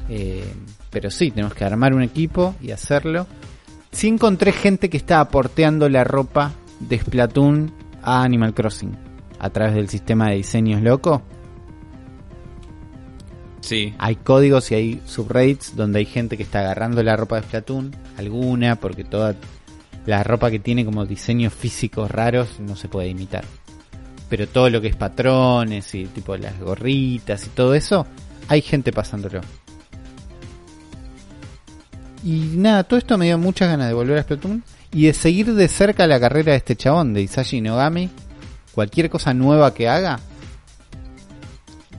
[0.09, 0.45] Eh,
[0.91, 3.25] pero sí, tenemos que armar un equipo y hacerlo.
[3.91, 7.73] Sí encontré gente que estaba porteando la ropa de Splatoon
[8.03, 8.95] a Animal Crossing
[9.39, 11.23] a través del sistema de diseños loco.
[13.65, 17.47] Sí, Hay códigos y hay subreddits donde hay gente que está agarrando la ropa de
[17.47, 19.33] Splatoon, alguna, porque toda
[20.05, 23.43] la ropa que tiene como diseños físicos raros no se puede imitar.
[24.29, 28.05] Pero todo lo que es patrones y tipo las gorritas y todo eso,
[28.49, 29.41] hay gente pasándolo.
[32.23, 35.55] Y nada, todo esto me dio muchas ganas de volver a Splatoon y de seguir
[35.55, 38.11] de cerca la carrera de este chabón, de Isashi Nogami.
[38.73, 40.19] Cualquier cosa nueva que haga,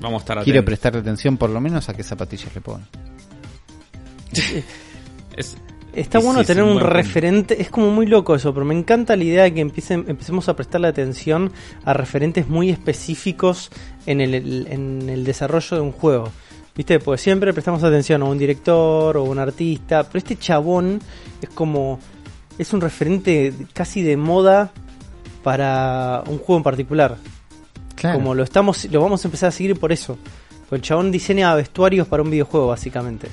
[0.01, 0.64] vamos a estar quiero atentos.
[0.64, 2.85] prestarle atención por lo menos a qué zapatillas le pone.
[5.36, 5.56] Es-
[5.94, 6.94] Está Y bueno es tener un un buen punto.
[6.98, 10.47] referente, es como muy loco eso, pero me encanta la idea de que empiecen, empecemos
[10.51, 11.51] a prestarle atención
[11.86, 13.70] a referentes muy específicos
[14.05, 16.31] en el, el- en el desarrollo de un juego.
[16.74, 16.98] ¿Viste?
[17.01, 21.01] Pues siempre prestamos atención a un director o un artista, pero este chabón
[21.40, 21.98] es como.
[22.59, 24.70] es un referente casi de moda
[25.43, 27.16] para un juego en particular.
[27.97, 28.18] Claro.
[28.18, 30.16] Como lo estamos, lo vamos a empezar a seguir por eso.
[30.60, 33.28] Porque el chabón diseña vestuarios para un videojuego, básicamente.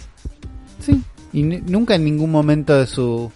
[0.79, 3.31] Sí, y nunca en ningún momento de su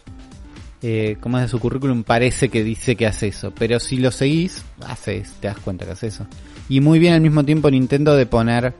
[0.81, 4.11] eh, como es de su currículum parece que dice que hace eso, pero si lo
[4.11, 6.27] seguís, haces, te das cuenta que hace eso.
[6.69, 8.75] Y muy bien al mismo tiempo Nintendo de poner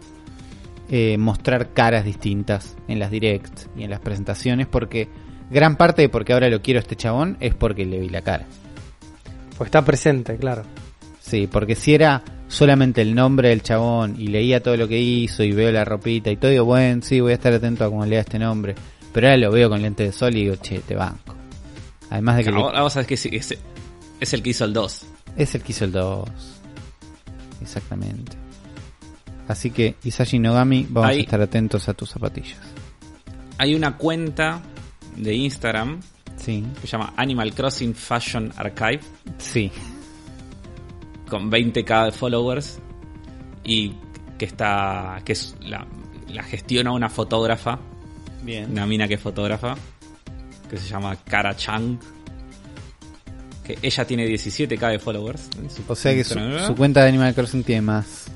[0.89, 5.09] eh, mostrar caras distintas en las directs y en las presentaciones porque
[5.49, 8.21] gran parte de porque ahora lo quiero a este chabón es porque le vi la
[8.21, 8.45] cara.
[9.57, 10.63] Pues está presente, claro.
[11.19, 15.43] Sí, porque si era solamente el nombre del chabón y leía todo lo que hizo
[15.43, 18.05] y veo la ropita y todo, digo, bueno, sí, voy a estar atento a cómo
[18.05, 18.75] lea este nombre.
[19.13, 21.35] Pero ahora lo veo con lente de sol y digo, che, te banco.
[22.09, 23.57] Además de que le- Ahora vos sabés que sí, es,
[24.19, 25.01] es el que hizo el 2.
[25.35, 26.29] es el que hizo el 2.
[27.61, 28.37] Exactamente.
[29.47, 32.59] Así que, Isashi Nogami, vamos a estar atentos a tus zapatillas.
[33.57, 34.61] Hay una cuenta
[35.15, 35.99] de Instagram
[36.35, 38.99] Sí, que se llama Animal Crossing Fashion Archive
[39.39, 39.71] sí.
[41.29, 42.79] Con 20k de followers
[43.63, 43.93] y
[44.37, 45.85] que está que es la,
[46.29, 47.79] la gestiona una fotógrafa,
[48.43, 48.71] Bien.
[48.71, 49.75] una mina que es fotógrafa
[50.69, 51.97] que se llama Kara Chang.
[53.63, 55.49] Que ella tiene 17k de followers.
[55.87, 56.35] O sea que su,
[56.75, 58.27] cuenta de Animal Crossing tiene más.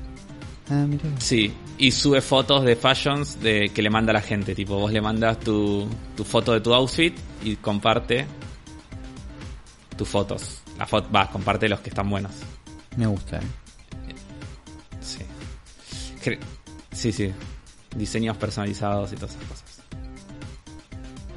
[0.68, 1.04] Ah, mira.
[1.18, 4.54] Sí, y sube fotos de fashions de que le manda a la gente.
[4.54, 8.26] Tipo, vos le mandas tu, tu foto de tu outfit y comparte
[9.96, 10.62] tus fotos.
[10.78, 12.32] La foto, va, comparte los que están buenos.
[12.96, 13.38] Me gusta.
[13.38, 13.42] eh.
[15.00, 15.22] Sí.
[16.92, 17.32] Sí, sí.
[17.96, 19.64] Diseños personalizados y todas esas cosas.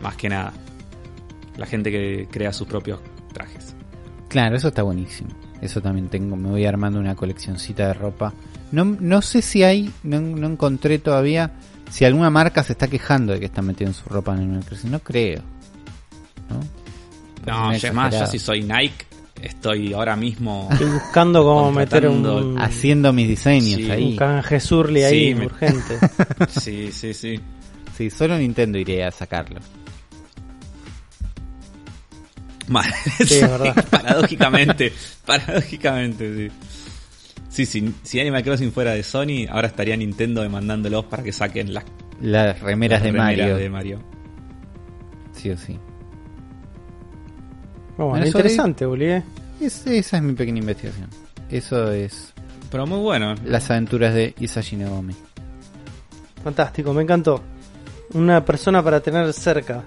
[0.02, 0.54] Más que nada.
[1.58, 3.00] La gente que crea sus propios
[3.34, 3.74] trajes.
[4.30, 5.30] Claro, eso está buenísimo.
[5.62, 6.36] Eso también tengo.
[6.36, 8.34] Me voy armando una coleccioncita de ropa.
[8.72, 11.52] No, no sé si hay, no, no encontré todavía
[11.90, 14.92] si alguna marca se está quejando de que están metiendo su ropa en Animal Crossing.
[14.92, 15.42] No creo.
[16.50, 16.60] ¿No?
[17.46, 18.32] No, es más, yo exagerado.
[18.32, 19.06] si soy Nike,
[19.46, 24.04] estoy ahora mismo Estoy buscando cómo meter un, Haciendo mis diseños Sí, ahí.
[24.12, 26.00] un canje surly ahí Sí, me- urgente.
[26.50, 27.40] Sí, sí, sí.
[27.96, 29.60] Sí, solo Nintendo iría a sacarlo.
[32.68, 32.86] Mal.
[33.26, 33.86] Sí, es verdad.
[33.90, 34.92] paradójicamente,
[35.26, 36.56] paradójicamente, sí.
[37.50, 41.74] Sí, si, si Animal Crossing fuera de Sony, ahora estaría Nintendo demandándolos para que saquen
[41.74, 41.86] las
[42.22, 43.58] Las remeras de remeras Mario.
[43.58, 44.00] de Mario.
[45.32, 45.80] Sí o sí.
[47.98, 49.24] Bueno, Bueno, interesante, Bolívar.
[49.62, 51.10] Es- esa es mi pequeña investigación.
[51.50, 52.34] Eso es
[52.72, 53.36] Pero muy bueno.
[53.46, 55.16] las aventuras de Isashi Nogami.
[56.44, 57.42] Fantástico, me encantó.
[58.14, 59.84] una persona para tener cerca.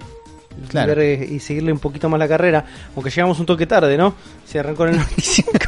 [0.67, 0.91] Claro.
[0.91, 2.65] Y, ver, eh, y seguirle un poquito más la carrera.
[2.95, 4.13] Aunque llegamos un toque tarde, ¿no?
[4.45, 5.51] Se arrancó en el 95.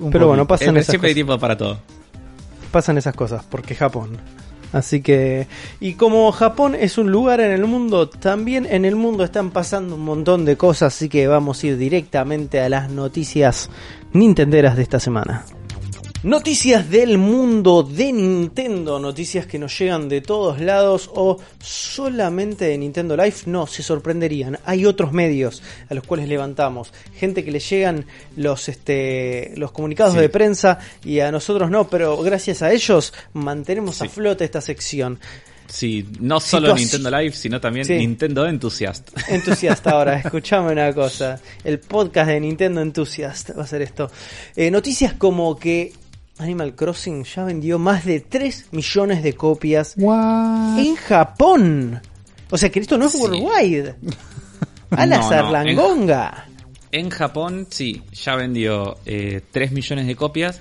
[0.00, 1.26] Un Pero bueno, pasan Eh, esas siempre hay cosas.
[1.26, 1.78] tiempo para todo.
[2.70, 4.16] pasan esas cosas, porque Japón.
[4.72, 5.46] Así que,
[5.80, 9.96] y como Japón es un lugar en el mundo, también en el mundo están pasando
[9.96, 13.68] un montón de cosas, así que vamos a ir directamente a las noticias
[14.12, 15.44] nintenderas de esta semana.
[16.24, 22.78] Noticias del mundo de Nintendo, noticias que nos llegan de todos lados o solamente de
[22.78, 24.56] Nintendo Live, no, se sorprenderían.
[24.64, 30.14] Hay otros medios a los cuales levantamos, gente que le llegan los este los comunicados
[30.14, 30.20] Sí.
[30.20, 34.08] de prensa y a nosotros no, pero gracias a ellos mantenemos a Sí.
[34.10, 35.18] flote esta sección.
[35.66, 37.94] Sí, no solo Nintendo Live, sino también Sí.
[37.94, 39.08] Nintendo Enthusiast.
[39.28, 41.40] Entusiasta ahora, escuchame una cosa.
[41.64, 44.08] El podcast de Nintendo Enthusiast va a ser esto.
[44.54, 45.92] Eh, noticias como que
[46.42, 50.78] Animal Crossing ya vendió más de 3 millones de copias What?
[50.78, 52.00] en Japón.
[52.50, 53.18] O sea que esto no es Sí.
[53.20, 53.94] worldwide.
[54.90, 56.46] A la No, no, zarlangonga.
[56.90, 60.60] En Japón, sí, ya vendió eh, 3 millones de copias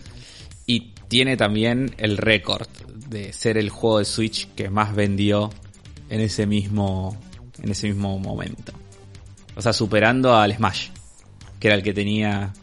[0.65, 2.67] y tiene también el récord
[3.09, 5.49] de ser el juego de Switch que más vendió
[6.09, 7.17] en ese mismo,
[7.61, 8.71] en ese mismo momento.
[9.57, 10.87] O sea, superando al Smash,
[11.59, 12.53] que era el que tenía...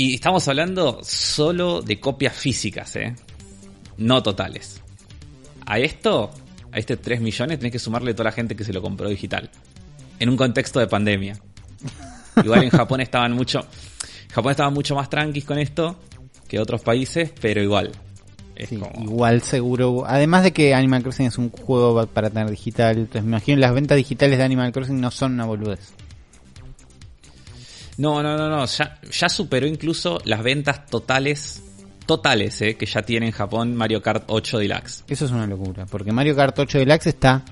[0.00, 3.16] Y estamos hablando solo de copias físicas, ¿eh?
[3.96, 4.80] No totales.
[5.66, 6.30] A esto,
[6.70, 9.50] a este 3 millones, tenés que sumarle toda la gente que se lo compró digital.
[10.20, 11.36] En un contexto de pandemia.
[12.44, 13.58] Igual en Japón estaban mucho.
[14.32, 15.96] Japón estaba mucho más tranquis con esto
[16.46, 17.90] que otros países, pero igual.
[18.54, 20.04] Es Sí, como- igual seguro.
[20.06, 23.74] Además de que Animal Crossing es un juego para tener digital, entonces me imagino las
[23.74, 25.92] ventas digitales de Animal Crossing no son una boludez.
[27.98, 28.64] No, no, no, no.
[28.66, 31.62] Ya, ya superó incluso las ventas totales.
[32.06, 35.04] Totales, eh, que ya tiene en Japón Mario Kart 8 Deluxe.
[35.08, 37.42] Eso es una locura, porque Mario Kart 8 Deluxe está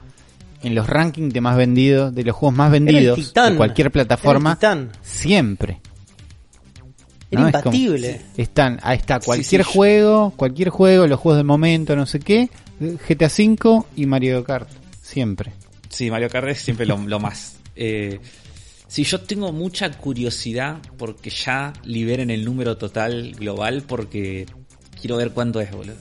[0.63, 3.53] en los rankings de más vendidos, de los juegos más vendidos titán.
[3.53, 5.01] de cualquier plataforma, Era el titán.
[5.03, 5.81] siempre.
[7.31, 7.49] Era ¿no?
[7.49, 7.77] Es como-
[8.37, 9.71] están, ahí está, Sí, cualquier sí.
[9.75, 12.49] juego, cualquier juego, los juegos del momento, no sé qué,
[12.81, 14.69] GTA V y Mario Kart,
[15.03, 15.53] siempre.
[15.91, 17.57] Sí, Mario Kart es siempre lo, lo más.
[17.75, 18.21] Eh,
[18.89, 24.47] sí, yo tengo mucha curiosidad porque ya liberen el número total global porque
[25.01, 25.97] quiero ver cuánto es, boludo.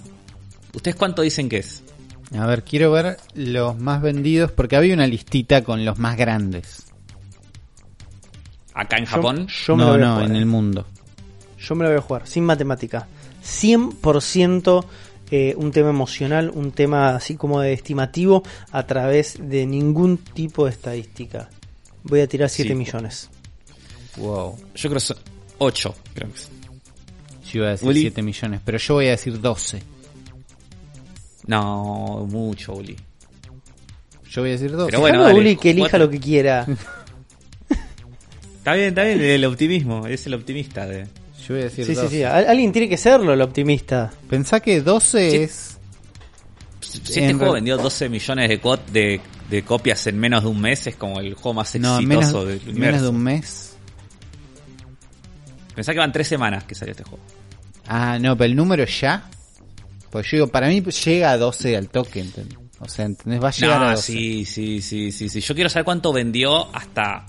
[0.73, 1.83] ¿Ustedes cuánto dicen que es?
[2.37, 6.85] A ver, quiero ver los más vendidos, porque había una listita con los más grandes.
[8.73, 9.47] Acá en Yo- Japón.
[9.47, 10.39] Yo, me lo no, no, en eh.
[10.39, 10.85] el mundo.
[11.57, 13.07] Yo me lo voy a jugar, sin matemática.
[13.43, 14.85] 100%
[15.31, 20.65] eh, un tema emocional, un tema así como de estimativo a través de ningún tipo
[20.65, 21.49] de estadística.
[22.05, 22.75] Voy a tirar 7 Sí.
[22.75, 23.29] millones.
[24.17, 24.55] Wow.
[24.75, 25.17] Yo creo que son
[25.57, 25.95] 8.
[26.13, 26.39] Creo que.
[27.51, 28.01] Yo iba a decir Uli.
[28.01, 29.81] 7 millones, pero yo voy a decir 12.
[31.47, 32.95] No, mucho, Uli.
[34.29, 34.87] Yo voy a decir 12.
[34.87, 35.99] Pero bueno, dale, Uli que elija jugate.
[35.99, 36.65] lo que quiera.
[38.57, 40.07] Está bien, está bien, el optimismo.
[40.07, 41.03] Es el optimista de.
[41.47, 42.09] Yo voy a decir Sí, sí, 12.
[42.15, 42.23] sí.
[42.23, 44.11] Al- Alguien tiene que serlo, el optimista.
[44.27, 45.37] Pensá que 12 Sí.
[45.37, 45.77] es...
[46.79, 50.59] Si este En juego vendió 12 millones de, de, de copias en menos de un
[50.59, 53.03] mes, es como el juego más No, exitoso menos, del menos universo.
[53.03, 53.77] de un mes.
[55.75, 57.23] Pensá que van 3 semanas que salió este juego.
[57.87, 59.29] Ah, no, pero el número ya.
[60.09, 62.57] Pues yo digo, para mí llega a 12 al toque, ¿entendés?
[62.79, 63.43] O sea, ¿entendés?
[63.43, 64.01] Va a llegar a No, 12.
[64.13, 65.41] sí, sí, sí, sí, sí.
[65.41, 67.25] Yo quiero saber cuánto vendió hasta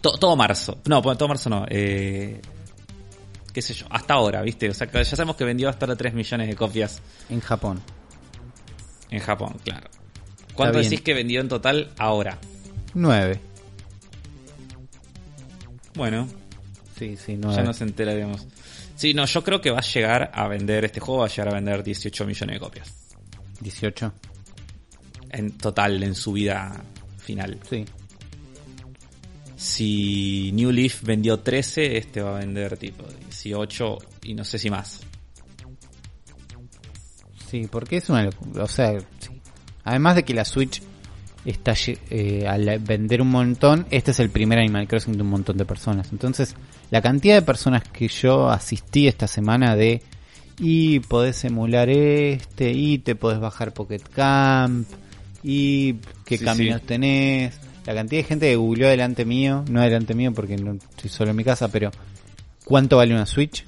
[0.00, 0.78] to- todo marzo.
[0.86, 1.66] No, pues, todo marzo no.
[1.68, 2.40] Eh,
[3.52, 4.68] qué sé yo, hasta ahora, ¿viste?
[4.70, 7.80] O sea, ya sabemos que vendió hasta ahora 3 millones de copias En Japón.
[9.10, 9.88] en Japón, claro.
[10.54, 10.90] ¿Cuánto bien.
[10.90, 12.38] decís que vendió en total ahora?
[12.94, 13.40] 9.
[15.94, 16.28] Bueno,
[16.98, 17.62] Sí, sí, ya 9.
[17.64, 18.46] nos enteraremos.
[18.94, 21.48] Sí, no, yo creo que va a llegar a vender, este juego va a llegar
[21.48, 22.92] a vender 18 millones de copias.
[23.60, 24.12] 18.
[25.30, 26.82] En total, en su vida
[27.18, 27.58] final.
[27.68, 27.84] Sí.
[29.56, 34.68] Si New Leaf vendió 13, este va a vender tipo 18 y no sé si
[34.70, 35.00] más.
[37.50, 38.28] Sí, porque es una.
[38.58, 39.39] O sea, sí.
[39.90, 40.82] Además de que la Switch
[41.44, 41.74] está
[42.10, 45.64] eh, al vender un montón, este es el primer Animal Crossing de un montón de
[45.64, 46.12] personas.
[46.12, 46.54] Entonces,
[46.90, 50.02] la cantidad de personas que yo asistí esta semana de
[50.58, 54.86] y podés emular este, y te podés bajar Pocket Camp,
[55.42, 55.94] y
[56.24, 56.86] qué Sí, caminos sí.
[56.86, 57.58] tenés.
[57.86, 61.30] La cantidad de gente que googleó delante mío, no delante mío porque no estoy solo
[61.30, 61.90] en mi casa, pero
[62.64, 63.64] ¿cuánto vale una Switch?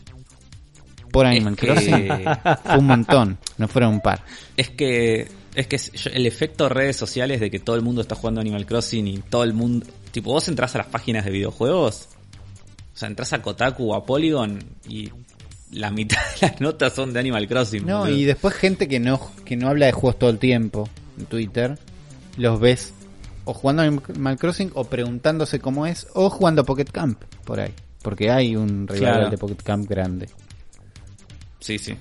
[1.10, 2.08] Por Animal Crossing.
[2.62, 4.22] Fue un montón, no fueron un par.
[4.56, 5.78] Es que es que
[6.10, 9.44] el efecto redes sociales de que todo el mundo está jugando Animal Crossing y todo
[9.44, 12.08] el mundo, tipo vos entras a las páginas de videojuegos,
[12.94, 14.58] o sea, entras a Kotaku o a Polygon
[14.88, 15.10] y
[15.72, 17.86] la mitad de las notas son de Animal Crossing.
[17.86, 18.16] No, boludo.
[18.16, 20.88] y después gente que no, que no habla de juegos todo el tiempo
[21.18, 21.78] en Twitter,
[22.36, 22.92] los ves
[23.44, 27.60] o jugando a Animal Crossing o preguntándose cómo es o jugando a Pocket Camp por
[27.60, 27.72] ahí.
[28.02, 29.30] Porque hay un rival Claro.
[29.30, 30.28] de Pocket Camp grande.
[31.60, 31.94] Sí, sí.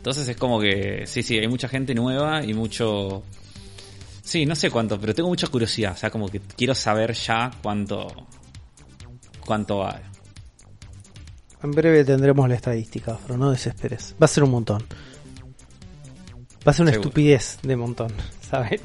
[0.00, 3.22] Entonces es como que, sí, sí, hay mucha gente nueva y mucho...
[4.22, 5.92] Sí, no sé cuánto, pero tengo mucha curiosidad.
[5.92, 8.06] O sea, como que quiero saber ya cuánto...
[9.44, 10.00] Cuánto va.
[11.62, 14.14] En breve tendremos la estadística, pero no desesperes.
[14.20, 14.82] Va a ser un montón.
[16.66, 17.08] Va a ser una Seguro.
[17.10, 18.10] estupidez de montón,
[18.40, 18.80] ¿sabes?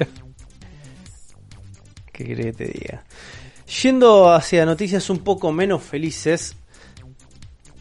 [2.12, 3.04] ¿Qué querés que te diga?
[3.82, 6.56] Yendo hacia noticias un poco menos felices.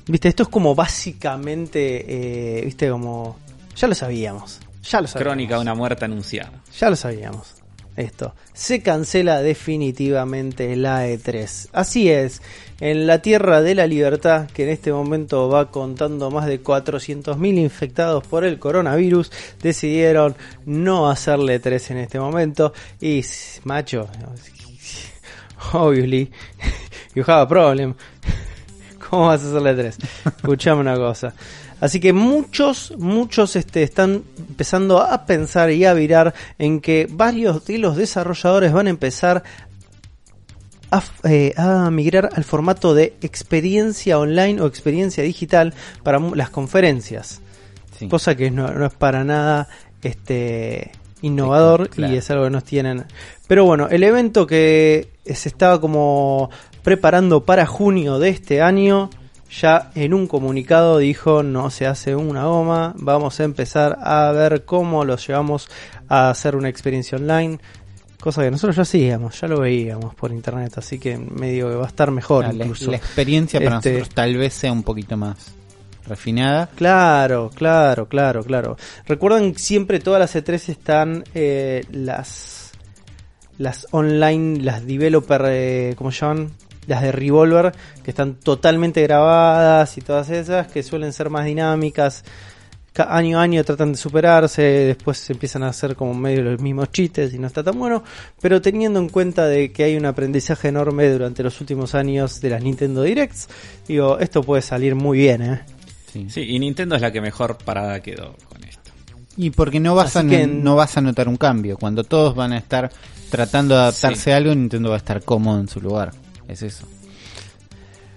[0.08, 3.38] Viste, esto es como básicamente, eh, viste, como...
[3.76, 4.60] Ya lo sabíamos.
[4.84, 5.14] Ya lo sabíamos.
[5.14, 6.62] Crónica de una muerte anunciada.
[6.80, 7.56] Ya lo sabíamos.
[7.96, 8.36] Esto.
[8.54, 11.70] Se cancela definitivamente la E3.
[11.72, 12.42] Así es.
[12.82, 17.58] En la Tierra de la Libertad, que en este momento va contando más de 400.000
[17.58, 22.74] infectados por el coronavirus, decidieron no hacerle E3 en este momento.
[23.00, 23.24] Y,
[23.64, 24.10] macho,
[25.72, 26.30] obviously,
[27.16, 27.96] you have a problem.
[29.16, 29.96] ¿Cómo vas a hacerle E3?
[30.26, 31.34] Escuchame una cosa.
[31.80, 37.64] Así que muchos, muchos este, están empezando a pensar y a virar en que varios
[37.66, 39.42] de los desarrolladores van a empezar
[40.92, 45.74] a, eh, a migrar al formato de experiencia online o experiencia digital
[46.04, 47.40] para las conferencias.
[47.98, 48.10] Sí.
[48.10, 49.70] Cosa que no, no es para nada
[50.02, 52.14] este innovador Claro.
[52.14, 53.06] y es algo que nos tienen.
[53.48, 56.50] Pero bueno, el evento que se estaba como
[56.86, 59.10] preparando para junio de este año,
[59.50, 64.66] ya en un comunicado dijo no se hace una goma, vamos a empezar a ver
[64.66, 65.68] cómo lo llevamos
[66.08, 67.58] a hacer una experiencia online.
[68.20, 71.86] Cosa que nosotros ya hacíamos, ya lo veíamos por internet, así que medio que va
[71.86, 72.92] a estar mejor la, incluso.
[72.92, 75.56] la experiencia para Este- nosotros tal vez sea un poquito más
[76.08, 76.70] refinada.
[76.76, 78.78] Claro, claro, claro, claro.
[79.08, 82.74] Recuerdan siempre todas las E3 están eh, las
[83.58, 86.52] las online, las developer, eh, ¿cómo se llaman?
[86.88, 87.72] Las de Revolver,
[88.04, 92.24] que están totalmente grabadas y todas esas, que suelen ser más dinámicas.
[92.94, 96.62] Ca- año a año tratan de superarse, después se empiezan a hacer como medio los
[96.62, 98.04] mismos chistes y no está tan bueno.
[98.42, 102.52] Pero teniendo en cuenta de que hay un aprendizaje enorme durante los últimos años de
[102.52, 103.50] las Nintendo Directs,
[103.88, 105.62] digo, esto puede salir muy bien, ¿eh?
[106.14, 106.28] Sí.
[106.30, 108.92] Sí, y Nintendo es la que mejor parada quedó con esto.
[109.36, 111.78] Y porque no vas, a, que- no vas a notar un cambio.
[111.78, 112.90] Cuando todos van a estar
[113.30, 114.32] tratando de adaptarse Sí.
[114.32, 116.14] a algo, Nintendo va a estar cómodo en su lugar.
[116.48, 116.86] Es eso.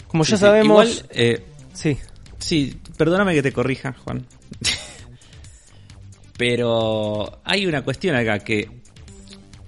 [0.07, 0.41] Como Sí, ya sí.
[0.41, 1.97] sabemos, Igual, eh, sí,
[2.39, 4.25] Sí, perdóname que te corrija, Juan.
[6.37, 8.71] Pero hay una cuestión acá que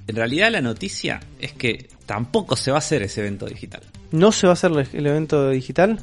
[0.07, 3.83] en realidad la noticia es que tampoco se va a hacer ese evento digital.
[4.13, 6.01] ¿no se va a hacer el- evento digital?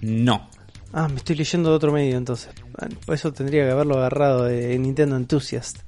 [0.00, 0.48] No.
[0.94, 2.48] Ah, me estoy leyendo de otro medio entonces.
[3.04, 5.80] Por Eso tendría que haberlo agarrado de Nintendo Enthusiast.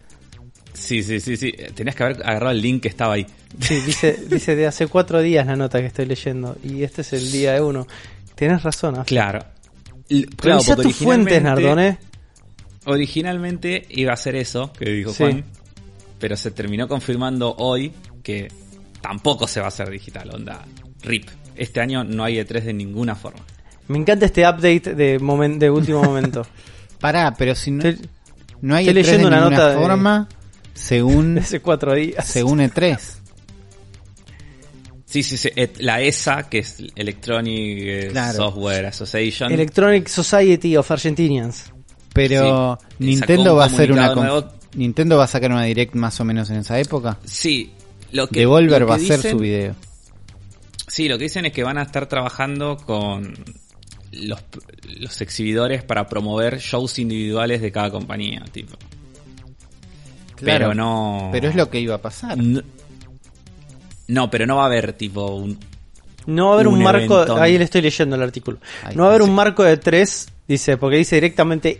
[0.73, 1.53] Sí, sí, sí, sí.
[1.75, 3.27] Tenías que haber agarrado el link que estaba ahí.
[3.61, 6.57] Sí, dice, dice de hace cuatro días la nota que estoy leyendo.
[6.63, 7.87] Y este es el día de uno.
[8.35, 9.07] Tienes razón, Af.
[9.07, 9.41] Claro.
[10.09, 11.99] L- Claro, porque tus fuentes, originalmente- Nardone.
[12.87, 15.25] Originalmente iba a ser eso que dijo Sí.
[15.25, 15.45] Juan,
[16.19, 17.93] pero se terminó confirmando hoy
[18.23, 18.49] que
[19.03, 20.65] tampoco se va a hacer digital, onda.
[21.03, 21.29] RIP.
[21.57, 23.41] Este año no hay E3 de ninguna forma.
[23.89, 26.47] Me encanta este update de, momen- de último momento.
[27.01, 27.83] Pará, pero si no,
[28.63, 30.29] no hay estoy E3 leyendo de una ninguna nota de- forma,
[30.81, 32.27] según, hace cuatro días.
[32.27, 32.99] según E E3.
[35.05, 35.51] Sí, sí, sí.
[35.57, 38.37] et- La ESA, que es Electronic eh, Claro.
[38.37, 39.51] Software Association.
[39.53, 41.65] Electronic Society of Argentinians.
[42.13, 44.45] Pero Sí, Nintendo va a hacer una nuevo.
[44.75, 47.19] Nintendo va a sacar una direct más o menos en esa época.
[47.25, 47.73] Sí,
[48.13, 49.75] lo que, Devolver lo que va a hacer su video.
[50.87, 53.35] Sí, lo que dicen es que van a estar trabajando con
[54.13, 54.41] los,
[54.99, 58.77] los exhibidores para promover shows individuales de cada compañía, tipo.
[60.41, 61.29] Claro, pero no.
[61.33, 62.37] Pero es lo que iba a pasar.
[62.39, 62.63] No,
[64.09, 65.59] no, pero no va a haber tipo un.
[66.27, 67.43] No va a haber un, Un marco, eventón.
[67.43, 68.59] ahí le estoy leyendo el artículo.
[68.85, 71.79] Ahí no va a haber un marco de tres, dice, porque dice directamente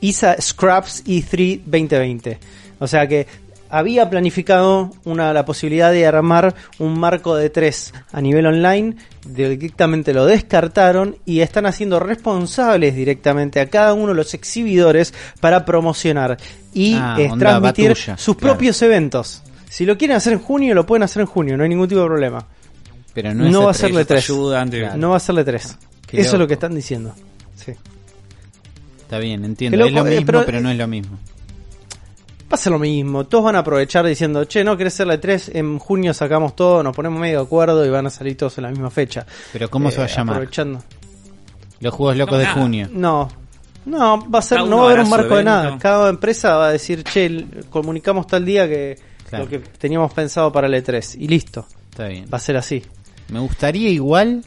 [0.00, 2.38] ISA Scraps E3 2020.
[2.78, 3.26] O sea que
[3.70, 10.12] había planificado una la posibilidad de armar un marco de tres a nivel online, directamente
[10.12, 16.36] lo descartaron y están haciendo responsables directamente a cada uno de los exhibidores para promocionar
[16.74, 18.54] y Ah, onda transmitir batulla, sus claro.
[18.54, 19.42] propios eventos.
[19.68, 22.00] Si lo quieren hacer en junio, lo pueden hacer en junio, no hay ningún tipo
[22.00, 22.44] de problema.
[23.14, 23.76] Pero No, no, es va a E3.
[23.76, 24.16] ser ellos E3.
[24.18, 24.96] ayudan, Claro.
[24.96, 25.78] No va a serle 3.
[26.06, 27.14] Qué Eso es lo que están diciendo.
[27.56, 27.72] Sí.
[29.02, 29.76] Está bien, entiendo.
[29.84, 31.18] Es lo eh, mismo, pero- pero, no es lo mismo.
[32.52, 33.24] Va a ser lo mismo.
[33.26, 35.52] Todos van a aprovechar diciendo, che, no querés hacerle 3.
[35.54, 38.64] En junio sacamos todo, nos ponemos medio de acuerdo y van a salir todos en
[38.64, 39.24] la misma fecha.
[39.52, 40.34] Pero ¿cómo se va a Eh, llamar?
[40.36, 40.82] Aprovechando.
[41.80, 42.60] Los juegos locos No, de nada.
[42.60, 42.88] junio.
[42.92, 43.28] No.
[43.86, 45.78] No, va a ser, Cada no va a haber un marco de nada.
[45.78, 48.98] Cada empresa va a decir, che, comunicamos tal día que
[49.28, 49.44] Claro.
[49.44, 51.16] lo que teníamos pensado para el E3.
[51.20, 51.64] Y listo.
[51.88, 52.26] Está bien.
[52.32, 52.82] Va a ser así.
[53.28, 54.44] Me gustaría igual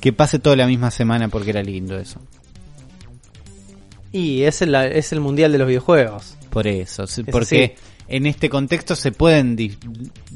[0.00, 2.20] que pase toda la misma semana porque era lindo eso.
[4.12, 6.36] Y es el, es el mundial de los videojuegos.
[6.50, 7.76] Por eso, Es porque
[8.08, 9.56] en este contexto se pueden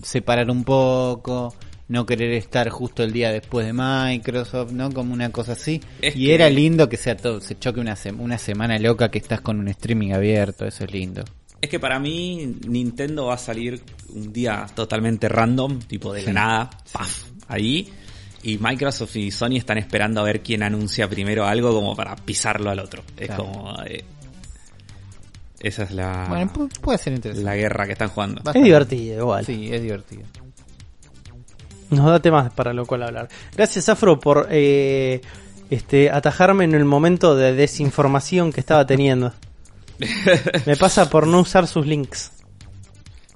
[0.03, 1.55] separar un poco,
[1.89, 4.91] no querer estar justo el día después de Microsoft, ¿no?
[4.91, 5.81] Como una cosa así.
[6.01, 9.19] Es y que- era lindo que sea todo, se choque una, una semana loca que
[9.19, 11.23] estás con un streaming abierto, eso es lindo.
[11.61, 13.81] Es que para mí Nintendo va a salir
[14.11, 17.89] un día totalmente random, tipo de la nada, paf, ahí.
[18.49, 22.71] Y Microsoft y Sony están esperando a ver quién anuncia primero algo como para pisarlo
[22.71, 23.03] al otro.
[23.17, 23.45] Es Claro.
[23.47, 23.83] como...
[23.85, 24.05] eh,
[25.61, 27.45] esa es la, Bueno, pu- puede ser interesante.
[27.45, 28.43] la guerra que están jugando.
[28.55, 29.45] Es divertido, igual.
[29.45, 30.23] Sí, es divertido.
[31.91, 33.29] Nos da temas para lo cual hablar.
[33.57, 35.21] Gracias, Afro, por eh,
[35.71, 39.33] este, atajarme en el momento de desinformación que estaba teniendo.
[40.67, 42.31] Me pasa por no usar sus links.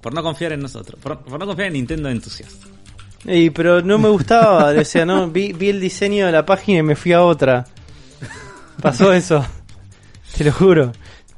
[0.01, 1.01] Por no confiar en nosotros.
[1.03, 2.67] Por, por no confiar en Nintendo entusiasta.
[3.25, 6.79] Y, pero no me gustaba, o sea, no vi, vi el diseño de la página
[6.79, 7.67] y me fui a otra.
[8.81, 9.45] Pasó eso.
[10.37, 10.93] Te lo juro.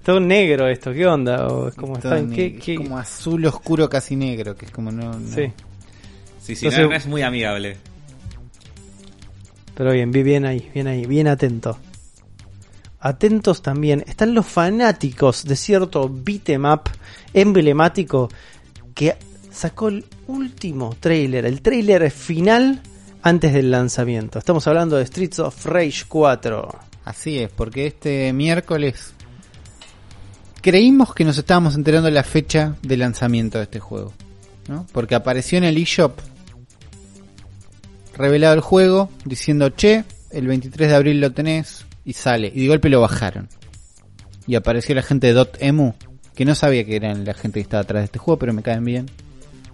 [0.05, 1.47] Todo negro esto, ¿qué onda?
[1.49, 4.67] O es como Todo está, ¿qué- negro, qué- es como azul oscuro casi negro, que
[4.67, 5.13] es como no...
[5.13, 5.53] no- Sí,
[6.41, 7.77] Sí, sí, Entonces- no, no es muy amigable.
[9.77, 11.79] pero bien, vi bien ahí, bien ahí, bien atento.
[13.01, 16.83] Atentos también, están los fanáticos de cierto beat'em up
[17.33, 18.29] emblemático
[18.95, 19.17] que
[19.51, 22.81] sacó el último trailer, el trailer final
[23.23, 24.39] antes del lanzamiento.
[24.39, 26.69] Estamos hablando de Streets of Rage 4.
[27.05, 29.13] Así es, porque este miércoles
[30.61, 34.13] creímos que nos estábamos enterando de la fecha de lanzamiento de este juego,
[34.69, 34.87] ¿no?
[34.93, 36.19] Porque apareció en el eShop
[38.17, 42.69] revelado el juego diciendo, "Che, el 23 de abril lo tenés" y sale y de
[42.69, 43.49] golpe lo bajaron.
[44.47, 45.93] Y apareció la gente de Dotemu,
[46.35, 48.63] que no sabía que eran la gente que estaba atrás de este juego, pero me
[48.63, 49.11] caen bien.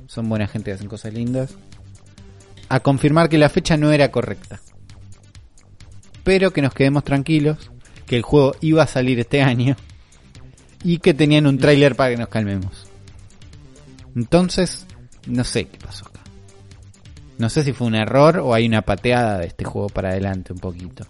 [0.09, 1.55] Son buena gente hacen cosas lindas.
[2.68, 4.60] A confirmar que la fecha no era correcta
[6.28, 7.70] pero que nos quedemos tranquilos,
[8.06, 9.76] que el juego iba a salir este año
[10.85, 12.86] y que tenían un tráiler para que nos calmemos.
[14.14, 14.86] Entonces,
[15.26, 16.20] no sé qué pasó acá.
[17.39, 20.52] No sé si fue un error o hay una pateada de este juego para adelante
[20.52, 21.06] un poquito.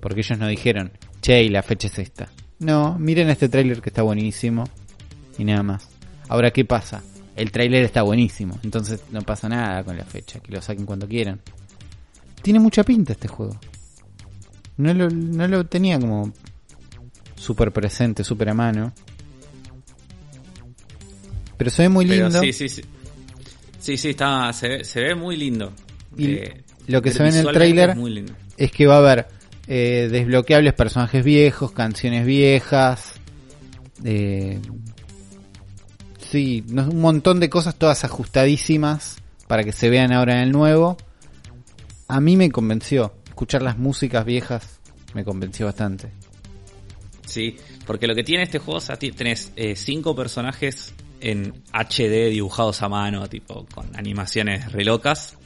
[0.00, 0.90] Porque ellos no dijeron,
[1.20, 2.32] che, la fecha es esta.
[2.58, 4.64] No, miren este tráiler que está buenísimo
[5.38, 5.88] y nada más.
[6.28, 7.00] Ahora, ¿qué pasa?
[7.38, 11.06] El tráiler está buenísimo, entonces no pasa nada con la fecha, que lo saquen cuando
[11.08, 11.40] quieran
[12.42, 13.58] tiene mucha pinta este juego.
[14.76, 16.32] No lo, no lo tenía como
[17.34, 18.92] súper presente, súper a mano.
[21.56, 22.40] Pero se ve muy Pero lindo.
[22.40, 22.82] sí, sí, sí.
[23.78, 25.72] Sí, sí, está, se, ve, se ve muy lindo.
[26.16, 27.96] Y Eh, lo que se ve en el tráiler
[28.56, 29.28] es que va a haber
[29.66, 33.14] eh, desbloqueables personajes viejos, canciones viejas.
[34.04, 34.60] Eh,
[36.30, 40.52] sí, no- un montón de cosas todas ajustadísimas para que se vean ahora en el
[40.52, 40.96] nuevo.
[42.08, 43.14] A mí me convenció.
[43.28, 44.78] Escuchar las músicas viejas
[45.14, 46.10] me convenció bastante.
[47.26, 47.56] Sí,
[47.86, 52.30] porque lo que tiene este juego, o sea, ti- tenés eh, cinco personajes en HD
[52.30, 55.36] dibujados a mano, tipo con animaciones re locas,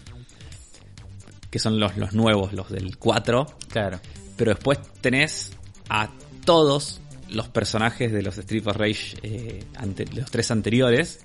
[1.51, 4.01] que son los, los nuevos, los del 4, Claro.
[4.37, 5.53] pero después tenés
[5.89, 6.09] a
[6.45, 7.01] todos
[7.33, 11.21] los personajes de los Street of Rage, eh, ante- los tres anteriores,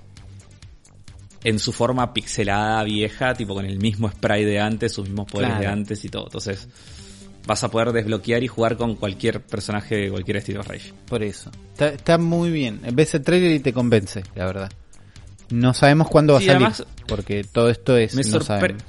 [1.43, 5.51] en su forma pixelada vieja, tipo con el mismo spray de antes, sus mismos poderes
[5.55, 5.61] Claro.
[5.65, 6.25] de antes y todo.
[6.25, 6.67] Entonces,
[7.45, 10.93] vas a poder desbloquear y jugar con cualquier personaje de cualquier Street of Rage.
[11.07, 11.51] Por eso.
[11.73, 12.81] Está, está muy bien.
[12.93, 14.71] Ves el trailer y te convence, la verdad.
[15.49, 16.67] No sabemos cuándo va Sí, a salir.
[16.67, 18.15] además, porque todo esto es.
[18.15, 18.83] me, no sorpre- sabemos.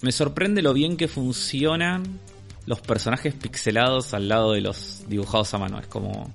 [0.00, 2.02] me sorprende lo bien que funcionan
[2.66, 5.78] los personajes pixelados al lado de los dibujados a mano.
[5.78, 6.32] Es como...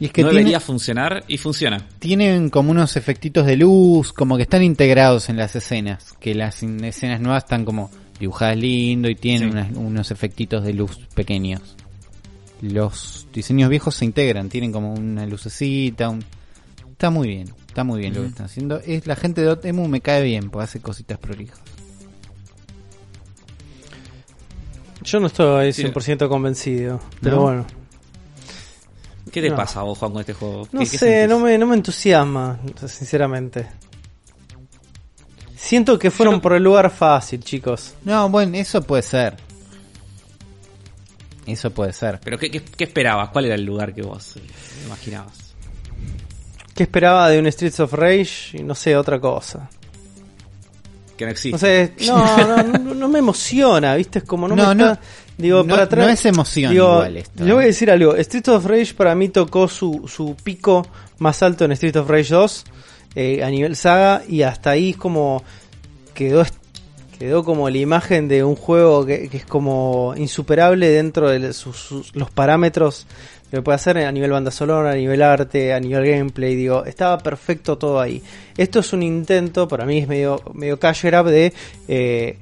[0.00, 1.86] Y es que no tiene- debería funcionar y funciona.
[1.98, 6.14] tienen como unos efectitos de luz, como que están integrados en las escenas.
[6.18, 9.52] Que las escenas nuevas están como dibujadas lindo y tienen Sí.
[9.52, 11.76] unas- unos efectitos de luz pequeños.
[12.60, 16.08] Los diseños viejos se integran, tienen como una lucecita.
[16.08, 16.24] un-
[16.90, 18.78] Está muy bien, está muy bien lo que están haciendo.
[18.78, 21.58] Es La gente de Dotemu me cae bien, porque hace cositas prolijas.
[25.04, 25.82] Yo no estoy Sí.
[25.82, 27.42] 100% convencido, pero ¿No?
[27.42, 27.66] bueno.
[29.30, 29.56] ¿Qué te No.
[29.56, 30.68] pasa a vos, Juan, con este juego?
[30.72, 33.66] No ¿Qué- qué sé, no me, no me entusiasma, sinceramente.
[35.56, 37.94] Siento que fueron Yo- por el lugar fácil, chicos.
[38.04, 39.36] No, bueno, eso puede ser.
[41.46, 42.20] Eso puede ser.
[42.22, 43.30] ¿Pero qué, qué- qué esperabas?
[43.30, 44.34] ¿Cuál era el lugar que vos
[44.86, 45.54] imaginabas?
[46.74, 48.58] ¿Qué esperaba de un Streets of Rage?
[48.58, 49.68] Y no sé, otra cosa.
[51.16, 51.50] Que no existe.
[51.52, 54.18] No sé, no, no, no, no me emociona, ¿viste?
[54.20, 55.00] Es como no, No, me no, está-
[55.38, 57.68] digo, no- para atrás- no es emoción digo, igual esto, Yo voy a ¿eh?
[57.68, 60.86] decir algo, Street of Rage para mí tocó su, su pico
[61.18, 62.64] más alto en Street of Rage 2
[63.14, 65.42] eh, a nivel saga y hasta ahí es como
[66.14, 66.44] quedó
[67.18, 71.76] quedó como la imagen de un juego que, que es como insuperable dentro de sus,
[71.76, 73.06] sus- los parámetros
[73.58, 77.18] que puede hacer a nivel banda sonora, a nivel arte, a nivel gameplay, digo, estaba
[77.18, 78.22] perfecto todo ahí.
[78.56, 81.52] Esto es un intento, para mí es medio, medio cash grab de,
[81.86, 82.38] eh,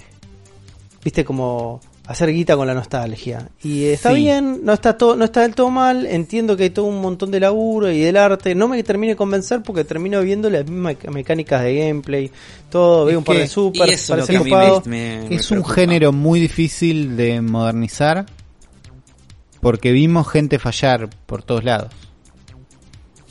[1.05, 3.49] viste, como hacer guita con la nostalgia.
[3.63, 4.17] Y está Sí.
[4.17, 7.31] bien, no está todo, no está del todo mal, entiendo que hay todo un montón
[7.31, 10.97] de laburo y del arte, no me termine de convencer porque termino viendo las mismas
[11.13, 12.31] mecánicas de gameplay,
[12.69, 14.83] todo, veo un par de super, lo parece copado.
[14.87, 18.27] me, me Es un género muy difícil de modernizar
[19.61, 21.93] porque vimos gente fallar por todos lados.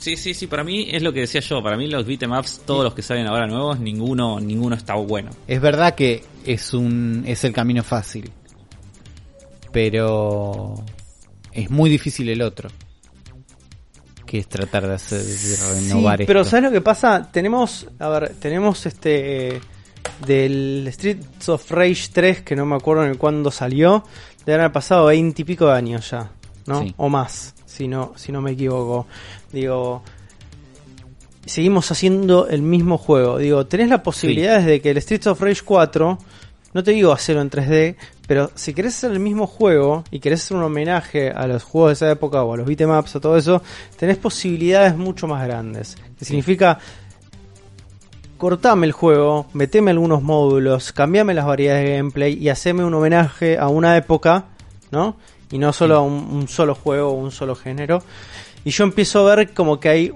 [0.00, 1.62] Sí, sí, sí, para mí es lo que decía yo.
[1.62, 5.30] Para mí los beatemaps, todos los que salen ahora nuevos, ninguno ninguno está bueno.
[5.46, 8.30] Es verdad que es un es el camino fácil,
[9.72, 10.82] pero
[11.52, 12.70] es muy difícil el otro,
[14.24, 16.50] que es tratar de hacer de renovar sí, pero esto.
[16.52, 17.30] ¿sabes lo que pasa?
[17.30, 19.60] Tenemos, a ver, tenemos este
[20.26, 24.04] del Streets of Rage 3, que no me acuerdo en cuándo salió,
[24.46, 26.30] de haber pasado 20 y pico de años ya,
[26.66, 26.82] ¿no?
[26.82, 26.94] Sí.
[26.96, 29.06] O más, si no, si no me equivoco.
[29.52, 30.02] Digo,
[31.46, 33.38] seguimos haciendo el mismo juego.
[33.38, 36.18] Digo, tenés la posibilidad de que el Streets of Rage 4,
[36.72, 37.96] no te digo hacerlo en 3D,
[38.26, 41.90] pero si querés hacer el mismo juego y querés hacer un homenaje a los juegos
[41.90, 43.62] de esa época o a los beatemaps o todo eso,
[43.96, 45.96] tenés posibilidades mucho más grandes.
[46.18, 46.78] Que significa
[48.40, 53.58] cortame el juego, meteme algunos módulos, cambiame las variedades de gameplay y haceme un homenaje
[53.58, 54.46] a una época,
[54.90, 55.16] ¿no?
[55.50, 58.02] Y no solo a un, un solo juego o un solo género.
[58.64, 60.12] Y yo empiezo a ver como que hay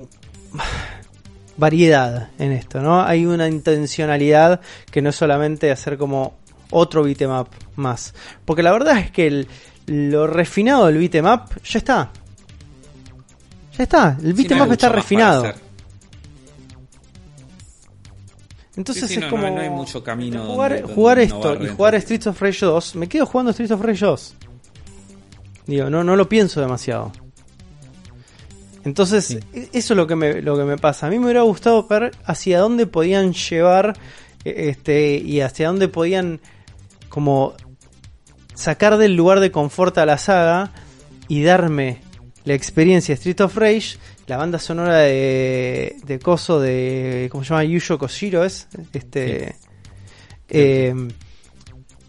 [1.57, 3.03] variedad en esto, ¿no?
[3.03, 4.61] Hay una intencionalidad
[4.91, 6.35] que no es solamente hacer como
[6.71, 8.15] otro beatmap más.
[8.47, 9.49] Porque la verdad es que el-
[9.87, 12.11] lo refinado del beatmap ya está.
[13.77, 15.53] Ya está, el Sí, no hay beatmap está refinado.
[18.77, 20.95] Entonces Sí, sí, es no, como no hay- no hay mucho camino jugar, donde- donde
[20.95, 21.77] jugar innovar esto y dentro.
[21.77, 24.35] jugar Streets of Rage 2, me quedo jugando Streets of Rage 2.
[25.67, 27.13] Digo, no, no lo pienso demasiado.
[28.85, 29.39] Entonces, Sí.
[29.53, 31.07] e- eso es lo que me, lo que me pasa.
[31.07, 33.97] A mí me hubiera gustado ver hacia dónde podían llevar
[34.45, 36.41] eh, este y hacia dónde podían
[37.09, 37.55] como
[38.55, 40.71] sacar del lugar de confort a la saga
[41.29, 42.03] y darme
[42.45, 43.97] la experiencia Street of Rage,
[44.27, 47.65] la banda sonora de, de Coso de ¿cómo se llama?
[47.65, 49.57] Yuyo Koshiro es este
[50.49, 50.95] eh,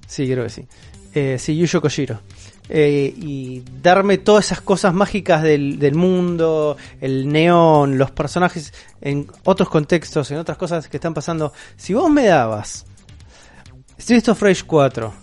[0.07, 0.67] sí, creo que sí.
[1.13, 2.19] Eh, sí, Yuyo Koshiro.
[2.67, 9.27] Eh, y darme todas esas cosas mágicas del, del mundo, el neón, los personajes en
[9.43, 11.53] otros contextos, en otras cosas que están pasando.
[11.75, 12.85] Si vos me dabas
[13.97, 15.13] Street of Rage 4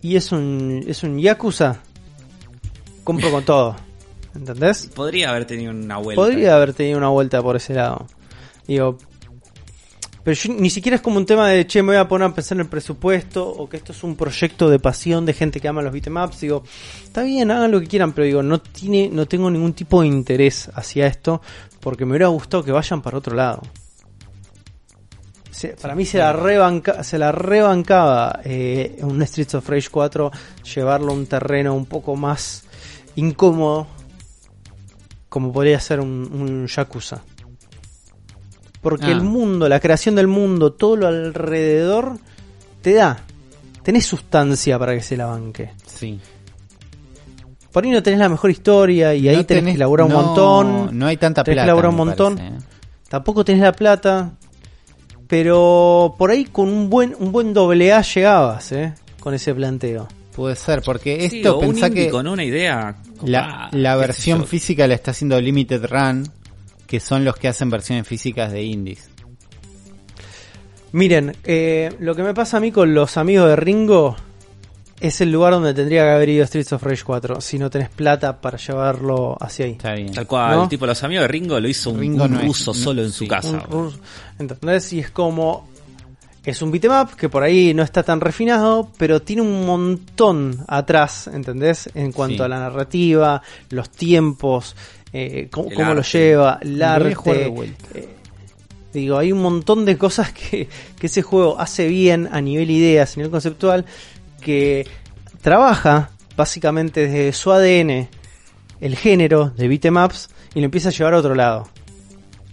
[0.00, 1.80] y es un, es un Yakuza,
[3.02, 3.76] compro con todo.
[4.36, 4.86] ¿Entendés?
[4.94, 6.20] Podría haber tenido una vuelta.
[6.22, 8.06] Podría haber tenido una vuelta por ese lado.
[8.66, 8.98] Digo,
[10.22, 12.34] pero yo- ni siquiera es como un tema de, che, me voy a poner a
[12.34, 15.68] pensar en el presupuesto o que esto es un proyecto de pasión de gente que
[15.68, 16.40] ama los beatemaps.
[16.40, 16.64] Digo,
[17.04, 20.08] está bien, hagan lo que quieran, pero digo, no tiene no tengo ningún tipo de
[20.08, 21.40] interés hacia esto
[21.80, 23.62] porque me hubiera gustado que vayan para otro lado.
[25.50, 30.30] Se- para mí se la, rebanca, se la rebancaba eh, un Streets of Rage 4
[30.74, 32.64] llevarlo a un terreno un poco más
[33.14, 33.86] incómodo
[35.36, 37.20] como podría ser un, un Yakuza.
[38.80, 39.10] Porque Ah.
[39.12, 42.16] el mundo, la creación del mundo, todo lo alrededor,
[42.80, 43.18] te da.
[43.82, 45.72] Tenés sustancia para que se la banque.
[45.84, 46.18] Sí.
[47.70, 50.12] Por ahí no tenés la mejor historia y ahí No tenés, tenés- que elaborar un
[50.14, 50.98] montón.
[50.98, 51.64] No hay tanta tenés que plata.
[51.66, 52.36] elaborar un me montón.
[52.36, 52.58] parece, ¿eh?
[53.10, 54.32] Tampoco tenés la plata.
[55.28, 58.94] Pero por ahí con un buen, un buen doble A llegabas, ¿eh?
[59.20, 60.08] Con ese planteo.
[60.36, 62.96] Puede ser, porque Sí, esto un pensá indie que con una idea.
[63.24, 64.46] la, la versión yo.
[64.46, 66.28] física la está haciendo Limited Run,
[66.86, 69.08] que son los que hacen versiones físicas de indies.
[70.92, 74.16] Miren, eh, lo que me pasa a mí con los amigos de Ringo
[75.00, 77.40] es el lugar donde tendría que haber ido Streets of Rage 4.
[77.40, 79.72] Si no tenés plata para llevarlo hacia ahí.
[79.72, 80.12] Está bien.
[80.12, 80.68] Tal cual, ¿No?
[80.68, 83.02] tipo los amigos de Ringo lo hizo un, Ringo un no es- ruso no- solo
[83.02, 83.50] en su sí, casa.
[83.50, 83.60] Un
[83.90, 83.98] rus-
[84.38, 84.92] ¿Entendés?
[84.92, 85.68] Y es como.
[86.46, 91.26] Es un beatmap que por ahí no está tan refinado, pero tiene un montón atrás,
[91.26, 91.90] ¿entendés?
[91.94, 92.42] En cuanto Sí.
[92.42, 94.76] a la narrativa, los tiempos,
[95.12, 97.48] eh, cómo, lo lleva, el arte.
[97.48, 97.84] vuelta.
[97.94, 98.08] Eh,
[98.92, 100.68] digo, hay un montón de cosas que,
[100.98, 103.84] que ese juego hace bien a nivel ideas, a nivel conceptual,
[104.40, 104.86] que
[105.42, 108.08] trabaja básicamente desde su ADN
[108.80, 111.68] el género de beatemaps y lo empieza a llevar a otro lado.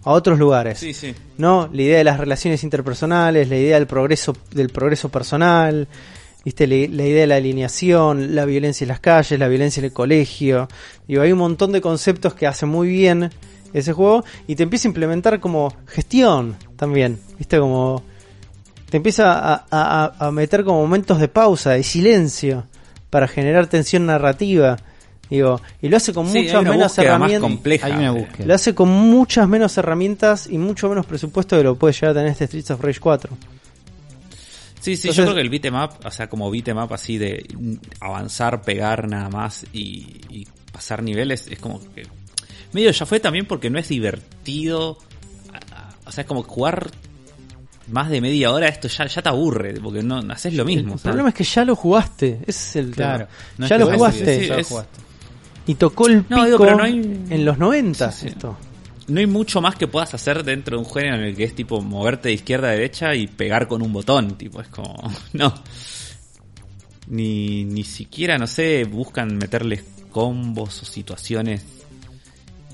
[0.03, 0.79] A otros lugares.
[0.79, 1.13] Sí, sí.
[1.37, 1.69] ¿no?
[1.71, 5.87] La idea de las relaciones interpersonales, la idea del progreso, del progreso personal,
[6.43, 6.67] ¿viste?
[6.67, 9.93] La, la idea de la alineación, la violencia en las calles, la violencia en el
[9.93, 10.67] colegio.
[11.07, 13.29] Digo, hay un montón de conceptos que hacen muy bien
[13.73, 17.57] ese juego y te empieza a implementar como gestión también, ¿viste?
[17.59, 18.03] Como
[18.89, 22.65] te empieza a, a- a meter como momentos de pausa, de silencio,
[23.09, 24.77] para generar tensión narrativa.
[25.33, 27.41] Digo, y lo hace con Sí, muchas menos herramientas.
[27.41, 27.87] compleja.
[27.87, 28.45] Hay una búsqueda.
[28.45, 32.11] Lo hace con muchas menos herramientas y mucho menos presupuesto de lo que puede llegar
[32.11, 33.35] a tener este Streets of Rage 4.
[34.79, 37.17] Sí, sí, Entonces- yo creo que el beat'em up, o sea, como beat'em up así
[37.17, 37.47] de
[37.99, 42.05] avanzar, pegar nada más y, y pasar niveles, es como que
[42.73, 44.97] medio ya fue también porque no es divertido.
[46.05, 46.91] O sea, es como jugar
[47.91, 50.93] más de media hora esto ya, ya te aburre, porque no haces lo mismo.
[50.93, 51.01] El ¿sabes?
[51.03, 53.25] problema es que ya lo jugaste, ese es el Claro.
[53.25, 53.29] tema.
[53.57, 54.99] No es ya que lo jugaste sí, ya lo jugaste.
[55.67, 58.27] Y tocó el pico No, digo, pero no hay- en los 90 Sí, sí.
[58.27, 58.57] esto.
[59.07, 61.53] No hay mucho más que puedas hacer dentro de un género en el que es
[61.55, 64.95] tipo moverte de izquierda a derecha y pegar con un botón, tipo, es como,
[65.33, 65.53] no.
[67.07, 71.63] Ni, ni siquiera, no sé, buscan meterles combos o situaciones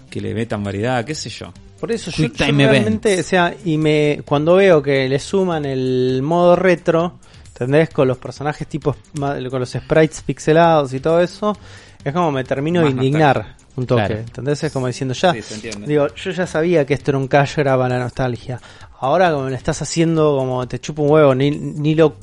[0.10, 1.52] que le metan variedad, qué sé yo.
[1.80, 3.26] Por eso yo, yo realmente, events.
[3.28, 7.18] o sea, y me cuando veo que le suman el modo retro,
[7.48, 7.90] ¿entendés?
[7.90, 11.58] Con los personajes tipo con los sprites pixelados y todo eso,
[12.04, 14.20] es como me termino de indignar un toque, Claro.
[14.22, 14.64] ¿entendés?
[14.64, 15.88] Es como diciendo ya, Sí, se entiende.
[15.88, 18.60] digo, yo ya sabía que esto era un cash grab a la nostalgia.
[19.02, 22.16] Ahora como lo estás haciendo como te chupa un huevo, ni, ni lo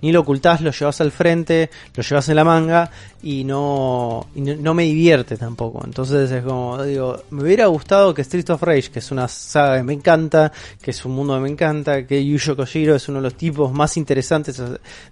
[0.00, 2.90] ni lo ocultás, lo llevas al frente, lo llevas en la manga
[3.24, 5.82] y no y no, me divierte tampoco.
[5.84, 9.78] Entonces es como digo, me hubiera gustado que Street of Rage, que es una saga
[9.78, 13.18] que me encanta, que es un mundo que me encanta, que Yuyo Kojiro es uno
[13.18, 14.62] de los tipos más interesantes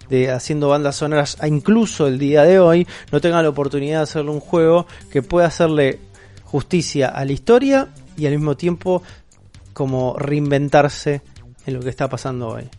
[0.09, 4.31] de haciendo bandas sonoras, incluso el día de hoy, no tenga la oportunidad de hacerle
[4.31, 5.99] un juego que pueda hacerle
[6.45, 9.01] justicia a la historia y al mismo tiempo
[9.81, 11.23] como reinventarse
[11.65, 12.69] en lo que está pasando hoy.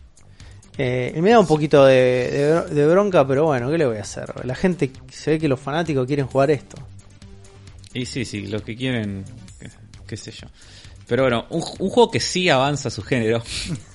[0.77, 4.01] Eh, me da un poquito de, de- de bronca, pero bueno, ¿qué le voy a
[4.03, 4.33] hacer?
[4.45, 6.77] La gente, se ve que los fanáticos quieren jugar esto.
[7.93, 9.25] Y sí, sí, los que quieren,
[9.59, 9.69] qué,
[10.07, 10.47] qué sé yo.
[11.05, 13.43] Pero bueno, un, un juego que sí avanza su género,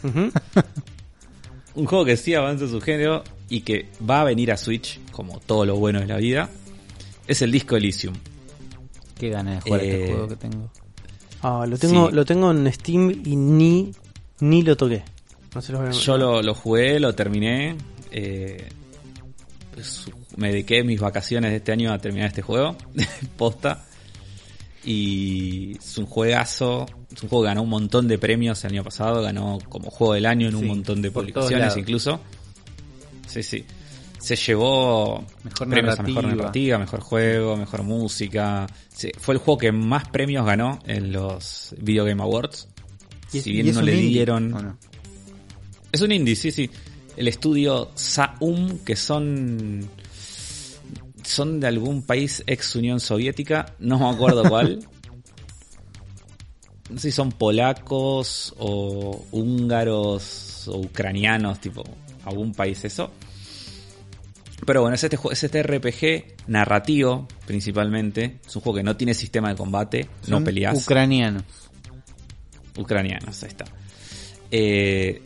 [1.74, 5.40] un juego que sí avanza su género y que va a venir a Switch, como
[5.40, 6.50] todo lo bueno de la vida,
[7.26, 8.14] es el Disco Elysium.
[9.18, 10.70] Qué ganas de jugar Eh, este juego que tengo.
[11.42, 12.14] Ah, lo tengo, Sí.
[12.14, 13.92] lo tengo en Steam y ni,
[14.40, 15.02] ni lo toqué.
[15.54, 17.76] No se los voy a- Yo lo, lo jugué, lo terminé.
[18.10, 18.68] eh,
[20.36, 22.76] me dediqué mis vacaciones de este año a terminar este juego.
[23.36, 23.84] Posta.
[24.84, 26.86] Y es un juegazo.
[27.14, 29.22] Es un juego que ganó un montón de premios el año pasado.
[29.22, 32.20] Ganó como juego del año en un montón de publicaciones incluso.
[33.26, 33.64] Sí, sí.
[34.20, 36.42] Se llevó Mejor premios a mejor narrativa.
[36.42, 38.66] narrativa, mejor juego, mejor música.
[38.92, 42.68] Sí, fue el juego que más premios ganó en los Video Game Awards.
[43.32, 44.76] Y es- si bien no le indie, dieron.
[45.92, 46.68] Es un indie, sí, sí.
[47.16, 49.88] El estudio Saum, que son.
[51.24, 54.80] Son de algún país ex Unión Soviética, no me acuerdo cuál.
[56.90, 61.84] No sé si son polacos o húngaros o ucranianos, tipo,
[62.24, 63.10] algún país eso.
[64.66, 68.38] Pero bueno, es este, es este RPG narrativo, principalmente.
[68.46, 71.44] Es un juego que no tiene sistema de combate, no peleas Ucranianos.
[72.76, 73.64] ucranianos, ahí está.
[74.50, 75.22] Eh,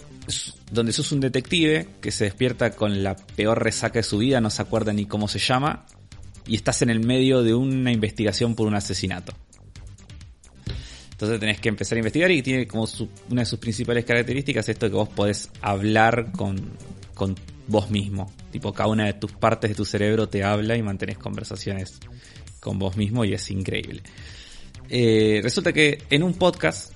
[0.70, 4.50] donde sos un detective que se despierta con la peor resaca de su vida, no
[4.50, 5.86] se acuerda ni cómo se llama,
[6.46, 9.32] y estás en el medio de una investigación por un asesinato.
[11.12, 14.68] Entonces tenés que empezar a investigar y tiene como su- una de sus principales características
[14.68, 16.60] esto de que vos podés hablar con,
[17.14, 17.36] con
[17.72, 18.32] vos mismo.
[18.52, 21.98] Tipo, cada una de tus partes de tu cerebro te habla y mantenés conversaciones
[22.60, 24.02] con vos mismo y es increíble.
[24.88, 26.92] Eh, resulta que en un podcast,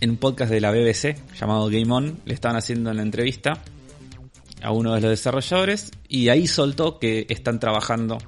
[0.00, 3.62] en un podcast de la BBC llamado Game On, le estaban haciendo una entrevista
[4.62, 8.18] a uno de los desarrolladores y ahí soltó que están trabajando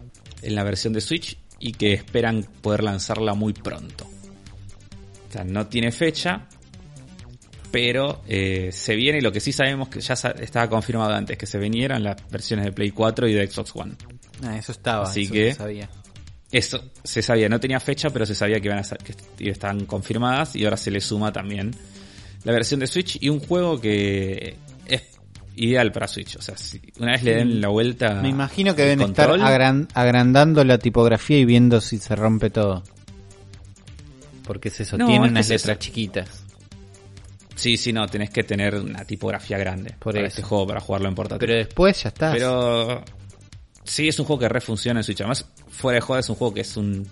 [0.43, 4.05] en la versión de Switch y que esperan poder lanzarla muy pronto.
[5.29, 6.49] O sea, no tiene fecha,
[7.75, 11.45] pero eh, se viene y lo que sí sabemos que ya estaba confirmado antes, que
[11.47, 13.95] se vinieran las versiones de Play 4 y de Xbox One.
[14.45, 15.91] Ah, eso estaba, Así eso que- lo sabía.
[16.53, 19.87] Eso se sabía, no tenía fecha, pero se sabía que iban a ser- que estaban
[19.87, 21.73] confirmadas y ahora se le suma también
[22.45, 24.55] la versión de Switch y un juego que
[24.87, 25.03] es
[25.57, 26.37] ideal para Switch.
[26.37, 28.15] O sea, si una vez le den la vuelta.
[28.23, 32.51] Me imagino que deben control, estar agran- agrandando la tipografía y viendo si se rompe
[32.51, 32.85] todo.
[34.45, 35.81] Porque es eso, No, tiene es que unas es letras eso.
[35.81, 36.44] chiquitas.
[37.55, 40.39] Sí, sí, no, tenés que tener una tipografía grande Por para eso.
[40.39, 41.47] este juego, para jugarlo en portátil.
[41.47, 42.33] Pero después ya está.
[42.33, 43.03] Pero
[43.85, 45.21] sí es un juego que refunciona en Switch.
[45.21, 47.07] Además, fuera de juego es un juego que es un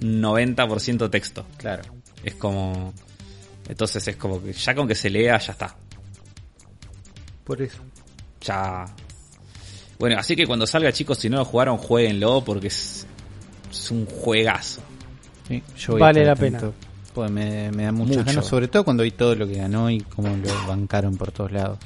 [0.00, 1.46] 90% texto.
[1.56, 1.84] Claro.
[2.24, 2.92] Es como.
[3.68, 5.76] Entonces es como que ya con que se lea ya está.
[7.44, 7.78] Por eso.
[8.40, 8.86] Ya.
[9.98, 13.06] Bueno, así que cuando salga chicos, si no lo jugaron, jueguenlo porque es,
[13.70, 14.82] es un juegazo.
[15.48, 16.60] Sí, yo voy Vale la pena.
[17.14, 18.26] Pues me, me da muchas Mucho.
[18.26, 21.52] ganas, sobre todo cuando vi todo lo que ganó y cómo lo bancaron por todos
[21.52, 21.78] lados.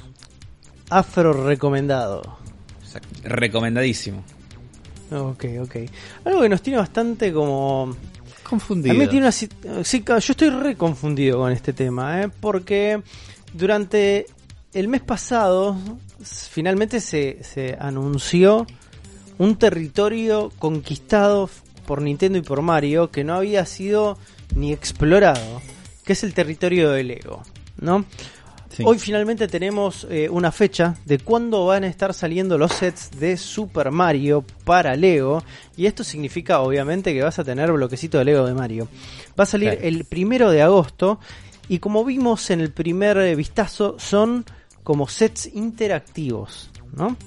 [0.89, 2.39] Afro recomendado.
[3.23, 4.23] Recomendadísimo.
[5.11, 5.75] Ok, ok.
[6.25, 7.95] Algo que nos tiene bastante como...
[8.43, 8.91] Confundido.
[8.91, 9.31] A mí me tiene una...
[9.31, 9.47] sí,
[10.05, 12.29] yo estoy re confundido con este tema, ¿eh?
[12.41, 13.03] Porque
[13.53, 14.25] durante
[14.73, 15.77] el mes pasado
[16.23, 18.65] finalmente se, se anunció
[19.37, 21.49] un territorio conquistado
[21.85, 24.17] por Nintendo y por Mario que no había sido
[24.55, 25.61] ni explorado,
[26.03, 27.43] que es el territorio de Lego,
[27.79, 28.05] ¿no?
[28.75, 28.83] Sí.
[28.85, 33.35] Hoy finalmente tenemos eh, una fecha de cuándo van a estar saliendo los sets de
[33.35, 35.43] Super Mario para Lego.
[35.75, 38.87] Y esto significa obviamente que vas a tener bloquecito de Lego de Mario.
[39.37, 39.87] Va a salir Claro.
[39.87, 41.19] el primero de agosto.
[41.67, 44.45] Y como vimos en el primer eh, vistazo, son
[44.83, 47.17] como sets interactivos, ¿no?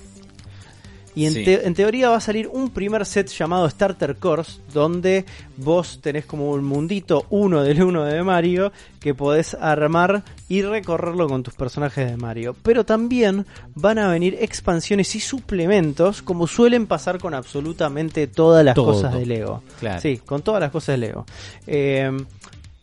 [1.14, 1.44] Y en, Sí.
[1.44, 5.26] te- en teoría va a salir un primer set llamado Starter Course, donde
[5.58, 11.28] vos tenés como un mundito uno del uno de Mario que podés armar y recorrerlo
[11.28, 12.56] con tus personajes de Mario.
[12.62, 13.44] Pero también
[13.74, 18.92] van a venir expansiones y suplementos, como suelen pasar con absolutamente todas las Todo.
[18.92, 19.62] cosas de Lego.
[19.80, 20.00] Claro.
[20.00, 21.26] Sí, con todas las cosas de Lego.
[21.66, 22.10] Eh,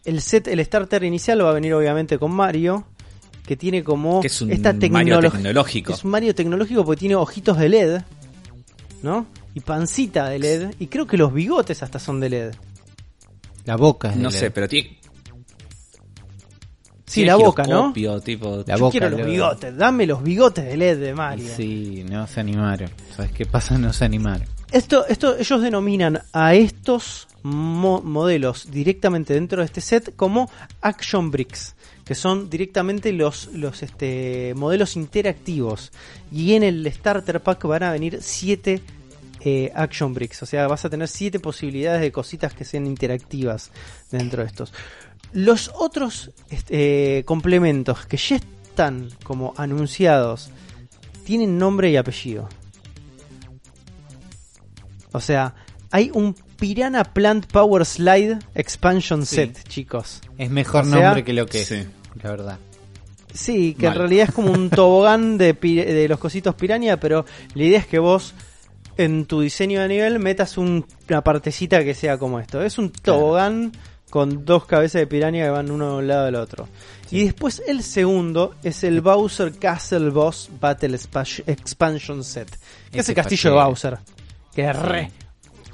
[0.06, 2.84] el set, el starter inicial va a venir obviamente con Mario,
[3.46, 5.94] que tiene como Que es un esta Mario tecnológico.
[5.94, 8.02] Es un Mario tecnológico porque tiene ojitos de LED,
[9.04, 9.28] ¿no?
[9.56, 10.74] Y pancita de LED.
[10.80, 12.54] Y creo que los bigotes hasta son de LED.
[13.66, 14.40] La boca es de No LED.
[14.40, 14.98] sé, pero tiene.
[17.06, 17.92] Sí, la boca, ¿no?
[18.24, 19.28] Tipo, La Yo boca quiero de los LED.
[19.34, 19.78] bigotes.
[19.78, 21.50] Dame los bigotes de LED de Mario.
[21.56, 22.90] Sí, no se animaron.
[23.16, 23.78] ¿Sabes qué pasa?
[23.80, 24.48] No se animaron.
[24.72, 30.52] Esto, esto, ellos denominan a estos mo- modelos directamente dentro de este set como
[30.82, 31.74] Action Bricks,
[32.10, 35.92] que son directamente los, los este, modelos interactivos.
[36.32, 38.82] Y en el Starter Pack van a venir 7
[39.76, 43.70] Action Bricks, o sea, vas a tener 7 posibilidades de cositas que sean interactivas
[44.10, 44.74] dentro de estos.
[45.34, 50.50] Los otros este, complementos que ya están como anunciados
[51.26, 52.50] tienen nombre y apellido.
[55.12, 55.54] O sea,
[55.92, 59.36] hay un Piranha Plant Power Slide Expansion Sí.
[59.36, 60.22] Set, chicos.
[60.40, 61.86] Es mejor O sea- nombre que lo que es, Sí.
[62.22, 62.60] La verdad.
[63.34, 63.94] Sí, que Mal.
[63.94, 67.88] en realidad es como un tobogán de, de los cositos piranha, pero la idea es
[67.88, 68.34] que vos
[68.98, 72.62] en tu diseño de nivel metas un- una partecita que sea como esto.
[72.62, 73.20] Es un Claro.
[73.20, 73.72] tobogán
[74.10, 76.68] con dos cabezas de piranha que van uno a un lado del otro.
[77.12, 80.98] Y después el segundo es el Bowser Castle Boss Battle
[81.46, 82.50] Expansion Set.
[82.92, 83.56] Que es el castillo de.
[83.56, 83.98] Bowser.
[84.54, 85.12] Que es re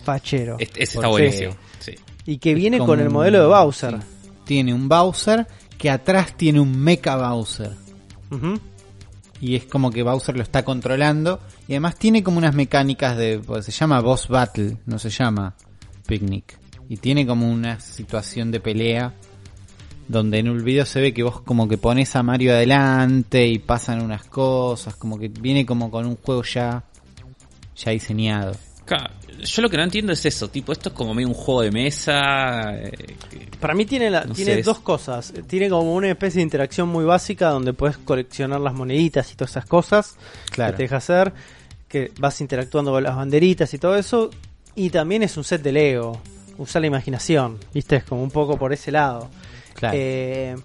[0.04, 0.58] fachero.
[0.60, 1.56] Este, ese está buenísimo.
[1.80, 1.96] Sí.
[2.26, 3.98] Y que viene con el modelo de Bowser.
[4.46, 5.48] Tiene un Bowser
[5.78, 7.72] que atrás tiene un Mecha Bowser.
[9.42, 11.40] Y es como que Bowser lo está controlando.
[11.68, 13.40] Y además tiene como unas mecánicas de.
[13.40, 15.56] Pues se llama Boss Battle, no se llama
[16.08, 16.58] Picnic.
[16.90, 19.14] Y tiene como una situación de pelea.
[20.08, 23.58] Donde en el video se ve que vos como que pones a Mario adelante y
[23.58, 24.96] pasan unas cosas.
[24.96, 26.84] Como que viene como con un juego ya.
[27.76, 28.56] Ya diseñado.
[28.86, 31.62] Claro, Yo lo que no entiendo es eso, tipo, esto es como medio un juego
[31.62, 32.76] de mesa.
[32.76, 35.34] eh, que- Para mí tiene, la, No tiene sé, es- dos cosas.
[35.48, 39.52] Tiene como una especie de interacción muy básica donde puedes coleccionar las moneditas y todas
[39.52, 40.16] esas cosas
[40.52, 40.72] Claro.
[40.74, 41.34] que te deja hacer.
[41.88, 44.30] Que vas interactuando con las banderitas y todo eso.
[44.76, 46.20] Y también es un set de Lego.
[46.58, 47.58] Usar la imaginación.
[47.74, 47.98] ¿Viste?
[47.98, 49.30] Es como un poco por ese lado.
[49.74, 49.96] Claro.
[49.98, 50.56] Eh,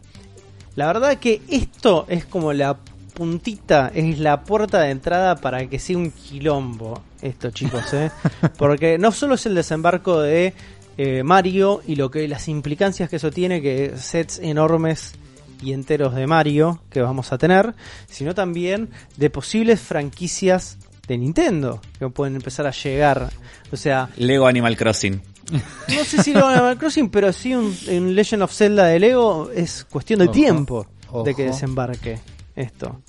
[0.76, 2.76] la verdad que esto es como la
[3.10, 8.10] puntita, es la puerta de entrada para que sea un quilombo esto, chicos, ¿eh?
[8.58, 10.54] Porque no solo es el desembarco de
[10.96, 15.14] eh, Mario y lo que las implicancias que eso tiene, que sets enormes
[15.62, 17.74] y enteros de Mario que vamos a tener,
[18.06, 23.30] sino también de posibles franquicias de Nintendo que pueden empezar a llegar.
[23.72, 25.20] O sea, Lego Animal Crossing.
[25.50, 29.50] no sé si a Animal Crossing, pero sí un, un Legend of Zelda de Lego
[29.54, 30.86] es cuestión de Ojo, tiempo
[31.24, 31.52] de que ojo.
[31.52, 32.20] desembarque
[32.60, 33.00] esto.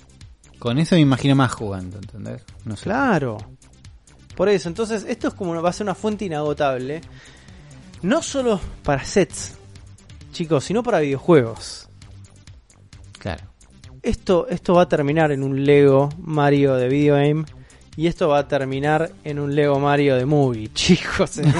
[0.59, 2.43] Con eso me imagino más jugando, ¿entendés?
[2.65, 2.83] No sé.
[2.83, 3.37] Claro.
[4.35, 7.01] Por eso, entonces esto es como una- va a ser una fuente inagotable.
[8.01, 9.53] No solo para sets,
[10.31, 11.87] chicos, sino para videojuegos.
[13.19, 13.43] Claro.
[14.01, 17.45] Esto, esto va a terminar en un Lego Mario de Video Game.
[17.97, 21.39] Y esto va a terminar en un Lego Mario de Movie, chicos.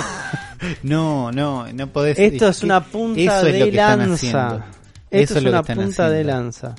[0.83, 2.19] No, no, no podés.
[2.19, 4.63] Esto es una punta de lanza.
[5.09, 6.75] Esto es una punta de lanza.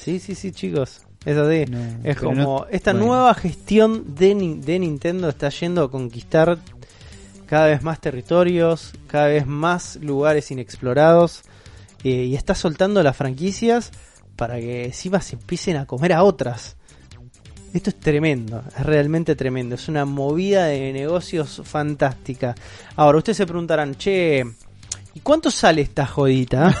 [0.00, 1.00] Sí, sí, sí, chicos.
[1.24, 1.64] Es así.
[1.68, 3.06] No, es como no- esta bueno.
[3.06, 6.58] nueva gestión de, de Nintendo está yendo a conquistar
[7.46, 11.42] cada vez más territorios, cada vez más lugares inexplorados.
[12.04, 13.90] eh, y está soltando las franquicias
[14.36, 16.76] para que encima se empiecen a comer a otras.
[17.74, 22.54] Esto es tremendo, es realmente tremendo, es una movida de negocios fantástica.
[22.96, 24.44] Ahora, ustedes se preguntarán, che,
[25.14, 26.74] ¿y cuánto sale esta jodita?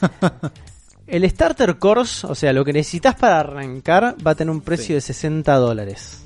[1.06, 4.94] El Starter Course, o sea, lo que necesitas para arrancar, va a tener un precio
[4.94, 6.20] de 60 dólares.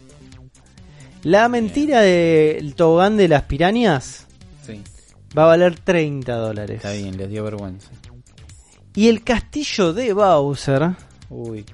[1.24, 4.26] La mentira del tobogán de las pirañas
[4.64, 4.80] Sí,
[5.36, 6.76] va a valer 30 dólares.
[6.76, 7.88] está bien, les dio vergüenza.
[8.94, 10.90] Y el castillo de Bowser
[11.28, 11.64] Uy.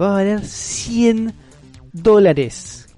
[0.00, 1.32] va a valer 100
[1.92, 2.88] dólares.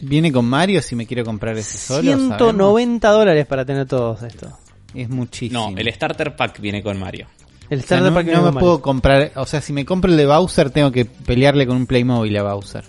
[0.00, 2.10] ¿Viene con Mario si me quiero comprar ese solo?
[2.10, 2.36] ¿sabemos?
[2.38, 4.58] 190 dólares para tener todos esto.
[4.94, 5.70] Es muchísimo.
[5.70, 7.26] No, el Starter Pack viene con Mario.
[7.70, 10.10] El O sea, Starter no, Pack no me puedo comprar, o sea, si me compro
[10.10, 12.84] el de Bowser tengo que pelearle con un Playmobil a Bowser.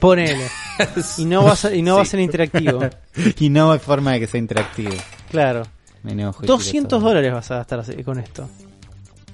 [0.00, 0.46] Ponele.
[1.16, 2.80] Y no va a ser, y no va a ser interactivo.
[3.38, 4.92] y no hay forma de que sea interactivo.
[5.30, 5.62] Claro.
[6.02, 6.40] Me enojo.
[6.42, 7.08] y tiro 200 todo.
[7.08, 8.46] dólares vas a gastar con esto.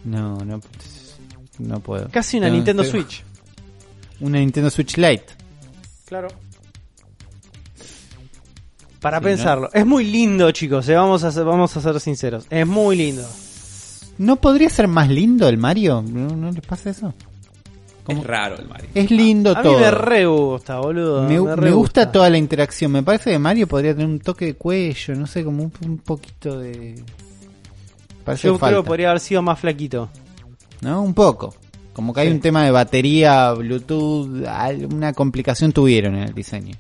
[0.04, 0.60] No, no,
[1.58, 2.08] no puedo.
[2.10, 3.24] Casi una No, Nintendo pero- Switch.
[4.20, 5.26] Una Nintendo Switch Lite.
[6.06, 6.28] Claro.
[9.02, 9.68] Para Sí, pensarlo.
[9.74, 10.88] Es muy lindo, chicos.
[10.88, 12.46] eh, Vamos, a ser, vamos a ser sinceros.
[12.48, 13.24] Es muy lindo.
[14.18, 16.02] ¿No podría ser más lindo el Mario?
[16.06, 17.12] ¿No, no les pasa eso?
[18.04, 18.20] ¿Cómo?
[18.22, 18.88] Es raro el Mario.
[18.94, 19.74] Es lindo A todo.
[19.74, 21.22] mí me re gusta, boludo.
[21.24, 22.92] Me, Me, re me gusta gusta toda la interacción.
[22.92, 25.98] Me parece que Mario podría tener un toque de cuello, no sé, como un, un
[25.98, 27.02] poquito de.
[28.24, 30.08] Parece Yo que creo que podría haber sido más flaquito.
[30.80, 31.02] ¿no?
[31.02, 31.54] Un poco.
[31.92, 32.34] Como que hay Sí.
[32.34, 34.28] un tema de batería, Bluetooth,
[34.92, 36.74] una complicación tuvieron en el diseño.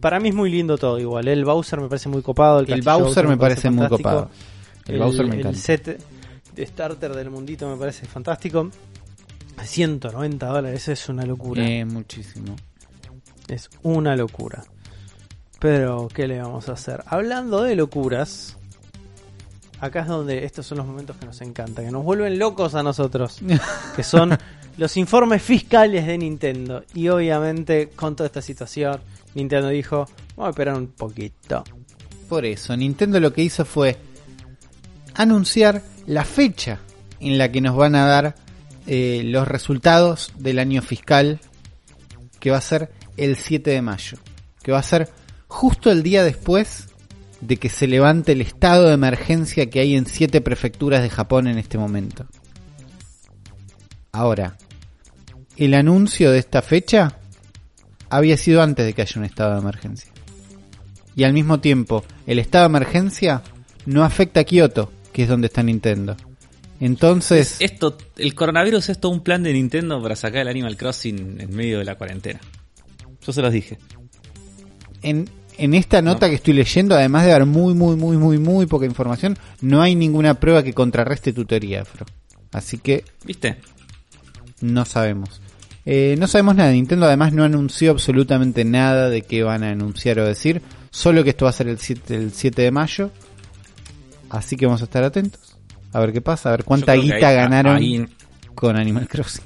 [0.00, 1.28] Para mí es muy lindo todo igual.
[1.28, 2.60] El Bowser me parece muy copado.
[2.60, 4.30] El, El Bowser me parece muy copado.
[4.86, 5.58] El, Bowser me el encanta.
[5.58, 6.00] set
[6.54, 8.70] de starter del mundito me parece fantástico.
[9.62, 11.62] 190 dólares es una locura.
[11.66, 12.56] Eh, muchísimo.
[13.48, 14.64] Es una locura.
[15.58, 17.02] Pero, ¿qué le vamos a hacer?
[17.06, 18.56] Hablando de locuras,
[19.80, 22.82] acá es donde estos son los momentos que nos encantan, que nos vuelven locos a
[22.82, 23.40] nosotros,
[23.96, 24.36] que son
[24.76, 26.84] los informes fiscales de Nintendo.
[26.94, 29.00] Y obviamente, con toda esta situación,
[29.34, 31.64] Nintendo dijo, vamos a esperar un poquito.
[32.28, 33.96] Por eso, Nintendo lo que hizo fue
[35.14, 36.80] anunciar la fecha
[37.18, 38.34] en la que nos van a dar
[38.86, 41.40] eh, los resultados del año fiscal,
[42.38, 44.18] que va a ser el 7 de mayo,
[44.62, 45.10] que va a ser
[45.48, 46.89] justo el día después
[47.40, 51.46] de que se levante el estado de emergencia que hay en siete prefecturas de Japón
[51.46, 52.26] en este momento.
[54.12, 54.56] Ahora,
[55.56, 57.18] el anuncio de esta fecha
[58.08, 60.10] había sido antes de que haya un estado de emergencia.
[61.16, 63.42] Y al mismo tiempo, el estado de emergencia
[63.86, 66.16] no afecta a Kioto, que es donde está Nintendo.
[66.80, 71.40] Entonces, Esto, el coronavirus es todo un plan de Nintendo para sacar el Animal Crossing
[71.40, 72.40] en medio de la cuarentena.
[73.24, 73.78] Yo se los dije.
[75.02, 75.28] en,
[75.60, 78.86] en esta nota que estoy leyendo, además de dar muy, muy, muy, muy, muy poca
[78.86, 82.06] información, no hay ninguna prueba que contrarreste tu teoría, Afro.
[82.52, 83.56] Así que ¿Viste?
[84.60, 85.40] no sabemos.
[85.86, 86.70] Eh, no sabemos nada.
[86.72, 90.60] Nintendo además no anunció absolutamente nada de qué van a anunciar o decir.
[90.90, 93.10] Solo que esto va a ser el 7, el 7 de mayo.
[94.28, 95.56] Así que vamos a estar atentos.
[95.92, 96.48] A ver qué pasa.
[96.50, 98.06] A ver cuánta guita ahí- ganaron ahí-
[98.54, 99.42] con Animal Crossing.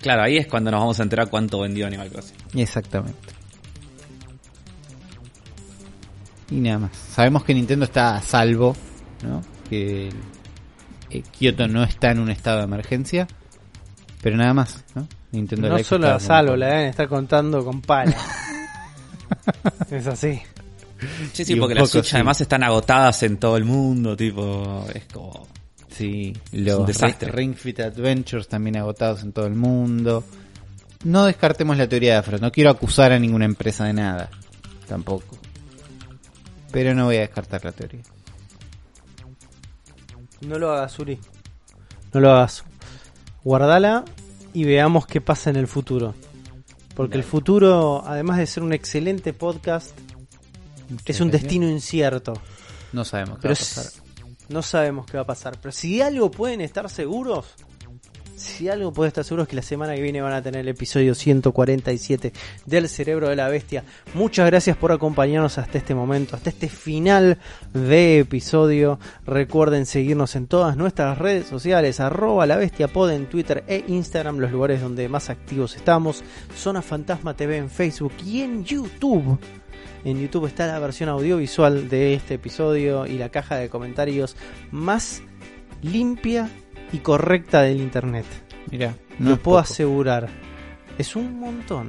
[0.00, 2.36] claro, ahí es cuando nos vamos a enterar cuánto vendió Animal Crossing.
[2.54, 3.18] Exactamente.
[6.52, 6.90] Y nada más.
[6.96, 8.76] Sabemos que Nintendo está a salvo,
[9.22, 9.42] ¿no?
[9.68, 10.10] Que
[11.10, 13.26] eh, Kyoto no está en un estado de emergencia.
[14.22, 15.08] Pero nada más, ¿no?
[15.32, 18.14] Nintendo No solo a salvo, la deben estar contando con pala.
[19.90, 20.40] es así.
[21.32, 22.14] Sí, sí, porque las Switch sí.
[22.16, 25.48] además están agotadas en todo el mundo, tipo, es como...
[25.88, 27.30] Sí, un los desastre.
[27.30, 30.24] Ri- Ring Fit Adventures también agotados en todo el mundo.
[31.04, 32.38] No descartemos la teoría de Afro.
[32.38, 34.30] No quiero acusar a ninguna empresa de nada.
[34.88, 35.36] Tampoco.
[36.72, 38.00] Pero no voy a descartar la teoría.
[40.40, 41.18] No lo hagas, Uri.
[42.12, 42.64] No lo hagas.
[43.44, 44.04] Guardala
[44.52, 46.14] y veamos qué pasa en el futuro.
[46.94, 49.96] Porque el futuro, además de ser un excelente podcast,
[51.06, 52.34] es un destino incierto.
[52.92, 53.92] No sabemos qué Pero va a pasar.
[54.48, 55.58] no sabemos qué va a pasar.
[55.60, 57.46] Pero si de algo pueden estar seguros,
[58.36, 60.68] si algo puede estar seguro es que la semana que viene van a tener el
[60.68, 62.32] episodio 147
[62.66, 63.84] del Cerebro de la Bestia.
[64.14, 67.38] Muchas gracias por acompañarnos hasta este momento, hasta este final
[67.72, 68.98] de episodio.
[69.26, 74.38] Recuerden seguirnos en todas nuestras redes sociales, arroba la bestia pod en Twitter e Instagram,
[74.38, 76.22] los lugares donde más activos estamos.
[76.56, 79.38] Zona Fantasma TV en Facebook y en YouTube.
[80.04, 84.36] En YouTube está la versión audiovisual de este episodio y la caja de comentarios
[84.72, 85.22] más
[85.80, 86.50] limpia
[86.92, 88.26] y correcta del internet.
[88.70, 89.58] Mira, Lo es puedo poco.
[89.58, 90.28] asegurar.
[90.98, 91.88] Es un montón.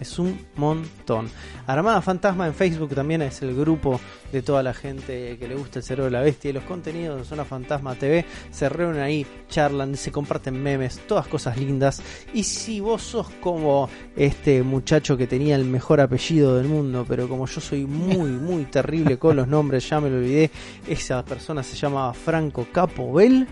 [0.00, 1.28] Es un montón.
[1.68, 4.00] Armada Fantasma en Facebook también es el grupo
[4.32, 7.18] de toda la gente que le gusta el cerebro de la bestia y los contenidos
[7.18, 8.24] de Zona Fantasma TV.
[8.50, 12.02] Se reúnen ahí, charlan, se comparten memes, todas cosas lindas.
[12.34, 17.28] Y si vos sos como este muchacho que tenía el mejor apellido del mundo, pero
[17.28, 20.50] como yo soy muy, muy terrible con los nombres, ya me lo olvidé,
[20.88, 23.46] esa persona se llamaba Franco Capobel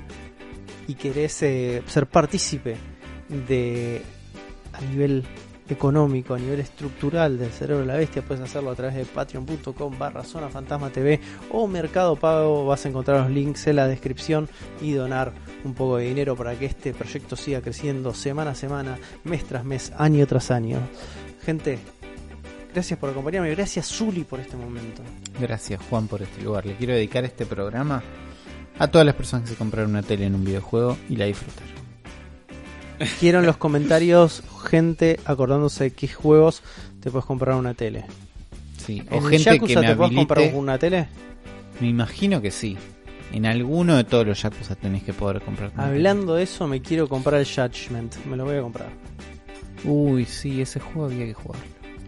[0.88, 2.76] y querés eh, ser partícipe
[3.28, 4.02] de
[4.72, 5.24] a nivel
[5.68, 9.98] económico, a nivel estructural del cerebro de la bestia, puedes hacerlo a través de patreon.com
[9.98, 14.48] barra zona fantasma TV o Mercado Pago, vas a encontrar los links en la descripción
[14.80, 15.32] y donar
[15.64, 19.64] un poco de dinero para que este proyecto siga creciendo semana a semana, mes tras
[19.64, 20.80] mes, año tras año.
[21.44, 21.78] Gente,
[22.72, 25.02] gracias por acompañarme, gracias Zuli por este momento.
[25.40, 26.66] Gracias Juan por este lugar.
[26.66, 28.02] Le quiero dedicar este programa
[28.78, 31.72] a todas las personas que se compraron una tele en un videojuego y la disfrutaron.
[33.18, 36.62] Quiero en los comentarios gente acordándose de qué juegos
[37.00, 38.04] te puedes comprar una tele.
[38.78, 39.02] Sí.
[39.10, 41.08] O ¿En el gente que me te puedes comprar una tele?
[41.80, 42.76] Me imagino que sí.
[43.32, 45.72] En alguno de todos los Yakuza tenés que poder comprar.
[45.76, 48.14] Hablando de eso, me quiero comprar el Judgment.
[48.26, 48.90] Me lo voy a comprar.
[49.84, 51.60] Uy, sí, ese juego había que jugar.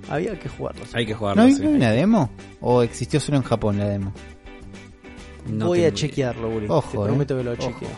[0.09, 0.85] Había que jugarlo.
[0.93, 1.43] Hay que ¿No jugarlo.
[1.43, 1.65] había sí.
[1.65, 2.31] una demo?
[2.61, 4.13] ¿O existió solo en Japón la demo?
[5.47, 6.67] No voy a chequearlo, Uri.
[6.69, 7.01] Ojo, Te eh.
[7.05, 7.61] prometo que lo Ojo.
[7.63, 7.89] chequeo.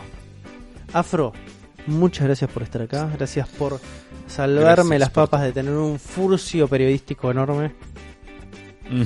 [0.92, 1.32] Afro,
[1.86, 3.10] muchas gracias por estar acá.
[3.16, 3.80] Gracias por
[4.26, 7.72] salvarme Gracias las por papas de tener un furcio periodístico enorme.
[8.90, 9.02] Mm.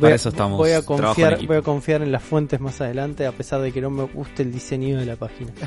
[0.00, 0.56] Voy Para eso estamos.
[0.56, 3.82] Voy a, confiar, voy a confiar en las fuentes más adelante, a pesar de que
[3.82, 5.52] no me guste el diseño de la página.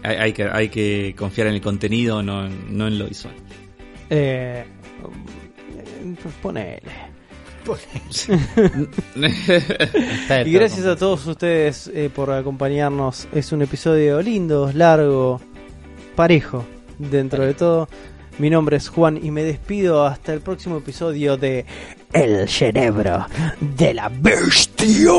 [0.00, 3.34] Hay, hay que, hay que confiar en el contenido, no, no en lo visual.
[4.08, 4.64] Eh,
[6.22, 7.07] pues ponele.
[10.46, 13.28] Y gracias a todos ustedes eh, por acompañarnos.
[13.32, 15.40] Es un episodio lindo, largo,
[16.14, 16.64] parejo,
[16.98, 17.88] dentro de todo.
[18.38, 21.66] Mi nombre es Juan y me despido hasta el próximo episodio de
[22.12, 23.26] El cerebro
[23.60, 25.10] de la bestia.